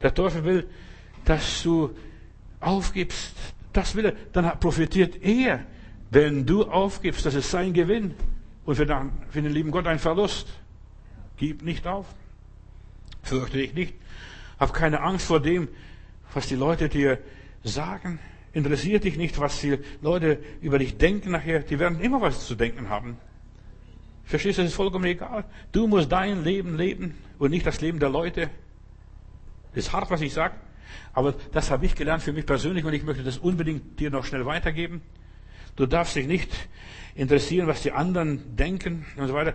[0.00, 0.68] Der Teufel will,
[1.24, 1.90] dass du
[2.60, 3.34] aufgibst.
[3.72, 4.12] Das will er.
[4.32, 5.64] Dann profitiert er,
[6.10, 7.24] wenn du aufgibst.
[7.24, 8.14] Das ist sein Gewinn.
[8.64, 10.48] Und für den, für den lieben Gott ein Verlust.
[11.36, 12.06] Gib nicht auf.
[13.22, 13.94] Fürchte dich nicht.
[14.58, 15.68] Hab keine Angst vor dem,
[16.34, 17.18] was die Leute dir
[17.64, 18.18] sagen.
[18.52, 21.60] Interessiert dich nicht, was die Leute über dich denken nachher.
[21.60, 23.16] Die werden immer was zu denken haben.
[24.24, 25.44] Verstehst du, das ist vollkommen egal.
[25.72, 28.50] Du musst dein Leben leben und nicht das Leben der Leute.
[29.74, 30.54] Das ist hart, was ich sage.
[31.12, 34.24] Aber das habe ich gelernt für mich persönlich und ich möchte das unbedingt dir noch
[34.24, 35.02] schnell weitergeben.
[35.76, 36.50] Du darfst dich nicht
[37.14, 39.54] interessieren, was die anderen denken und so weiter.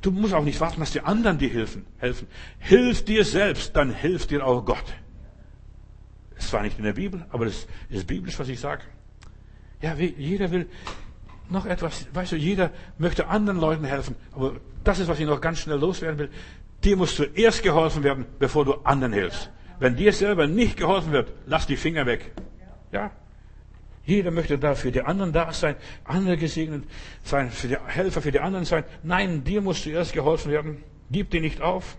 [0.00, 1.86] Du musst auch nicht warten, dass die anderen dir helfen.
[1.98, 2.26] helfen.
[2.58, 4.84] Hilf dir selbst, dann hilft dir auch Gott.
[6.36, 8.82] Es war nicht in der Bibel, aber das ist biblisch, was ich sage.
[9.80, 10.66] Ja, jeder will
[11.48, 14.16] noch etwas, weißt du, jeder möchte anderen Leuten helfen.
[14.32, 16.30] Aber das ist, was ich noch ganz schnell loswerden will.
[16.82, 19.50] Dir muss zuerst geholfen werden, bevor du anderen hilfst.
[19.82, 22.30] Wenn dir selber nicht geholfen wird, lass die Finger weg.
[22.92, 23.10] Ja?
[24.04, 25.74] Jeder möchte da für die anderen da sein,
[26.04, 26.84] andere gesegnet
[27.24, 28.84] sein, für die Helfer für die anderen sein.
[29.02, 30.84] Nein, dir muss zuerst geholfen werden.
[31.10, 31.96] Gib dir nicht auf.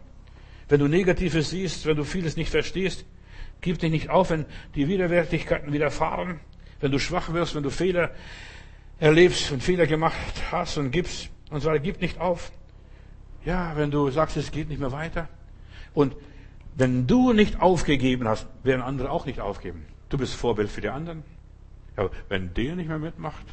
[0.69, 3.03] Wenn du Negatives siehst, wenn du vieles nicht verstehst,
[3.59, 4.45] gib dich nicht auf, wenn
[4.75, 6.39] die Widerwärtigkeiten widerfahren,
[6.79, 8.11] wenn du schwach wirst, wenn du Fehler
[8.97, 10.15] erlebst und Fehler gemacht
[10.51, 12.53] hast und gibst und so weiter, gib nicht auf.
[13.43, 15.27] Ja, wenn du sagst, es geht nicht mehr weiter.
[15.93, 16.15] Und
[16.75, 19.85] wenn du nicht aufgegeben hast, werden andere auch nicht aufgeben.
[20.09, 21.23] Du bist Vorbild für die anderen.
[21.97, 23.45] Ja, wenn der nicht mehr mitmacht,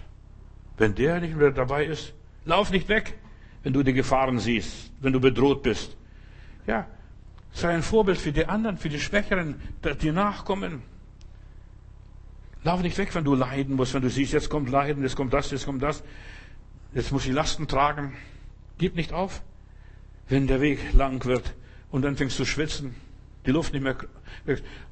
[0.79, 2.15] wenn der nicht mehr dabei ist,
[2.45, 3.19] lauf nicht weg,
[3.63, 5.97] wenn du die Gefahren siehst, wenn du bedroht bist.
[6.67, 6.87] Ja,
[7.53, 9.61] sei ein Vorbild für die anderen, für die Schwächeren,
[10.01, 10.83] die nachkommen.
[12.63, 15.33] Lauf nicht weg, wenn du leiden musst, wenn du siehst, jetzt kommt Leiden, jetzt kommt
[15.33, 16.03] das, jetzt kommt das.
[16.93, 18.15] Jetzt muss ich Lasten tragen.
[18.79, 19.43] Gib nicht auf,
[20.29, 21.55] wenn der Weg lang wird
[21.91, 22.95] und dann fängst du schwitzen,
[23.47, 23.97] die Luft nicht mehr.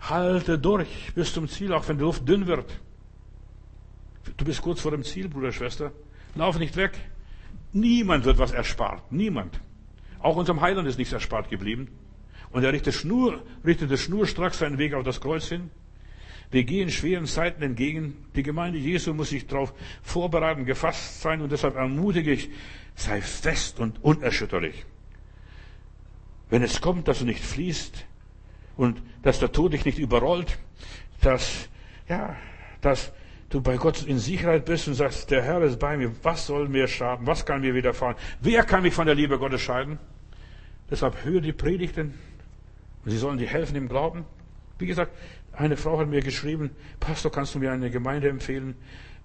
[0.00, 2.80] Halte durch bis zum Ziel, auch wenn die Luft dünn wird.
[4.36, 5.92] Du bist kurz vor dem Ziel, Bruder, Schwester.
[6.34, 6.92] Lauf nicht weg.
[7.72, 9.12] Niemand wird was erspart.
[9.12, 9.60] Niemand.
[10.20, 11.88] Auch unserem Heiland ist nichts erspart geblieben.
[12.50, 15.70] Und er richtet, Schnur, richtete schnurstracks seinen Weg auf das Kreuz hin.
[16.50, 18.16] Wir gehen schweren Zeiten entgegen.
[18.34, 22.48] Die Gemeinde Jesu muss sich darauf vorbereiten, gefasst sein und deshalb ermutige ich,
[22.94, 24.86] sei fest und unerschütterlich.
[26.48, 28.06] Wenn es kommt, dass du nicht fließt
[28.78, 30.56] und dass der Tod dich nicht überrollt,
[31.20, 31.68] dass,
[32.08, 32.36] ja,
[32.80, 33.12] dass
[33.50, 36.68] du bei Gott in Sicherheit bist und sagst, der Herr ist bei mir, was soll
[36.68, 39.98] mir schaden, was kann mir widerfahren, wer kann mich von der Liebe Gottes scheiden?
[40.90, 42.14] Deshalb höre die Predigten
[43.04, 44.24] und sie sollen dir helfen im Glauben.
[44.78, 45.12] Wie gesagt,
[45.52, 48.76] eine Frau hat mir geschrieben, Pastor, kannst du mir eine Gemeinde empfehlen?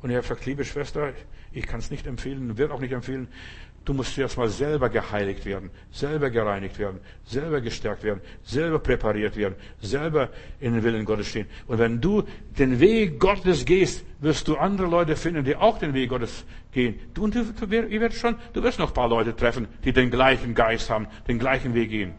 [0.01, 1.13] Und habe gesagt, liebe Schwester,
[1.51, 3.27] ich kann es nicht empfehlen, wird auch nicht empfehlen.
[3.85, 9.35] Du musst erst mal selber geheiligt werden, selber gereinigt werden, selber gestärkt werden, selber präpariert
[9.35, 10.29] werden, selber
[10.61, 11.47] in den Willen Gottes stehen.
[11.67, 12.23] Und wenn du
[12.57, 16.97] den Weg Gottes gehst, wirst du andere Leute finden, die auch den Weg Gottes gehen.
[17.19, 20.55] Und du, du, werdet schon, du wirst noch ein paar Leute treffen, die den gleichen
[20.55, 22.13] Geist haben, den gleichen Weg gehen.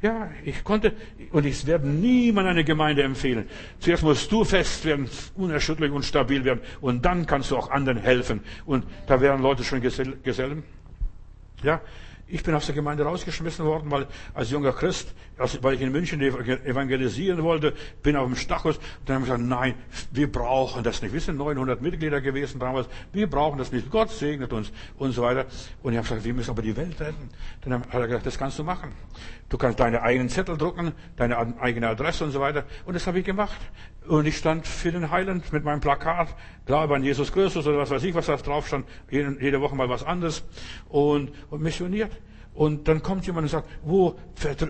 [0.00, 0.92] Ja, ich konnte,
[1.32, 3.48] und ich werde niemand eine Gemeinde empfehlen.
[3.80, 7.98] Zuerst musst du fest werden, unerschütterlich und stabil werden, und dann kannst du auch anderen
[7.98, 8.40] helfen.
[8.64, 10.62] Und da wären Leute schon Gesellen.
[11.62, 11.80] Ja,
[12.30, 15.14] ich bin aus der Gemeinde rausgeschmissen worden, weil als junger Christ,
[15.62, 17.72] weil ich in München evangelisieren wollte,
[18.02, 18.76] bin auf dem Stachus.
[18.76, 19.74] Und dann haben wir gesagt, nein,
[20.10, 21.14] wir brauchen das nicht.
[21.14, 22.86] Wir sind 900 Mitglieder gewesen damals.
[23.12, 23.90] Wir brauchen das nicht.
[23.90, 25.46] Gott segnet uns und so weiter.
[25.82, 27.30] Und ich habe gesagt, wir müssen aber die Welt retten.
[27.62, 28.92] Dann hat er gesagt, das kannst du machen.
[29.48, 32.64] Du kannst deine eigenen Zettel drucken, deine eigene Adresse und so weiter.
[32.84, 33.58] Und das habe ich gemacht.
[34.08, 37.90] Und ich stand für den Heiland mit meinem Plakat, Glaube an Jesus Christus oder was
[37.90, 38.86] weiß ich, was da drauf stand.
[39.10, 40.44] Jede, jede Woche mal was anderes.
[40.88, 42.10] Und, und missioniert.
[42.54, 44.18] Und dann kommt jemand und sagt, wo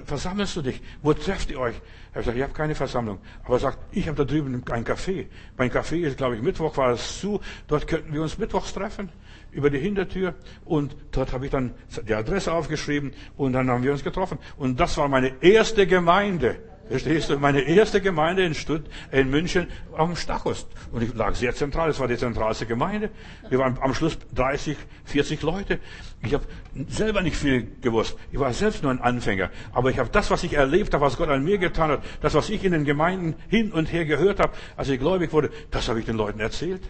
[0.04, 0.82] versammelst du dich?
[1.02, 1.74] Wo trefft ihr euch?
[2.12, 3.18] Er sagt, ich habe keine Versammlung.
[3.44, 5.26] Aber er sagt, ich habe da drüben ein Café.
[5.56, 7.40] Mein Café ist, glaube ich, Mittwoch war es zu.
[7.66, 9.08] Dort könnten wir uns mittwochs treffen
[9.52, 10.34] über die Hintertür
[10.66, 11.72] und dort habe ich dann
[12.06, 14.38] die Adresse aufgeschrieben und dann haben wir uns getroffen.
[14.58, 16.56] Und das war meine erste Gemeinde.
[16.88, 17.38] Verstehst du?
[17.38, 19.66] Meine erste Gemeinde in, Stutt in München
[19.96, 20.66] am Stachus.
[20.90, 21.90] Und ich lag sehr zentral.
[21.90, 23.10] Es war die zentralste Gemeinde.
[23.50, 25.80] Wir waren am Schluss 30, 40 Leute.
[26.22, 26.44] Ich habe
[26.88, 28.16] selber nicht viel gewusst.
[28.32, 29.50] Ich war selbst nur ein Anfänger.
[29.72, 32.34] Aber ich habe das, was ich erlebt habe, was Gott an mir getan hat, das,
[32.34, 35.88] was ich in den Gemeinden hin und her gehört habe, als ich gläubig wurde, das
[35.88, 36.82] habe ich den Leuten erzählt.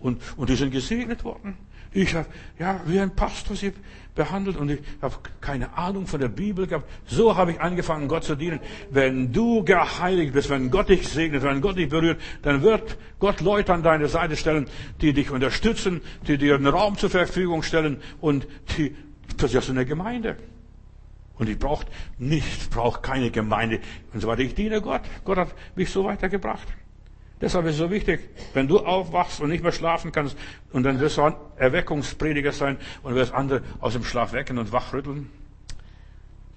[0.00, 1.56] Und, und die sind gesegnet worden.
[1.96, 2.26] Ich habe,
[2.58, 3.72] ja, wie ein Pastor sie
[4.14, 6.86] behandelt und ich habe keine Ahnung von der Bibel gehabt.
[7.06, 8.60] So habe ich angefangen, Gott zu dienen.
[8.90, 13.40] Wenn du geheiligt bist, wenn Gott dich segnet, wenn Gott dich berührt, dann wird Gott
[13.40, 14.68] Leute an deine Seite stellen,
[15.00, 18.46] die dich unterstützen, die dir einen Raum zur Verfügung stellen und
[18.76, 18.94] die,
[19.38, 20.36] das ist eine Gemeinde.
[21.38, 21.86] Und ich brauche
[22.18, 23.80] nicht, brauche keine Gemeinde
[24.12, 24.42] und so weiter.
[24.42, 25.00] Ich diene Gott.
[25.24, 26.68] Gott hat mich so weitergebracht.
[27.40, 28.20] Deshalb ist es so wichtig,
[28.54, 30.36] wenn du aufwachst und nicht mehr schlafen kannst,
[30.72, 34.72] und dann wirst du ein Erweckungsprediger sein und wirst andere aus dem Schlaf wecken und
[34.72, 35.30] wachrütteln.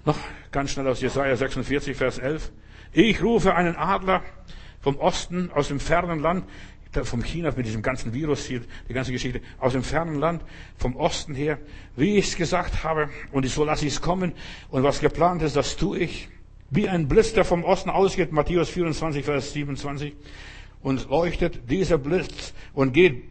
[0.06, 0.16] Noch
[0.50, 2.50] ganz schnell aus Jesaja 46, Vers 11.
[2.92, 4.22] Ich rufe einen Adler
[4.80, 6.44] vom Osten, aus dem fernen Land,
[7.02, 10.42] vom China mit diesem ganzen Virus hier, die ganze Geschichte, aus dem fernen Land,
[10.78, 11.58] vom Osten her,
[11.94, 14.32] wie ich es gesagt habe, und so lasse ich es kommen,
[14.70, 16.30] und was geplant ist, das tue ich.
[16.70, 20.14] Wie ein Blitz, der vom Osten ausgeht, Matthäus 24, Vers 27
[20.82, 23.24] und leuchtet dieser Blitz und geht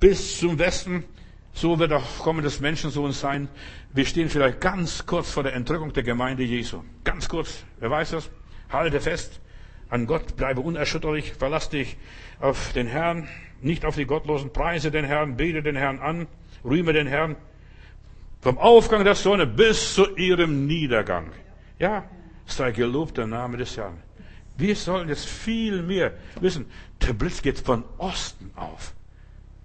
[0.00, 1.04] bis zum Westen.
[1.52, 3.48] So wird auch Kommen des Menschensohns sein.
[3.92, 6.82] Wir stehen vielleicht ganz kurz vor der Entrückung der Gemeinde Jesu.
[7.04, 7.64] Ganz kurz.
[7.80, 8.30] Wer weiß das?
[8.68, 9.40] Halte fest
[9.88, 11.96] an Gott, bleibe unerschütterlich, verlass dich
[12.40, 13.28] auf den Herrn,
[13.60, 16.26] nicht auf die Gottlosen, preise den Herrn, bete den Herrn an,
[16.64, 17.36] rühme den Herrn.
[18.40, 21.30] Vom Aufgang der Sonne bis zu ihrem Niedergang.
[21.78, 22.04] Ja,
[22.46, 24.02] sei gelobt der Name des Herrn.
[24.56, 26.66] Wir sollen jetzt viel mehr wissen.
[27.02, 28.94] Der Blitz geht von Osten auf.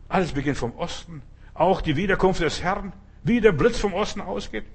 [0.09, 1.22] Alles beginnt vom Osten.
[1.53, 2.91] Auch die Wiederkunft des Herrn,
[3.23, 4.65] wie der Blitz vom Osten ausgeht.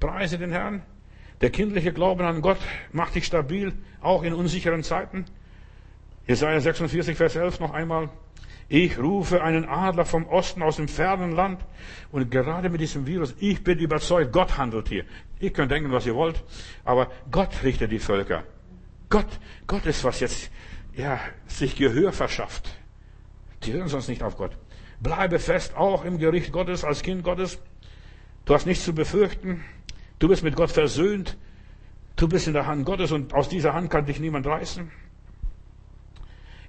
[0.00, 0.82] Preise den Herrn.
[1.40, 2.58] Der kindliche Glauben an Gott
[2.92, 5.24] macht dich stabil, auch in unsicheren Zeiten.
[6.26, 8.08] Jesaja 46, Vers 11 noch einmal.
[8.68, 11.60] Ich rufe einen Adler vom Osten aus dem fernen Land.
[12.10, 15.04] Und gerade mit diesem Virus, ich bin überzeugt, Gott handelt hier.
[15.38, 16.42] Ihr könnt denken, was ihr wollt,
[16.84, 18.44] aber Gott richtet die Völker.
[19.08, 19.26] Gott,
[19.66, 20.50] Gott ist was jetzt,
[20.94, 22.76] ja, sich Gehör verschafft.
[23.62, 24.52] Die hören sonst nicht auf Gott.
[25.00, 27.58] Bleibe fest, auch im Gericht Gottes, als Kind Gottes.
[28.44, 29.64] Du hast nichts zu befürchten.
[30.18, 31.36] Du bist mit Gott versöhnt.
[32.16, 34.90] Du bist in der Hand Gottes und aus dieser Hand kann dich niemand reißen.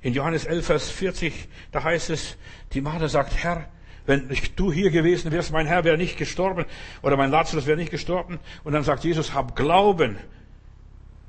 [0.02, 2.38] In Johannes 11, Vers 40, da heißt es,
[2.74, 3.68] die Martha sagt, Herr,
[4.06, 6.66] wenn du hier gewesen wärst, mein Herr wäre nicht gestorben
[7.02, 8.40] oder mein Lazarus wäre nicht gestorben.
[8.64, 10.18] Und dann sagt Jesus, hab Glauben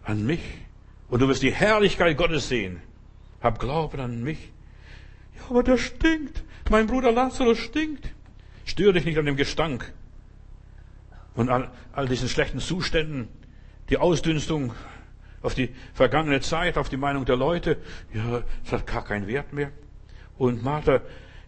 [0.03, 0.43] an mich.
[1.09, 2.81] Und du wirst die Herrlichkeit Gottes sehen.
[3.41, 4.53] Hab Glauben an mich.
[5.37, 6.43] Ja, aber der stinkt.
[6.71, 8.09] Mein Bruder Lazarus stinkt.
[8.65, 9.93] Störe dich nicht an dem Gestank
[11.37, 13.29] und an all diesen schlechten Zuständen.
[13.89, 14.73] die Ausdünstung,
[15.43, 17.77] auf die vergangene Zeit, auf die Meinung der Leute.
[18.13, 19.71] Ja, es hat gar keinen Wert mehr.
[20.39, 21.03] Und Martha,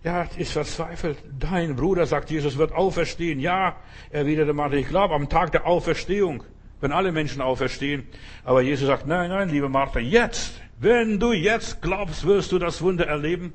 [0.05, 1.18] ja, ist verzweifelt.
[1.39, 3.40] Dein Bruder, sagt Jesus, wird auferstehen.
[3.40, 3.76] Ja,
[4.10, 6.44] erwiderte Martha, ich glaube am Tag der Auferstehung,
[6.80, 8.06] wenn alle Menschen auferstehen.
[8.44, 12.80] Aber Jesus sagt, nein, nein, liebe Martha, jetzt, wenn du jetzt glaubst, wirst du das
[12.82, 13.52] Wunder erleben.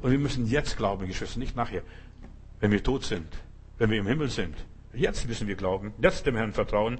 [0.00, 1.82] Und wir müssen jetzt glauben, Geschwister, nicht nachher,
[2.60, 3.28] wenn wir tot sind,
[3.78, 4.56] wenn wir im Himmel sind.
[4.92, 6.98] Jetzt müssen wir glauben, jetzt dem Herrn vertrauen,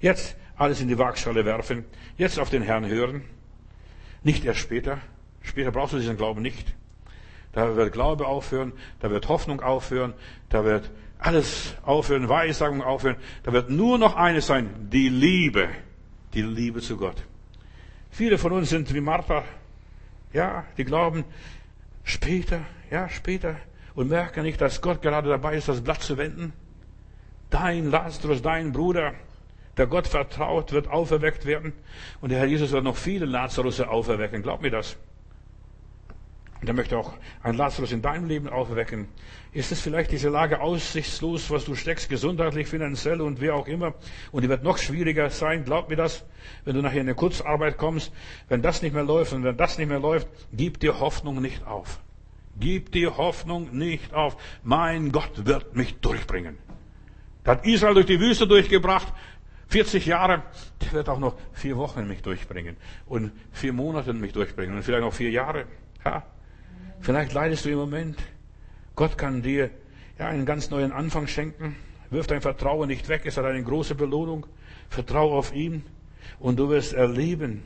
[0.00, 1.84] jetzt alles in die Waagschale werfen,
[2.18, 3.22] jetzt auf den Herrn hören,
[4.22, 4.98] nicht erst später.
[5.42, 6.74] Später brauchst du diesen Glauben nicht.
[7.52, 10.14] Da wird Glaube aufhören, da wird Hoffnung aufhören,
[10.48, 13.16] da wird alles aufhören, Weissagung aufhören.
[13.42, 15.68] Da wird nur noch eines sein, die Liebe,
[16.34, 17.22] die Liebe zu Gott.
[18.10, 19.44] Viele von uns sind wie Martha,
[20.32, 21.24] ja, die glauben
[22.04, 22.60] später,
[22.90, 23.56] ja, später
[23.94, 26.52] und merken nicht, dass Gott gerade dabei ist, das Blatt zu wenden.
[27.50, 29.14] Dein Lazarus, dein Bruder,
[29.76, 31.72] der Gott vertraut, wird auferweckt werden.
[32.20, 34.42] Und der Herr Jesus wird noch viele Lazarus auferwecken.
[34.42, 34.96] Glaub mir das.
[36.60, 39.08] Und er möchte auch einen Lazarus in deinem Leben auferwecken.
[39.52, 43.94] Ist es vielleicht diese Lage aussichtslos, was du steckst, gesundheitlich, finanziell und wie auch immer?
[44.30, 45.64] Und die wird noch schwieriger sein.
[45.64, 46.24] Glaub mir das,
[46.64, 48.12] wenn du nachher in eine Kurzarbeit kommst.
[48.48, 51.66] Wenn das nicht mehr läuft und wenn das nicht mehr läuft, gib dir Hoffnung nicht
[51.66, 52.00] auf.
[52.58, 54.36] Gib die Hoffnung nicht auf.
[54.62, 56.58] Mein Gott wird mich durchbringen.
[57.46, 59.10] Der hat Israel durch die Wüste durchgebracht.
[59.68, 60.42] 40 Jahre,
[60.82, 62.76] der wird auch noch vier Wochen mich durchbringen.
[63.06, 64.76] Und vier Monate mich durchbringen.
[64.76, 65.64] Und vielleicht noch vier Jahre.
[66.04, 66.22] Ja.
[67.00, 68.18] Vielleicht leidest du im Moment.
[68.94, 69.70] Gott kann dir
[70.18, 71.76] ja, einen ganz neuen Anfang schenken.
[72.10, 73.22] Wirf dein Vertrauen nicht weg.
[73.24, 74.46] Es hat eine große Belohnung.
[74.90, 75.84] Vertraue auf ihn.
[76.38, 77.62] Und du wirst erleben,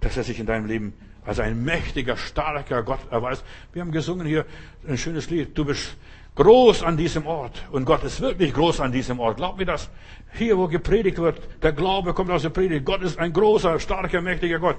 [0.00, 0.94] dass er sich in deinem Leben
[1.24, 3.44] als ein mächtiger, starker Gott erweist.
[3.72, 4.46] Wir haben gesungen hier
[4.88, 5.56] ein schönes Lied.
[5.56, 5.96] Du bist
[6.34, 7.62] groß an diesem Ort.
[7.70, 9.36] Und Gott ist wirklich groß an diesem Ort.
[9.36, 9.90] Glaub mir das.
[10.32, 12.84] Hier, wo gepredigt wird, der Glaube kommt aus der Predigt.
[12.84, 14.76] Gott ist ein großer, starker, mächtiger Gott.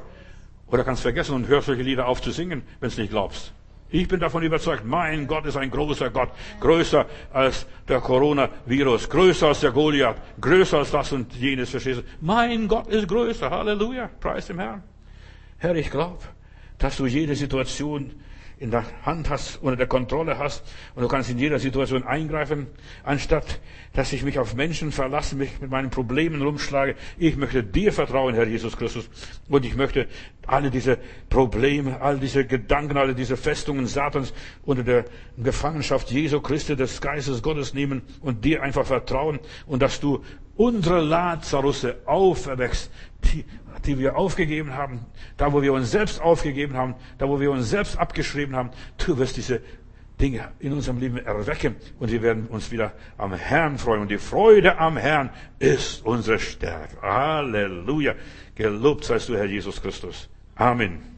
[0.68, 3.53] Oder kannst vergessen und hörst solche Lieder auf zu singen, wenn du nicht glaubst.
[3.93, 6.30] Ich bin davon überzeugt, mein Gott ist ein großer Gott,
[6.61, 12.03] größer als der Coronavirus, größer als der Goliath, größer als das und jenes, verstehst du?
[12.22, 14.81] Mein Gott ist größer, Halleluja, preis dem Herrn.
[15.57, 16.23] Herr, ich glaube,
[16.77, 18.13] dass du jede Situation
[18.61, 20.63] in der Hand hast, unter der Kontrolle hast
[20.93, 22.67] und du kannst in jeder Situation eingreifen,
[23.03, 23.59] anstatt
[23.93, 26.95] dass ich mich auf Menschen verlasse, mich mit meinen Problemen rumschlage.
[27.17, 29.09] Ich möchte dir vertrauen, Herr Jesus Christus,
[29.49, 30.07] und ich möchte
[30.45, 34.31] alle diese Probleme, all diese Gedanken, alle diese Festungen Satans
[34.63, 35.05] unter der
[35.38, 40.23] Gefangenschaft Jesu Christi, des Geistes Gottes nehmen und dir einfach vertrauen und dass du
[40.55, 42.91] unsere Lazarusse auferwächst,
[43.26, 43.45] die
[43.85, 45.06] die wir aufgegeben haben,
[45.38, 49.18] da wo wir uns selbst aufgegeben haben, da wo wir uns selbst abgeschrieben haben, du
[49.18, 49.61] wirst diese
[50.19, 54.02] Dinge in unserem Leben erwecken und wir werden uns wieder am Herrn freuen.
[54.02, 57.02] Und die Freude am Herrn ist unsere Stärke.
[57.02, 58.14] Halleluja.
[58.53, 60.30] Gelobt seist du, Herr Jesus Christus.
[60.56, 61.10] Amen.